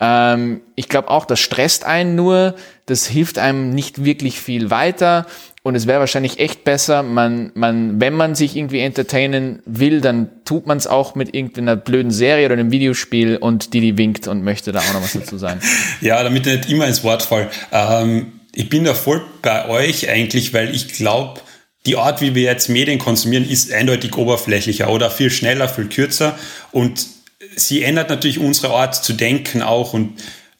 Ähm, 0.00 0.60
ich 0.74 0.88
glaube 0.88 1.08
auch, 1.08 1.24
das 1.24 1.40
stresst 1.40 1.84
einen 1.84 2.14
nur, 2.14 2.54
das 2.86 3.06
hilft 3.06 3.38
einem 3.38 3.70
nicht 3.70 4.04
wirklich 4.04 4.40
viel 4.40 4.70
weiter 4.70 5.26
und 5.62 5.74
es 5.74 5.86
wäre 5.86 6.00
wahrscheinlich 6.00 6.38
echt 6.38 6.64
besser, 6.64 7.02
man, 7.02 7.50
man, 7.54 8.00
wenn 8.00 8.14
man 8.14 8.34
sich 8.34 8.54
irgendwie 8.54 8.80
entertainen 8.80 9.60
will, 9.64 10.00
dann 10.00 10.28
tut 10.44 10.66
man 10.66 10.78
es 10.78 10.86
auch 10.86 11.14
mit 11.14 11.34
irgendeiner 11.34 11.76
blöden 11.76 12.10
Serie 12.10 12.46
oder 12.46 12.54
einem 12.54 12.70
Videospiel 12.70 13.38
und 13.38 13.74
die, 13.74 13.98
winkt 13.98 14.28
und 14.28 14.44
möchte 14.44 14.70
da 14.70 14.78
auch 14.80 14.94
noch 14.94 15.02
was 15.02 15.14
dazu 15.14 15.36
sagen. 15.36 15.60
ja, 16.00 16.22
damit 16.22 16.46
ich 16.46 16.56
nicht 16.58 16.70
immer 16.70 16.86
ins 16.86 17.02
Wort 17.02 17.22
fall. 17.22 17.50
Ähm 17.72 18.37
ich 18.58 18.68
bin 18.68 18.82
da 18.82 18.92
voll 18.92 19.24
bei 19.40 19.68
euch 19.68 20.08
eigentlich, 20.10 20.52
weil 20.52 20.74
ich 20.74 20.88
glaube, 20.88 21.40
die 21.86 21.96
Art, 21.96 22.20
wie 22.20 22.34
wir 22.34 22.42
jetzt 22.42 22.68
Medien 22.68 22.98
konsumieren, 22.98 23.48
ist 23.48 23.72
eindeutig 23.72 24.16
oberflächlicher 24.16 24.90
oder 24.90 25.12
viel 25.12 25.30
schneller, 25.30 25.68
viel 25.68 25.88
kürzer. 25.88 26.36
Und 26.72 27.06
sie 27.54 27.84
ändert 27.84 28.10
natürlich 28.10 28.40
unsere 28.40 28.74
Art 28.74 28.96
zu 28.96 29.12
denken 29.12 29.62
auch. 29.62 29.92
Und 29.94 30.14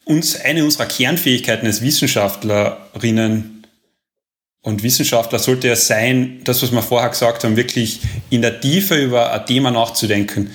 uns, 0.05 0.37
eine 0.37 0.63
unserer 0.63 0.87
Kernfähigkeiten 0.87 1.67
als 1.67 1.83
Wissenschaftlerinnen 1.83 3.67
und 4.63 4.83
Wissenschaftler 4.85 5.41
sollte 5.41 5.69
es 5.69 5.89
sein, 5.89 6.43
das, 6.45 6.63
was 6.63 6.71
wir 6.71 6.83
vorher 6.83 7.11
gesagt 7.11 7.43
haben, 7.43 7.57
wirklich 7.57 7.99
in 8.31 8.43
der 8.43 8.61
Tiefe 8.61 8.95
über 8.95 9.33
ein 9.33 9.45
Thema 9.45 9.73
nachzudenken. 9.73 10.53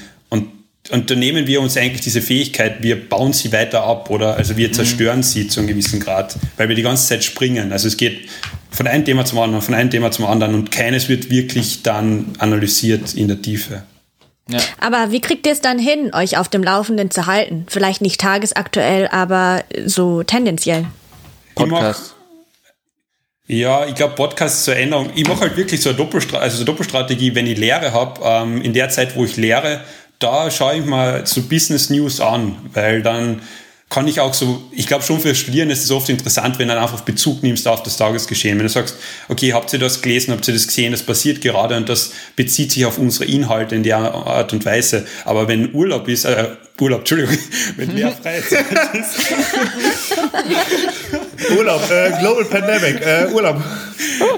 Und 0.92 1.10
da 1.10 1.16
nehmen 1.16 1.48
wir 1.48 1.62
uns 1.62 1.78
eigentlich 1.78 2.02
diese 2.02 2.22
Fähigkeit, 2.22 2.84
wir 2.84 3.08
bauen 3.08 3.32
sie 3.32 3.54
weiter 3.54 3.84
ab 3.84 4.10
oder 4.10 4.36
also 4.36 4.58
wir 4.58 4.74
zerstören 4.74 5.20
mhm. 5.20 5.24
sie 5.24 5.48
zu 5.48 5.62
einem 5.62 5.68
gewissen 5.68 6.00
Grad, 6.02 6.36
weil 6.58 6.68
wir 6.68 6.76
die 6.76 6.82
ganze 6.82 7.08
Zeit 7.08 7.24
springen. 7.24 7.72
Also 7.72 7.88
es 7.88 7.96
geht 7.96 8.28
von 8.70 8.88
einem 8.88 9.06
Thema 9.06 9.24
zum 9.24 9.40
anderen, 9.40 9.62
von 9.62 9.76
einem 9.76 9.90
Thema 9.90 10.12
zum 10.12 10.26
anderen 10.26 10.56
und 10.56 10.72
keines 10.72 11.08
wird 11.08 11.30
wirklich 11.30 11.84
dann 11.84 12.34
analysiert 12.38 13.14
in 13.14 13.30
der 13.30 13.42
Tiefe. 13.42 13.84
Ja. 14.50 14.60
Aber 14.80 15.12
wie 15.12 15.22
kriegt 15.22 15.46
ihr 15.46 15.54
es 15.54 15.62
dann 15.62 15.80
hin, 15.80 16.14
euch 16.14 16.38
auf 16.38 16.50
dem 16.50 16.64
Laufenden 16.64 17.12
zu 17.12 17.28
halten? 17.28 17.66
Vielleicht 17.70 18.02
nicht 18.02 18.20
tagesaktuell, 18.20 19.08
aber 19.08 19.64
so 19.86 20.24
tendenziell. 20.24 20.86
Podcast. 21.56 22.08
Ich 22.08 22.24
ja, 23.46 23.86
ich 23.86 23.96
glaube, 23.96 24.16
Podcast 24.16 24.64
zur 24.64 24.76
Änderung. 24.76 25.10
Ich 25.16 25.28
mache 25.28 25.42
halt 25.42 25.58
wirklich 25.58 25.82
so 25.82 25.90
eine, 25.90 25.98
Doppelstra 25.98 26.38
also 26.38 26.56
so 26.56 26.62
eine 26.62 26.66
Doppelstrategie, 26.66 27.36
wenn 27.36 27.46
ich 27.46 27.58
Lehre 27.58 27.92
habe, 27.92 28.22
ähm, 28.24 28.62
in 28.62 28.74
der 28.74 28.90
Zeit, 28.90 29.16
wo 29.16 29.26
ich 29.26 29.36
lehre, 29.36 29.82
da 30.24 30.50
schaue 30.50 30.78
ich 30.78 30.86
mal 30.86 31.28
so 31.28 31.42
Business 31.42 31.90
News 31.90 32.22
an, 32.22 32.56
weil 32.74 33.02
dann 33.04 33.42
kann 33.94 34.08
ich 34.08 34.20
auch 34.20 34.34
so, 34.34 34.64
ich 34.72 34.88
glaube 34.88 35.04
schon 35.04 35.20
für 35.20 35.36
Studieren 35.36 35.70
ist 35.70 35.84
es 35.84 35.92
oft 35.92 36.10
interessant, 36.10 36.58
wenn 36.58 36.68
du 36.68 36.80
einfach 36.80 37.02
Bezug 37.02 37.44
nimmst 37.44 37.68
auf 37.68 37.84
das 37.84 37.96
Tagesgeschehen. 37.98 38.58
Wenn 38.58 38.66
du 38.66 38.72
sagst, 38.72 38.96
okay, 39.30 39.54
habt 39.54 39.72
ihr 39.72 39.78
das 39.78 40.02
gelesen, 40.02 40.34
habt 40.34 40.48
ihr 40.48 40.54
das 40.56 40.66
gesehen, 40.66 40.94
das 40.94 41.04
passiert 41.04 41.42
gerade 41.42 41.78
und 41.78 41.88
das 41.90 42.12
bezieht 42.36 42.72
sich 42.72 42.86
auf 42.86 42.98
unsere 42.98 43.26
Inhalte 43.26 43.76
in 43.76 43.84
der 43.84 43.98
Art 43.98 44.52
und 44.52 44.66
Weise. 44.66 45.06
Aber 45.26 45.48
wenn 45.48 45.76
Urlaub 45.76 46.08
ist, 46.08 46.26
äh, 46.26 46.56
Urlaub, 46.82 47.02
Entschuldigung, 47.02 47.38
wenn 47.78 47.94
mehr 47.94 48.12
Freizeit 48.12 48.66
ist. 48.94 49.32
Urlaub, 51.56 51.92
äh, 51.92 52.12
Global 52.20 52.46
Pandemic, 52.46 53.00
äh, 53.06 53.28
Urlaub. 53.32 53.62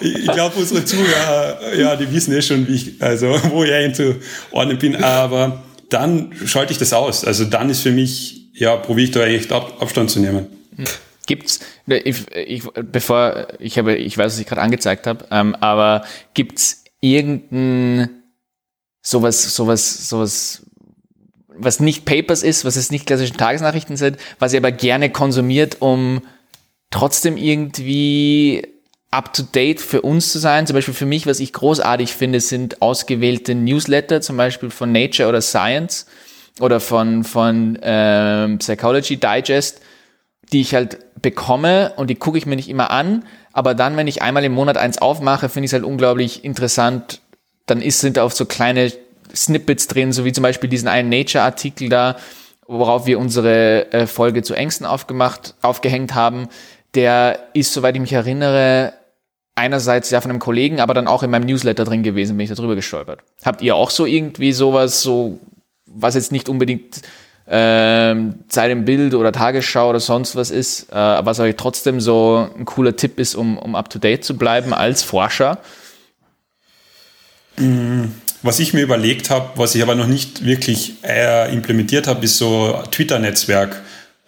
Ich, 0.02 0.16
ich 0.16 0.32
glaube, 0.34 0.58
unsere 0.58 0.84
Zuhörer, 0.84 1.74
ja, 1.78 1.96
die 1.96 2.12
wissen 2.12 2.36
eh 2.36 2.42
schon, 2.42 2.68
wie 2.68 2.76
ich, 2.76 3.02
also, 3.02 3.40
wo 3.52 3.64
ich 3.64 3.72
einzuordnen 3.72 4.78
bin, 4.78 5.02
aber 5.02 5.64
dann 5.90 6.34
schalte 6.46 6.74
ich 6.74 6.80
das 6.80 6.94
aus. 6.94 7.26
Also 7.26 7.46
dann 7.46 7.70
ist 7.70 7.82
für 7.82 7.92
mich, 7.92 8.50
ja, 8.54 8.76
probiere 8.76 9.06
ich 9.06 9.12
da 9.12 9.26
echt 9.26 9.52
Ab 9.52 9.82
Abstand 9.82 10.10
zu 10.10 10.20
nehmen. 10.20 10.48
Gibt's, 11.28 11.60
ich, 11.88 12.32
ich, 12.36 12.64
bevor, 12.92 13.48
ich 13.60 13.78
habe, 13.78 13.96
ich 13.96 14.18
weiß, 14.18 14.34
was 14.34 14.40
ich 14.40 14.46
gerade 14.46 14.62
angezeigt 14.62 15.08
habe, 15.08 15.26
ähm, 15.32 15.56
aber 15.56 16.04
gibt's 16.34 16.84
irgendein 17.02 18.10
sowas, 19.02 19.56
sowas, 19.56 20.10
sowas, 20.10 20.64
was 21.48 21.80
nicht 21.80 22.06
Papers 22.06 22.44
ist, 22.44 22.66
was 22.66 22.76
es 22.76 22.92
nicht 22.92 23.06
klassische 23.06 23.34
Tagesnachrichten 23.34 23.98
sind, 23.98 24.18
was 24.40 24.54
ihr 24.54 24.60
aber 24.60 24.72
gerne 24.72 25.10
konsumiert, 25.10 25.78
um 25.80 26.22
trotzdem 26.92 27.38
irgendwie 27.38 28.75
up-to-date 29.16 29.80
für 29.80 30.02
uns 30.02 30.32
zu 30.32 30.40
sein. 30.40 30.68
Zum 30.68 30.76
Beispiel 30.76 30.94
für 30.94 31.06
mich, 31.06 31.26
was 31.26 31.40
ich 31.40 31.54
großartig 31.54 32.14
finde, 32.14 32.40
sind 32.40 32.82
ausgewählte 32.82 33.56
Newsletter, 33.56 34.22
zum 34.22 34.38
Beispiel 34.38 34.70
von 34.70 34.92
Nature 34.92 35.30
oder 35.30 35.42
Science 35.42 36.06
oder 36.60 36.80
von, 36.80 37.24
von 37.24 37.78
ähm, 37.82 38.58
Psychology 38.60 39.18
Digest, 39.18 39.82
die 40.52 40.62
ich 40.62 40.76
halt 40.76 41.00
bekomme 41.22 41.94
und 41.96 42.10
die 42.10 42.16
gucke 42.16 42.38
ich 42.38 42.46
mir 42.46 42.56
nicht 42.56 42.70
immer 42.70 42.92
an. 42.92 43.24
Aber 43.54 43.74
dann, 43.74 43.96
wenn 43.98 44.08
ich 44.08 44.22
einmal 44.22 44.44
im 44.44 44.52
Monat 44.52 44.78
eins 44.78 44.98
aufmache, 44.98 45.48
finde 45.50 45.66
ich 45.66 45.70
es 45.70 45.74
halt 45.74 45.86
unglaublich 45.86 46.44
interessant. 46.44 47.22
Dann 47.66 47.82
ist, 47.82 48.02
sind 48.02 48.18
da 48.18 48.26
oft 48.26 48.36
so 48.36 48.46
kleine 48.46 48.92
Snippets 49.34 49.88
drin, 49.88 50.12
so 50.12 50.26
wie 50.26 50.34
zum 50.34 50.44
Beispiel 50.44 50.70
diesen 50.70 50.88
einen 50.88 51.10
Nature-Artikel 51.10 51.90
da, 51.90 52.18
worauf 52.68 53.06
wir 53.06 53.18
unsere 53.18 53.92
äh, 53.94 54.08
Folge 54.08 54.44
zu 54.44 54.56
Ängsten 54.56 54.86
aufgemacht, 54.86 55.56
aufgehängt 55.62 56.16
haben. 56.16 56.50
Der 56.96 57.40
ist, 57.54 57.74
soweit 57.74 57.96
ich 57.96 58.02
mich 58.02 58.14
erinnere, 58.14 58.94
einerseits 59.56 60.12
ja 60.12 60.22
von 60.22 60.32
einem 60.32 60.40
Kollegen, 60.40 60.80
aber 60.80 60.94
dann 60.94 61.08
auch 61.08 61.24
in 61.24 61.32
meinem 61.32 61.46
Newsletter 61.46 61.86
drin 61.86 62.04
gewesen, 62.04 62.38
bin 62.38 62.46
ich 62.46 62.54
darüber 62.54 62.76
gestolpert. 62.76 63.22
Habt 63.44 63.62
ihr 63.62 63.76
auch 63.76 63.90
so 63.90 64.06
irgendwie 64.06 64.52
sowas, 64.52 65.02
so 65.02 65.40
was 65.86 66.16
jetzt 66.16 66.32
nicht 66.32 66.50
unbedingt 66.50 67.02
ähm, 67.48 68.36
Zeit 68.50 68.72
im 68.72 68.86
Bild 68.86 69.14
oder 69.14 69.32
Tagesschau 69.32 69.92
oder 69.92 70.00
sonst 70.00 70.36
was 70.36 70.52
ist, 70.52 70.92
äh, 70.92 70.96
was 70.96 71.40
euch 71.40 71.56
trotzdem 71.56 72.02
so 72.02 72.50
ein 72.58 72.66
cooler 72.66 72.96
Tipp 72.96 73.20
ist, 73.20 73.36
um, 73.36 73.58
um 73.58 73.76
up 73.76 73.90
to 73.90 74.00
date 74.00 74.26
zu 74.26 74.36
bleiben 74.38 74.74
als 74.74 75.04
Forscher? 75.04 75.60
Mm, 77.58 78.06
was 78.42 78.60
ich 78.60 78.74
mir 78.74 78.82
überlegt 78.82 79.30
habe, 79.30 79.52
was 79.56 79.76
ich 79.76 79.84
aber 79.84 79.96
noch 79.96 80.08
nicht 80.08 80.44
wirklich 80.44 80.96
äh, 81.04 81.54
implementiert 81.54 82.08
habe, 82.08 82.26
ist 82.26 82.38
so 82.38 82.84
Twitter-Netzwerk. 82.92 83.82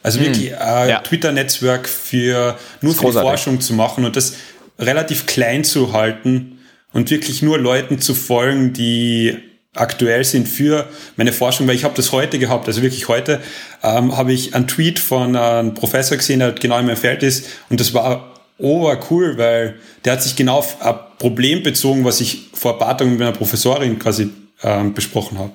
Also 0.03 0.19
wirklich 0.21 0.51
hm. 0.51 0.57
äh, 0.61 0.89
ja. 0.89 0.99
Twitter-Netzwerk 0.99 1.89
für 1.89 2.57
nur 2.81 2.93
für 2.93 3.07
die 3.07 3.11
Forschung 3.13 3.59
zu 3.59 3.73
machen 3.73 4.05
und 4.05 4.15
das 4.15 4.35
relativ 4.79 5.25
klein 5.25 5.63
zu 5.63 5.93
halten 5.93 6.59
und 6.93 7.09
wirklich 7.09 7.41
nur 7.41 7.57
Leuten 7.57 7.99
zu 7.99 8.13
folgen, 8.13 8.73
die 8.73 9.37
aktuell 9.73 10.23
sind 10.23 10.47
für 10.47 10.87
meine 11.15 11.31
Forschung, 11.31 11.67
weil 11.67 11.75
ich 11.75 11.83
habe 11.83 11.95
das 11.95 12.11
heute 12.11 12.39
gehabt, 12.39 12.67
also 12.67 12.81
wirklich 12.81 13.07
heute 13.07 13.41
ähm, 13.83 14.17
habe 14.17 14.33
ich 14.33 14.55
einen 14.55 14.67
Tweet 14.67 14.97
von 14.99 15.35
einem 15.35 15.73
Professor 15.73 16.17
gesehen, 16.17 16.39
der 16.39 16.53
genau 16.53 16.79
in 16.79 16.85
meinem 16.85 16.97
Feld 16.97 17.23
ist 17.23 17.45
und 17.69 17.79
das 17.79 17.93
war 17.93 18.33
ober 18.57 18.99
cool, 19.11 19.37
weil 19.37 19.75
der 20.03 20.13
hat 20.13 20.23
sich 20.23 20.35
genau 20.35 20.57
auf 20.57 20.81
ein 20.81 20.95
Problem 21.19 21.63
bezogen, 21.63 22.03
was 22.03 22.21
ich 22.21 22.49
vor 22.53 22.73
ein 22.73 22.79
paar 22.79 22.97
Tagen 22.97 23.11
mit 23.11 23.19
meiner 23.19 23.31
Professorin 23.31 23.99
quasi 23.99 24.29
ähm, 24.63 24.93
besprochen 24.93 25.37
habe. 25.37 25.53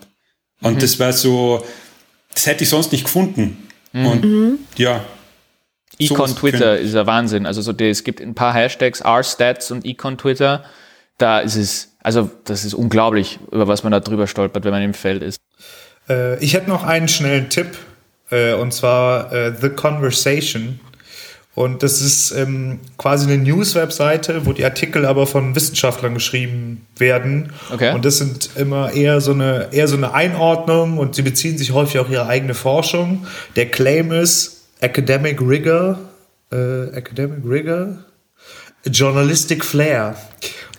Und 0.60 0.74
mhm. 0.74 0.78
das 0.78 0.98
war 1.00 1.12
so, 1.12 1.64
das 2.32 2.46
hätte 2.46 2.62
ich 2.62 2.70
sonst 2.70 2.92
nicht 2.92 3.04
gefunden. 3.04 3.68
Mhm. 3.92 4.06
Und 4.06 4.24
mhm. 4.24 4.58
ja. 4.76 5.04
Econ 6.04 6.34
Twitter 6.34 6.78
ist 6.78 6.94
ein 6.94 7.06
Wahnsinn. 7.06 7.46
Also 7.46 7.62
so, 7.62 7.72
es 7.72 8.04
gibt 8.04 8.20
ein 8.20 8.34
paar 8.34 8.54
Hashtags, 8.54 9.00
R-Stats 9.00 9.70
und 9.70 9.84
Econ 9.84 10.18
Twitter. 10.18 10.64
Da 11.18 11.40
ist 11.40 11.56
es, 11.56 11.92
also 12.02 12.30
das 12.44 12.64
ist 12.64 12.74
unglaublich, 12.74 13.38
über 13.50 13.68
was 13.68 13.82
man 13.82 13.92
da 13.92 14.00
drüber 14.00 14.26
stolpert, 14.26 14.64
wenn 14.64 14.72
man 14.72 14.82
im 14.82 14.94
Feld 14.94 15.22
ist. 15.22 15.40
Äh, 16.08 16.42
ich 16.42 16.54
hätte 16.54 16.68
noch 16.68 16.84
einen 16.84 17.08
schnellen 17.08 17.48
Tipp, 17.48 17.78
äh, 18.30 18.54
und 18.54 18.72
zwar 18.72 19.32
äh, 19.32 19.52
The 19.60 19.70
Conversation. 19.70 20.80
Und 21.54 21.82
das 21.82 22.00
ist 22.00 22.30
ähm, 22.32 22.80
quasi 22.96 23.30
eine 23.30 23.42
News-Webseite, 23.42 24.46
wo 24.46 24.54
die 24.54 24.64
Artikel 24.64 25.04
aber 25.04 25.26
von 25.26 25.54
Wissenschaftlern 25.54 26.14
geschrieben 26.14 26.86
werden. 26.96 27.52
Okay. 27.70 27.94
Und 27.94 28.06
das 28.06 28.16
sind 28.16 28.50
immer 28.56 28.92
eher 28.92 29.20
so 29.20 29.32
eine 29.32 29.68
eher 29.70 29.86
so 29.86 29.96
eine 29.98 30.14
Einordnung 30.14 30.96
und 30.96 31.14
sie 31.14 31.20
beziehen 31.20 31.58
sich 31.58 31.72
häufig 31.72 32.00
auf 32.00 32.08
ihre 32.08 32.26
eigene 32.26 32.54
Forschung. 32.54 33.26
Der 33.54 33.66
Claim 33.66 34.12
ist 34.12 34.61
Academic 34.82 35.40
Rigor, 35.40 35.98
äh, 36.50 36.88
Academic 36.88 37.44
Rigor, 37.44 37.98
Journalistic 38.84 39.64
Flair. 39.64 40.16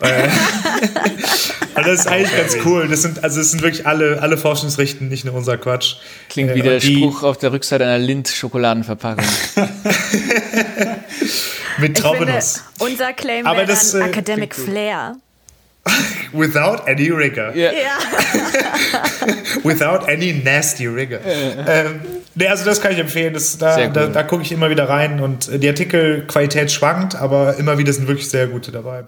Äh, 0.00 0.28
und 1.74 1.86
das 1.86 2.00
ist 2.00 2.06
eigentlich 2.06 2.36
ganz 2.36 2.54
cool. 2.66 2.86
Das 2.86 3.00
sind, 3.00 3.24
also 3.24 3.40
es 3.40 3.50
sind 3.50 3.62
wirklich 3.62 3.86
alle, 3.86 4.20
alle 4.20 4.36
Forschungsrichten, 4.36 5.08
nicht 5.08 5.24
nur 5.24 5.34
unser 5.34 5.56
Quatsch. 5.56 5.96
Klingt 6.28 6.50
äh, 6.50 6.54
wie 6.54 6.60
der 6.60 6.80
Spruch 6.80 7.22
auf 7.22 7.38
der 7.38 7.52
Rückseite 7.52 7.84
einer 7.84 7.98
Lind-Schokoladenverpackung. 7.98 9.24
Mit 11.78 11.96
Traubenuss. 11.96 12.62
Unser 12.80 13.14
Claim 13.14 13.46
wäre 13.46 13.64
das, 13.64 13.94
äh, 13.94 14.02
Academic 14.02 14.54
Flair. 14.54 15.16
Without 16.32 16.86
any 16.88 17.10
rigor. 17.10 17.52
Yeah. 17.54 17.72
Yeah. 17.84 17.98
Without 19.62 20.08
any 20.08 20.32
nasty 20.32 20.86
rigor. 20.86 21.20
ähm, 21.24 22.00
nee, 22.34 22.46
also 22.46 22.64
das 22.64 22.80
kann 22.80 22.92
ich 22.92 22.98
empfehlen. 22.98 23.32
Das, 23.34 23.58
da 23.58 23.88
da, 23.88 24.06
da 24.06 24.22
gucke 24.22 24.42
ich 24.42 24.52
immer 24.52 24.70
wieder 24.70 24.88
rein 24.88 25.20
und 25.20 25.50
die 25.62 25.68
Artikelqualität 25.68 26.70
schwankt, 26.72 27.14
aber 27.14 27.56
immer 27.56 27.78
wieder 27.78 27.92
sind 27.92 28.08
wirklich 28.08 28.28
sehr 28.28 28.46
gute 28.48 28.72
dabei. 28.72 29.04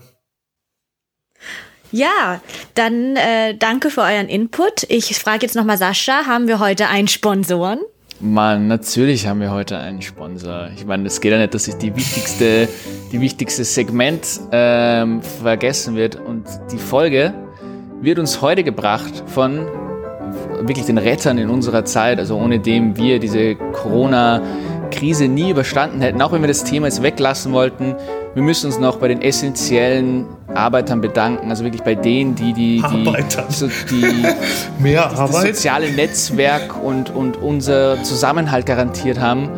Ja, 1.93 2.41
dann 2.75 3.17
äh, 3.17 3.55
danke 3.57 3.91
für 3.91 4.03
euren 4.03 4.29
Input. 4.29 4.85
Ich 4.89 5.19
frage 5.19 5.47
jetzt 5.47 5.55
nochmal 5.55 5.79
Sascha, 5.79 6.27
haben 6.27 6.49
wir 6.49 6.59
heute 6.59 6.89
einen 6.89 7.09
Sponsoren? 7.09 7.81
Mann, 8.21 8.67
natürlich 8.67 9.27
haben 9.27 9.41
wir 9.41 9.51
heute 9.51 9.79
einen 9.79 10.01
Sponsor. 10.01 10.69
Ich 10.75 10.87
meine, 10.87 11.07
es 11.07 11.21
geht 11.21 11.33
ja 11.33 11.39
nicht, 11.39 11.53
dass 11.53 11.69
es 11.69 11.77
die 11.77 11.95
wichtigste, 11.95 12.67
die 13.13 13.21
wichtigste 13.21 13.63
Segment 13.65 14.41
ähm, 14.53 15.21
vergessen 15.21 15.97
wird. 15.97 16.17
Und 16.17 16.47
die 16.73 16.79
Folge 16.79 17.35
wird 18.01 18.19
uns 18.19 18.41
heute 18.41 18.65
gebracht 18.65 19.23
von 19.27 19.67
wirklich 20.63 20.87
den 20.87 20.99
Rettern 20.99 21.37
in 21.37 21.51
unserer 21.51 21.85
Zeit, 21.85 22.19
also 22.19 22.37
ohne 22.37 22.59
dem 22.59 22.97
wir 22.97 23.19
diese 23.19 23.55
Corona-Krise 23.55 25.29
nie 25.29 25.51
überstanden 25.51 26.01
hätten, 26.01 26.23
auch 26.23 26.33
wenn 26.33 26.41
wir 26.41 26.49
das 26.49 26.65
Thema 26.65 26.87
jetzt 26.87 27.03
weglassen 27.03 27.53
wollten. 27.53 27.97
Wir 28.37 28.43
müssen 28.43 28.67
uns 28.67 28.79
noch 28.79 28.99
bei 28.99 29.09
den 29.09 29.23
essentiellen 29.23 30.27
Arbeitern 30.55 31.01
bedanken, 31.01 31.49
also 31.49 31.65
wirklich 31.65 31.83
bei 31.83 31.95
denen, 31.95 32.35
die 32.35 32.53
die, 32.53 32.83
die, 32.83 33.25
so 33.49 33.67
die 33.91 34.27
Mehr 34.79 35.09
das, 35.09 35.31
das 35.31 35.41
soziale 35.41 35.91
Netzwerk 35.91 36.77
und, 36.85 37.09
und 37.09 37.39
unser 37.39 38.03
Zusammenhalt 38.03 38.67
garantiert 38.67 39.19
haben. 39.19 39.49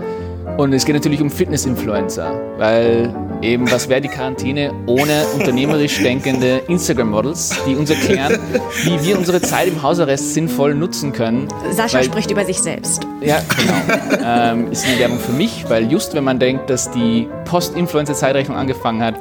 Und 0.59 0.73
es 0.73 0.85
geht 0.85 0.95
natürlich 0.95 1.21
um 1.21 1.29
Fitness-Influencer, 1.29 2.41
weil 2.59 3.13
eben, 3.43 3.71
was 3.71 3.89
wäre 3.89 4.01
die 4.01 4.09
Quarantäne 4.09 4.73
ohne 4.87 5.25
unternehmerisch 5.35 6.03
denkende 6.03 6.63
Instagram-Models, 6.69 7.57
die 7.67 7.77
uns 7.77 7.91
erklären, 7.91 8.39
wie 8.85 9.03
wir 9.05 9.19
unsere 9.19 9.41
Zeit 9.41 9.69
im 9.69 9.83
Hausarrest 9.83 10.35
sinnvoll 10.35 10.75
nutzen 10.75 11.13
können. 11.13 11.49
Sascha 11.71 11.99
weil, 11.99 12.05
spricht 12.05 12.31
über 12.31 12.45
sich 12.45 12.61
selbst. 12.61 13.07
Ja, 13.21 13.41
genau. 13.57 14.23
ähm, 14.25 14.73
ist 14.73 14.87
eine 14.87 14.99
Werbung 14.99 15.19
für 15.19 15.33
mich, 15.33 15.65
weil 15.69 15.91
just 15.91 16.15
wenn 16.15 16.25
man 16.25 16.39
denkt, 16.39 16.71
dass 16.71 16.91
die 16.91 17.29
Post-Influencer-Zeitrechnung 17.45 18.57
angefangen 18.57 19.03
hat, 19.03 19.15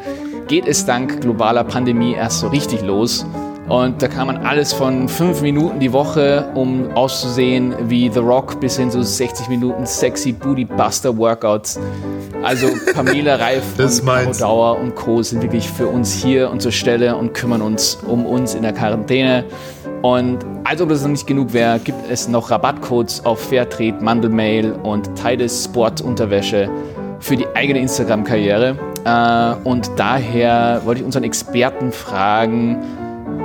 geht 0.47 0.67
es 0.67 0.85
dank 0.85 1.21
globaler 1.21 1.63
Pandemie 1.63 2.13
erst 2.13 2.39
so 2.39 2.47
richtig 2.47 2.81
los. 2.81 3.25
Und 3.67 4.01
da 4.01 4.07
kann 4.07 4.27
man 4.27 4.37
alles 4.37 4.71
von 4.71 5.09
fünf 5.09 5.41
Minuten 5.41 5.79
die 5.81 5.91
Woche, 5.91 6.49
um 6.55 6.89
auszusehen 6.93 7.75
wie 7.89 8.09
The 8.09 8.19
Rock, 8.19 8.61
bis 8.61 8.77
hin 8.77 8.89
zu 8.89 9.03
60 9.03 9.49
Minuten 9.49 9.85
sexy 9.85 10.31
Booty 10.31 10.63
Buster 10.63 11.17
Workouts. 11.17 11.77
Also 12.43 12.67
Pamela 12.93 13.35
Reif 13.39 13.63
und 13.77 14.05
Caro 14.05 14.31
Dauer 14.31 14.79
und 14.79 14.95
Co. 14.95 15.21
sind 15.21 15.41
wirklich 15.41 15.69
für 15.69 15.87
uns 15.87 16.13
hier 16.13 16.49
und 16.49 16.61
zur 16.61 16.71
Stelle 16.71 17.17
und 17.17 17.33
kümmern 17.33 17.61
uns 17.61 17.95
um 18.07 18.25
uns 18.25 18.55
in 18.55 18.61
der 18.61 18.71
Quarantäne. 18.71 19.43
Und 20.01 20.45
als 20.63 20.81
ob 20.81 20.87
das 20.87 21.01
noch 21.01 21.09
nicht 21.09 21.27
genug 21.27 21.51
wäre, 21.51 21.79
gibt 21.79 22.09
es 22.09 22.29
noch 22.29 22.49
Rabattcodes 22.49 23.25
auf 23.25 23.49
Fairtrade, 23.49 23.97
Mandelmail 24.01 24.71
und 24.83 25.13
Tides 25.15 25.65
Sport 25.65 25.99
Unterwäsche 25.99 26.69
für 27.19 27.35
die 27.35 27.47
eigene 27.53 27.79
Instagram-Karriere. 27.79 28.77
Äh, 29.03 29.67
und 29.67 29.91
daher 29.97 30.81
wollte 30.85 31.01
ich 31.01 31.05
unseren 31.05 31.23
Experten 31.23 31.91
fragen, 31.91 32.77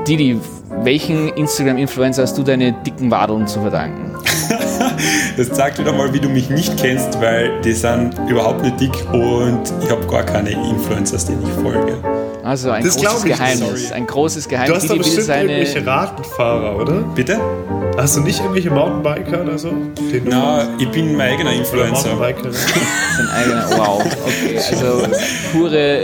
Didi, 0.06 0.40
welchen 0.82 1.28
Instagram-Influencer 1.28 2.22
hast 2.22 2.36
du 2.36 2.42
deine 2.42 2.72
dicken 2.72 3.10
Wadeln 3.10 3.46
zu 3.46 3.60
verdanken? 3.60 4.16
das 5.36 5.52
zeigt 5.52 5.78
wieder 5.78 5.92
mal, 5.92 6.12
wie 6.12 6.18
du 6.18 6.28
mich 6.28 6.50
nicht 6.50 6.76
kennst, 6.76 7.20
weil 7.20 7.60
die 7.60 7.72
sind 7.72 8.16
überhaupt 8.28 8.62
nicht 8.62 8.80
dick 8.80 9.12
und 9.12 9.62
ich 9.80 9.90
habe 9.90 10.04
gar 10.06 10.24
keine 10.24 10.50
Influencers, 10.50 11.26
denen 11.26 11.44
ich 11.44 11.62
folge. 11.62 11.96
Also 12.42 12.70
ein 12.70 12.82
das 12.82 12.96
großes 12.96 13.24
Geheimnis. 13.24 13.88
Sorry. 13.88 13.94
Ein 13.94 14.06
großes 14.08 14.48
Geheimnis. 14.48 14.70
Du 14.70 14.82
hast 14.82 14.90
doch 14.90 14.98
bestimmt 14.98 15.26
seine... 15.26 15.52
irgendwelche 15.52 15.86
Radfahrer, 15.86 16.76
oder? 16.80 16.94
Bitte? 17.14 17.40
Hast 17.96 18.16
du 18.16 18.22
nicht 18.22 18.40
irgendwelche 18.40 18.70
Mountainbiker 18.70 19.42
oder 19.42 19.56
so? 19.56 19.70
Na, 20.24 20.66
ich 20.78 20.90
bin 20.90 21.14
mein 21.14 21.34
eigener 21.34 21.52
Influencer. 21.52 22.16
Mountainbiker. 22.16 22.52
Sein 22.52 23.28
eigener, 23.28 23.70
wow. 23.78 24.02
Okay, 24.26 24.56
also 24.56 25.06
pure 25.52 26.02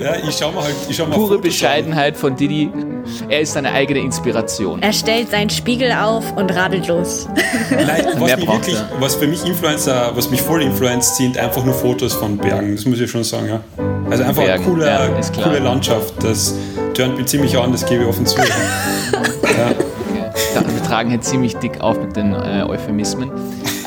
ja, 0.00 0.16
ich 0.16 0.36
schau 0.36 0.52
mal 0.52 0.64
halt, 0.64 0.74
ich 0.88 0.96
schau 0.96 1.06
mal 1.06 1.14
Pure 1.14 1.28
Fotos 1.28 1.42
Bescheidenheit 1.42 2.14
an. 2.14 2.20
von 2.20 2.36
Didi. 2.36 2.70
Er 3.28 3.40
ist 3.40 3.52
seine 3.52 3.72
eigene 3.72 4.00
Inspiration. 4.00 4.82
Er 4.82 4.92
stellt 4.92 5.30
seinen 5.30 5.50
Spiegel 5.50 5.92
auf 5.92 6.36
und 6.36 6.54
radelt 6.54 6.88
los. 6.88 7.28
Nein, 7.70 8.06
was, 8.18 8.36
mich 8.40 8.46
wirklich, 8.46 8.76
was 8.98 9.14
für 9.14 9.26
mich 9.26 9.44
Influencer, 9.44 10.12
was 10.14 10.30
mich 10.30 10.42
voll 10.42 10.62
influenzt, 10.62 11.16
sind 11.16 11.38
einfach 11.38 11.64
nur 11.64 11.74
Fotos 11.74 12.14
von 12.14 12.36
Bergen. 12.36 12.76
Das 12.76 12.84
muss 12.84 13.00
ich 13.00 13.10
schon 13.10 13.24
sagen, 13.24 13.48
ja. 13.48 13.60
Also 14.10 14.24
einfach 14.24 14.42
Bergen, 14.42 14.64
eine 14.64 14.72
coole, 14.72 14.86
ja, 14.86 15.08
coole 15.42 15.58
Landschaft. 15.58 16.14
Das 16.22 16.54
tönt 16.94 17.16
mich 17.16 17.26
ziemlich 17.26 17.56
an, 17.56 17.72
das 17.72 17.86
gebe 17.86 18.02
ich 18.02 18.08
offen 18.08 18.26
zu. 18.26 18.38
ja. 18.42 18.44
Okay. 18.46 19.76
Wir 20.66 20.82
tragen 20.82 21.10
hier 21.10 21.20
ziemlich 21.20 21.56
dick 21.56 21.80
auf 21.80 22.00
mit 22.00 22.16
den 22.16 22.32
äh, 22.32 22.64
Euphemismen. 22.66 23.30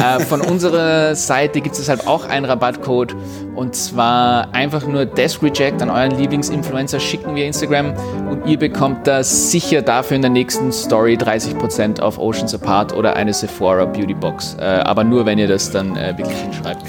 Äh, 0.04 0.20
von 0.20 0.42
unserer 0.42 1.16
Seite 1.16 1.62
gibt 1.62 1.74
es 1.74 1.82
deshalb 1.82 2.08
auch 2.08 2.28
einen 2.28 2.46
Rabattcode 2.46 3.16
und 3.56 3.76
zwar 3.76 4.54
einfach 4.54 4.86
nur 4.86 5.06
Desk 5.06 5.42
Reject 5.42 5.82
an 5.82 5.90
euren 5.90 6.12
Lieblingsinfluencer 6.12 7.00
schicken 7.00 7.36
via 7.36 7.46
Instagram 7.46 7.94
und 8.30 8.46
ihr 8.46 8.60
bekommt 8.60 9.08
das 9.08 9.52
sicher 9.52 9.82
dafür 9.82 10.16
in 10.16 10.22
der 10.22 10.32
nächsten 10.32 10.72
Story 10.72 11.16
30% 11.16 12.02
auf 12.02 12.18
Oceans 12.18 12.54
Apart 12.54 12.94
oder 12.94 13.16
eine 13.16 13.34
Sephora 13.34 13.86
Beauty 13.86 14.14
Box. 14.14 14.58
Äh, 14.60 14.64
aber 14.64 15.04
nur, 15.04 15.26
wenn 15.26 15.40
ihr 15.40 15.48
das 15.48 15.72
dann 15.72 15.96
äh, 15.96 16.18
wirklich 16.18 16.38
hinschreibt. 16.38 16.84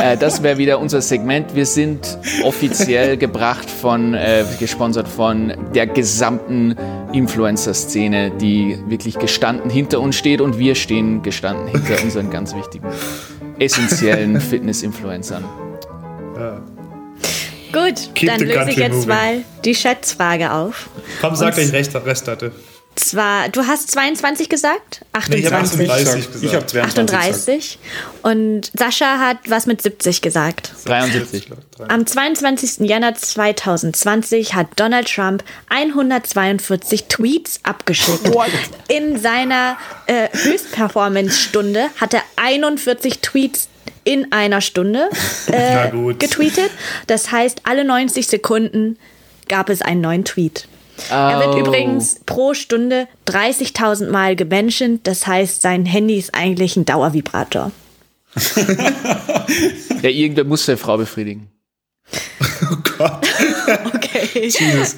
Äh, 0.00 0.16
das 0.16 0.42
wäre 0.42 0.58
wieder 0.58 0.78
unser 0.78 1.00
Segment. 1.00 1.54
Wir 1.54 1.66
sind 1.66 2.18
offiziell 2.42 3.16
gebracht 3.16 3.68
von, 3.70 4.14
äh, 4.14 4.44
gesponsert 4.58 5.08
von 5.08 5.52
der 5.74 5.86
gesamten 5.86 6.76
Influencer-Szene, 7.12 8.32
die 8.40 8.78
wirklich 8.88 9.18
gestanden 9.18 9.70
hinter 9.70 10.00
uns 10.00 10.16
steht 10.16 10.40
und 10.40 10.58
wir 10.58 10.74
stehen 10.74 11.22
gestanden 11.22 11.68
hinter 11.68 12.02
unseren 12.02 12.30
ganz 12.30 12.54
wichtigen, 12.54 12.86
essentiellen 13.58 14.40
Fitness-Influencern. 14.40 15.44
Ja. 16.36 16.60
Gut, 17.72 18.14
Keep 18.14 18.28
dann 18.28 18.40
löse 18.40 18.70
ich 18.70 18.76
jetzt 18.76 18.92
moving. 18.94 19.08
mal 19.08 19.44
die 19.64 19.74
Schätzfrage 19.74 20.52
auf. 20.52 20.88
Komm, 21.20 21.34
sag 21.36 21.54
gleich 21.54 21.72
Rest, 21.72 21.94
Rest 21.94 22.28
hatte. 22.28 22.52
Zwar, 22.96 23.50
du 23.50 23.66
hast 23.66 23.90
22 23.90 24.48
gesagt? 24.48 25.04
28. 25.12 25.28
Nee, 25.30 25.46
ich 25.46 25.52
habe 25.52 25.62
38 25.62 26.32
gesagt. 26.32 26.44
Ich 26.44 26.54
habe 26.54 26.82
38. 26.82 27.78
Und 28.22 28.72
Sascha 28.76 29.18
hat 29.18 29.36
was 29.48 29.66
mit 29.66 29.82
70 29.82 30.22
gesagt. 30.22 30.72
73. 30.86 31.50
Am 31.88 32.06
22. 32.06 32.88
Januar 32.88 33.14
2020 33.14 34.54
hat 34.54 34.68
Donald 34.76 35.08
Trump 35.08 35.44
142 35.68 37.04
Tweets 37.04 37.60
abgeschickt. 37.64 38.32
What? 38.32 38.48
In 38.88 39.18
seiner 39.20 39.76
äh, 40.06 40.28
Höchstperformance-Stunde 40.32 41.90
hat 42.00 42.14
er 42.14 42.22
41 42.36 43.18
Tweets 43.20 43.68
in 44.04 44.32
einer 44.32 44.62
Stunde 44.62 45.10
äh, 45.52 45.90
getweetet. 46.14 46.70
Das 47.08 47.30
heißt, 47.30 47.60
alle 47.64 47.84
90 47.84 48.26
Sekunden 48.26 48.98
gab 49.48 49.68
es 49.68 49.82
einen 49.82 50.00
neuen 50.00 50.24
Tweet. 50.24 50.66
Oh. 51.10 51.14
Er 51.14 51.38
wird 51.40 51.54
oh. 51.54 51.58
übrigens 51.58 52.20
pro 52.26 52.54
Stunde 52.54 53.08
30.000 53.26 54.10
Mal 54.10 54.36
gemenschent. 54.36 55.06
Das 55.06 55.26
heißt, 55.26 55.62
sein 55.62 55.86
Handy 55.86 56.16
ist 56.16 56.34
eigentlich 56.34 56.76
ein 56.76 56.84
Dauervibrator. 56.84 57.72
ja, 60.02 60.10
irgendwer 60.10 60.44
muss 60.44 60.66
seine 60.66 60.78
Frau 60.78 60.96
befriedigen. 60.96 61.48
Oh 62.62 62.76
Gott. 62.98 63.26
okay. 63.94 64.48
Jesus. 64.48 64.96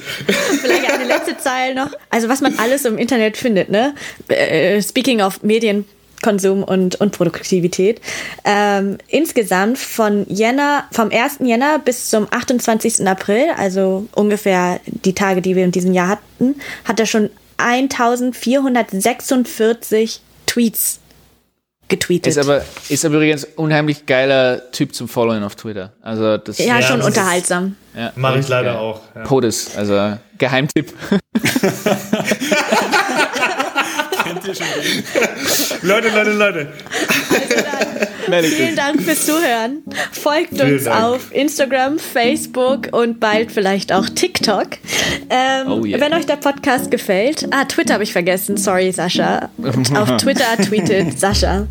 Vielleicht 0.60 0.92
eine 0.92 1.04
letzte 1.04 1.36
Zeile 1.38 1.74
noch. 1.74 1.90
Also 2.08 2.28
was 2.28 2.40
man 2.40 2.56
alles 2.58 2.84
im 2.84 2.96
Internet 2.96 3.36
findet, 3.36 3.68
ne? 3.68 3.96
Äh, 4.28 4.80
speaking 4.80 5.20
of 5.20 5.42
Medienkonsum 6.18 6.62
und, 6.62 6.96
und 6.96 7.12
Produktivität. 7.12 8.02
Ähm, 8.44 8.98
insgesamt 9.08 9.78
von 9.78 10.26
Jänner, 10.28 10.84
vom 10.90 11.10
1. 11.10 11.38
Jänner 11.40 11.78
bis 11.78 12.10
zum 12.10 12.26
28. 12.30 13.06
April, 13.06 13.46
also 13.56 14.06
ungefähr 14.14 14.80
die 14.86 15.14
Tage, 15.14 15.40
die 15.42 15.54
wir 15.56 15.64
in 15.64 15.72
diesem 15.72 15.94
Jahr 15.94 16.08
hatten, 16.08 16.56
hat 16.84 17.00
er 17.00 17.06
schon 17.06 17.30
1446 17.58 20.20
Tweets 20.46 21.00
getweetet. 21.88 22.28
Ist 22.28 22.38
aber, 22.38 22.62
ist 22.88 23.04
aber 23.04 23.16
übrigens 23.16 23.44
unheimlich 23.56 24.06
geiler 24.06 24.70
Typ 24.70 24.94
zum 24.94 25.08
Followen 25.08 25.42
auf 25.42 25.56
Twitter. 25.56 25.92
Also 26.02 26.36
das 26.36 26.58
ja, 26.58 26.78
ja 26.78 26.82
schon 26.82 27.00
unterhaltsam. 27.00 27.74
Ja, 27.96 28.12
Mache 28.14 28.38
ich 28.38 28.46
leider 28.48 28.74
geil. 28.74 28.80
auch. 28.80 29.00
Ja. 29.14 29.22
POTUS, 29.22 29.76
also 29.76 30.18
Geheimtipp. 30.36 30.92
Ihr 34.48 34.54
schon 34.54 34.66
Leute, 35.82 36.08
Leute, 36.08 36.30
Leute. 36.32 36.72
Also 38.30 38.48
vielen 38.48 38.76
Dank 38.76 39.02
fürs 39.02 39.26
Zuhören. 39.26 39.82
Folgt 40.12 40.54
vielen 40.54 40.74
uns 40.74 40.84
Dank. 40.84 41.04
auf 41.04 41.34
Instagram, 41.34 41.98
Facebook 41.98 42.88
und 42.92 43.20
bald 43.20 43.52
vielleicht 43.52 43.92
auch 43.92 44.08
TikTok. 44.08 44.68
Ähm, 45.30 45.70
oh 45.70 45.84
yeah. 45.84 46.00
Wenn 46.00 46.14
euch 46.14 46.26
der 46.26 46.36
Podcast 46.36 46.90
gefällt, 46.90 47.46
ah, 47.50 47.64
Twitter 47.64 47.94
habe 47.94 48.04
ich 48.04 48.12
vergessen, 48.12 48.56
sorry 48.56 48.92
Sascha. 48.92 49.50
auf 49.94 50.16
Twitter 50.18 50.56
tweetet 50.62 51.18
Sascha. 51.18 51.66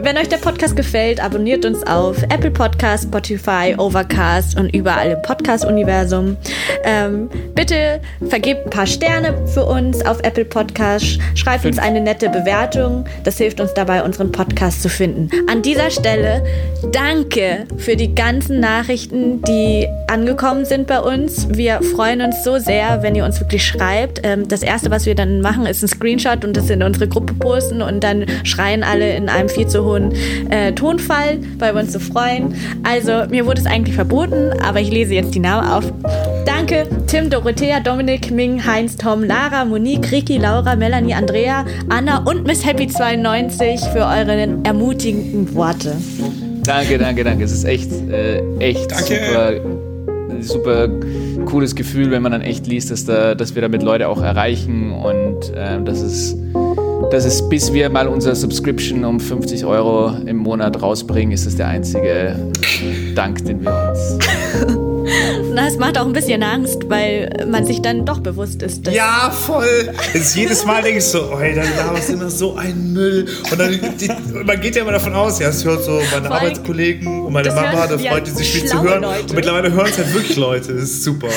Wenn 0.00 0.16
euch 0.16 0.28
der 0.28 0.38
Podcast 0.38 0.76
gefällt, 0.76 1.22
abonniert 1.22 1.64
uns 1.64 1.86
auf 1.86 2.22
Apple 2.24 2.50
Podcast, 2.50 3.04
Spotify, 3.04 3.74
Overcast 3.76 4.58
und 4.58 4.74
überall 4.74 5.10
im 5.10 5.22
Podcast-Universum. 5.22 6.36
Ähm, 6.84 7.30
bitte 7.54 8.00
vergebt 8.28 8.66
ein 8.66 8.70
paar 8.70 8.86
Sterne 8.86 9.46
für 9.46 9.64
uns 9.64 10.04
auf 10.04 10.20
Apple 10.22 10.44
Podcast. 10.44 11.18
Schreibt 11.34 11.64
uns 11.64 11.78
eine 11.78 12.00
nette 12.00 12.28
Bewertung. 12.28 13.04
Das 13.24 13.38
hilft 13.38 13.60
uns 13.60 13.72
dabei, 13.74 14.02
unseren 14.02 14.32
Podcast 14.32 14.82
zu 14.82 14.88
finden. 14.88 15.30
An 15.50 15.62
dieser 15.62 15.90
Stelle 15.90 16.44
danke 16.92 17.66
für 17.76 17.96
die 17.96 18.14
ganzen 18.14 18.60
Nachrichten, 18.60 19.42
die 19.42 19.86
angekommen 20.08 20.64
sind 20.64 20.86
bei 20.86 21.00
uns. 21.00 21.48
Wir 21.50 21.80
freuen 21.82 22.20
uns 22.20 22.44
so 22.44 22.58
sehr, 22.58 23.02
wenn 23.02 23.14
ihr 23.14 23.24
uns 23.24 23.40
wirklich 23.40 23.66
schreibt. 23.66 24.20
Ähm, 24.24 24.48
das 24.48 24.62
erste, 24.62 24.90
was 24.90 25.06
wir 25.06 25.14
dann 25.14 25.40
machen, 25.40 25.66
ist 25.66 25.82
ein 25.82 25.88
Screenshot 25.88 26.44
und 26.44 26.56
das 26.56 26.68
in 26.68 26.82
unsere 26.82 27.08
Gruppe 27.08 27.34
posten 27.34 27.82
und 27.82 28.02
dann 28.02 28.26
schreien 28.44 28.82
alle 28.82 29.14
in 29.14 29.28
einem 29.28 29.48
viel 29.48 29.69
zu 29.70 29.84
hohen 29.84 30.12
äh, 30.50 30.72
Tonfall, 30.72 31.38
weil 31.58 31.74
wir 31.74 31.80
uns 31.80 31.92
so 31.92 31.98
freuen. 31.98 32.54
Also 32.82 33.24
mir 33.30 33.46
wurde 33.46 33.60
es 33.60 33.66
eigentlich 33.66 33.94
verboten, 33.94 34.52
aber 34.62 34.80
ich 34.80 34.90
lese 34.90 35.14
jetzt 35.14 35.34
die 35.34 35.40
Namen 35.40 35.68
auf. 35.68 35.84
Danke 36.44 36.86
Tim, 37.06 37.30
Dorothea, 37.30 37.80
Dominik, 37.80 38.30
Ming, 38.30 38.64
Heinz, 38.64 38.96
Tom, 38.96 39.24
Lara, 39.24 39.64
Monique, 39.64 40.10
Ricky, 40.12 40.38
Laura, 40.38 40.76
Melanie, 40.76 41.14
Andrea, 41.14 41.64
Anna 41.88 42.18
und 42.24 42.46
Miss 42.46 42.64
Happy 42.66 42.86
92 42.86 43.80
für 43.92 44.00
eure 44.00 44.58
ermutigenden 44.64 45.54
Worte. 45.54 45.96
Danke, 46.64 46.98
danke, 46.98 47.24
danke. 47.24 47.44
Es 47.44 47.52
ist 47.52 47.64
echt, 47.64 47.90
äh, 48.10 48.42
echt 48.58 48.90
danke. 48.90 49.60
super, 50.40 50.88
super 50.88 50.88
cooles 51.46 51.74
Gefühl, 51.74 52.10
wenn 52.10 52.22
man 52.22 52.32
dann 52.32 52.42
echt 52.42 52.66
liest, 52.66 52.90
dass, 52.90 53.04
da, 53.04 53.34
dass 53.34 53.54
wir 53.54 53.62
damit 53.62 53.82
Leute 53.82 54.08
auch 54.08 54.22
erreichen 54.22 54.92
und 54.92 55.50
äh, 55.54 55.82
dass 55.82 56.00
es 56.00 56.36
das 57.10 57.24
ist, 57.24 57.48
bis 57.48 57.72
wir 57.72 57.90
mal 57.90 58.06
unser 58.06 58.34
Subscription 58.34 59.04
um 59.04 59.18
50 59.18 59.64
Euro 59.64 60.14
im 60.26 60.36
Monat 60.36 60.80
rausbringen, 60.80 61.32
ist 61.32 61.46
das 61.46 61.56
der 61.56 61.68
einzige 61.68 62.36
Dank, 63.14 63.44
den 63.44 63.62
wir 63.62 63.90
uns 63.90 64.18
Das 65.56 65.76
macht 65.76 65.98
auch 65.98 66.06
ein 66.06 66.12
bisschen 66.12 66.42
Angst, 66.42 66.88
weil 66.88 67.46
man 67.50 67.66
sich 67.66 67.82
dann 67.82 68.06
doch 68.06 68.20
bewusst 68.20 68.62
ist. 68.62 68.86
Dass 68.86 68.94
ja, 68.94 69.30
voll. 69.30 69.90
Jetzt 70.14 70.36
jedes 70.36 70.64
Mal 70.64 70.82
denke 70.82 70.98
ich 70.98 71.04
so, 71.04 71.24
oh, 71.32 71.38
da 71.38 71.84
laberst 71.84 72.10
immer 72.10 72.30
so 72.30 72.54
ein 72.54 72.92
Müll. 72.92 73.26
Und 73.50 73.58
dann, 73.58 73.78
die, 73.98 74.08
man 74.44 74.60
geht 74.60 74.76
ja 74.76 74.82
immer 74.82 74.92
davon 74.92 75.14
aus, 75.14 75.38
ja, 75.40 75.48
es 75.48 75.64
hört 75.64 75.84
so 75.84 76.00
meine 76.12 76.28
Voll. 76.28 76.36
Arbeitskollegen 76.36 77.22
und 77.22 77.32
meine 77.32 77.50
Mama, 77.50 77.86
da 77.86 77.98
freut 77.98 78.26
die 78.26 78.30
sich 78.30 78.50
viel 78.50 78.64
zu 78.66 78.80
hören. 78.82 79.02
Leute. 79.02 79.22
Und 79.22 79.34
mittlerweile 79.34 79.72
hören 79.72 79.88
es 79.90 79.98
halt 79.98 80.14
wirklich 80.14 80.36
Leute. 80.36 80.74
Das 80.74 80.84
ist 80.84 81.04
super. 81.04 81.28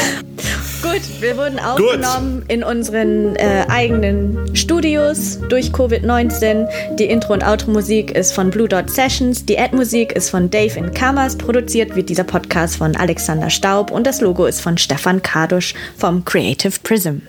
Gut, 0.83 1.21
wir 1.21 1.37
wurden 1.37 1.59
aufgenommen 1.59 2.41
Gut. 2.41 2.51
in 2.51 2.61
unseren 2.61 3.37
äh, 3.37 3.65
eigenen 3.69 4.53
Studios 4.53 5.39
durch 5.47 5.67
Covid-19. 5.71 6.67
Die 6.97 7.05
Intro- 7.05 7.31
und 7.31 7.45
Outro-Musik 7.45 8.11
ist 8.11 8.33
von 8.33 8.49
Blue 8.49 8.67
Dot 8.67 8.89
Sessions. 8.89 9.45
Die 9.45 9.57
Ad-Musik 9.57 10.11
ist 10.11 10.29
von 10.29 10.49
Dave 10.49 10.77
in 10.77 10.93
Kammers. 10.93 11.37
Produziert 11.37 11.95
wird 11.95 12.09
dieser 12.09 12.25
Podcast 12.25 12.75
von 12.75 12.97
Alexander 12.97 13.49
Staub 13.49 13.91
und 13.91 14.05
das 14.05 14.19
Logo 14.19 14.45
ist 14.45 14.59
von 14.59 14.77
Stefan 14.77 15.21
Kadusch 15.21 15.73
vom 15.97 16.25
Creative 16.25 16.73
Prism. 16.83 17.19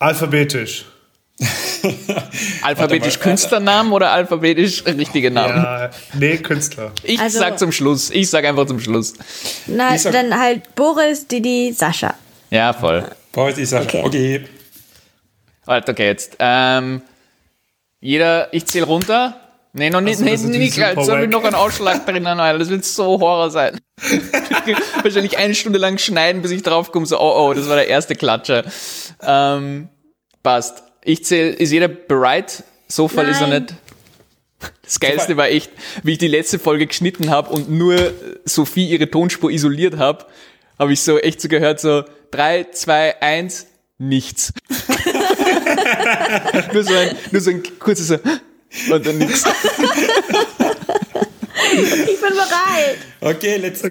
Alphabetisch. 0.00 0.95
alphabetisch 2.62 3.20
Künstlernamen 3.20 3.92
oder 3.92 4.10
alphabetisch 4.10 4.84
richtige 4.86 5.30
Namen? 5.30 5.62
Ja, 5.62 5.90
nee, 6.14 6.38
Künstler. 6.38 6.92
Ich 7.02 7.20
also, 7.20 7.38
sag 7.38 7.58
zum 7.58 7.72
Schluss. 7.72 8.10
Ich 8.10 8.30
sag 8.30 8.44
einfach 8.44 8.66
zum 8.66 8.80
Schluss. 8.80 9.14
Na, 9.66 9.96
sag, 9.98 10.12
dann 10.12 10.38
halt 10.38 10.74
Boris, 10.74 11.26
Didi, 11.26 11.72
Sascha. 11.72 12.14
Ja, 12.50 12.72
voll. 12.72 13.04
Boris, 13.32 13.58
ich 13.58 13.68
sag, 13.68 13.84
okay. 13.84 14.02
okay. 14.04 14.44
Halt, 15.66 15.88
okay, 15.88 16.06
jetzt. 16.06 16.36
Ähm, 16.38 17.02
jeder, 18.00 18.52
ich 18.54 18.64
zähle 18.66 18.86
runter. 18.86 19.40
Nee, 19.72 19.90
noch 19.90 20.00
nicht, 20.00 20.22
also, 20.22 20.48
nee, 20.48 20.58
nicht 20.58 20.74
gleich. 20.74 20.96
Jetzt 20.96 21.10
habe 21.10 21.24
ich 21.24 21.30
noch 21.30 21.44
einen 21.44 21.54
Ausschlag 21.54 22.06
drinnen, 22.06 22.40
Alter. 22.40 22.58
Das 22.58 22.70
wird 22.70 22.84
so 22.86 23.20
Horror 23.20 23.50
sein. 23.50 23.78
Wahrscheinlich 25.02 25.36
eine 25.36 25.54
Stunde 25.54 25.78
lang 25.78 25.98
schneiden, 25.98 26.40
bis 26.40 26.50
ich 26.50 26.62
draufkomme, 26.62 27.04
so, 27.04 27.20
oh, 27.20 27.48
oh, 27.48 27.52
das 27.52 27.68
war 27.68 27.76
der 27.76 27.88
erste 27.88 28.14
Klatscher. 28.14 28.64
Ähm, 29.22 29.88
passt. 30.42 30.85
Ich 31.06 31.24
zähle, 31.24 31.50
ist 31.50 31.70
jeder 31.70 31.86
bereit? 31.86 32.64
So 32.88 33.06
Fall 33.06 33.28
ist 33.28 33.40
er 33.40 33.46
nicht. 33.46 33.74
Das 34.82 34.98
Geilste 34.98 35.36
war 35.36 35.48
echt, 35.48 35.70
wie 36.02 36.12
ich 36.12 36.18
die 36.18 36.26
letzte 36.26 36.58
Folge 36.58 36.88
geschnitten 36.88 37.30
habe 37.30 37.50
und 37.50 37.70
nur 37.70 38.12
Sophie 38.44 38.88
ihre 38.88 39.08
Tonspur 39.08 39.52
isoliert 39.52 39.98
habe, 39.98 40.26
habe 40.80 40.92
ich 40.92 41.02
so 41.02 41.18
echt 41.18 41.40
so 41.40 41.48
gehört, 41.48 41.78
so 41.78 42.02
drei, 42.32 42.66
zwei, 42.72 43.22
eins, 43.22 43.68
nichts. 43.98 44.52
nur, 46.72 46.82
so 46.82 46.94
ein, 46.94 47.16
nur 47.30 47.40
so 47.40 47.50
ein 47.50 47.62
kurzes 47.78 48.08
so, 48.08 48.18
und 48.92 49.06
dann 49.06 49.18
nichts. 49.18 49.44
Ich 51.72 52.20
bin 52.20 52.30
bereit. 52.30 52.98
Okay, 53.20 53.56
let's 53.56 53.82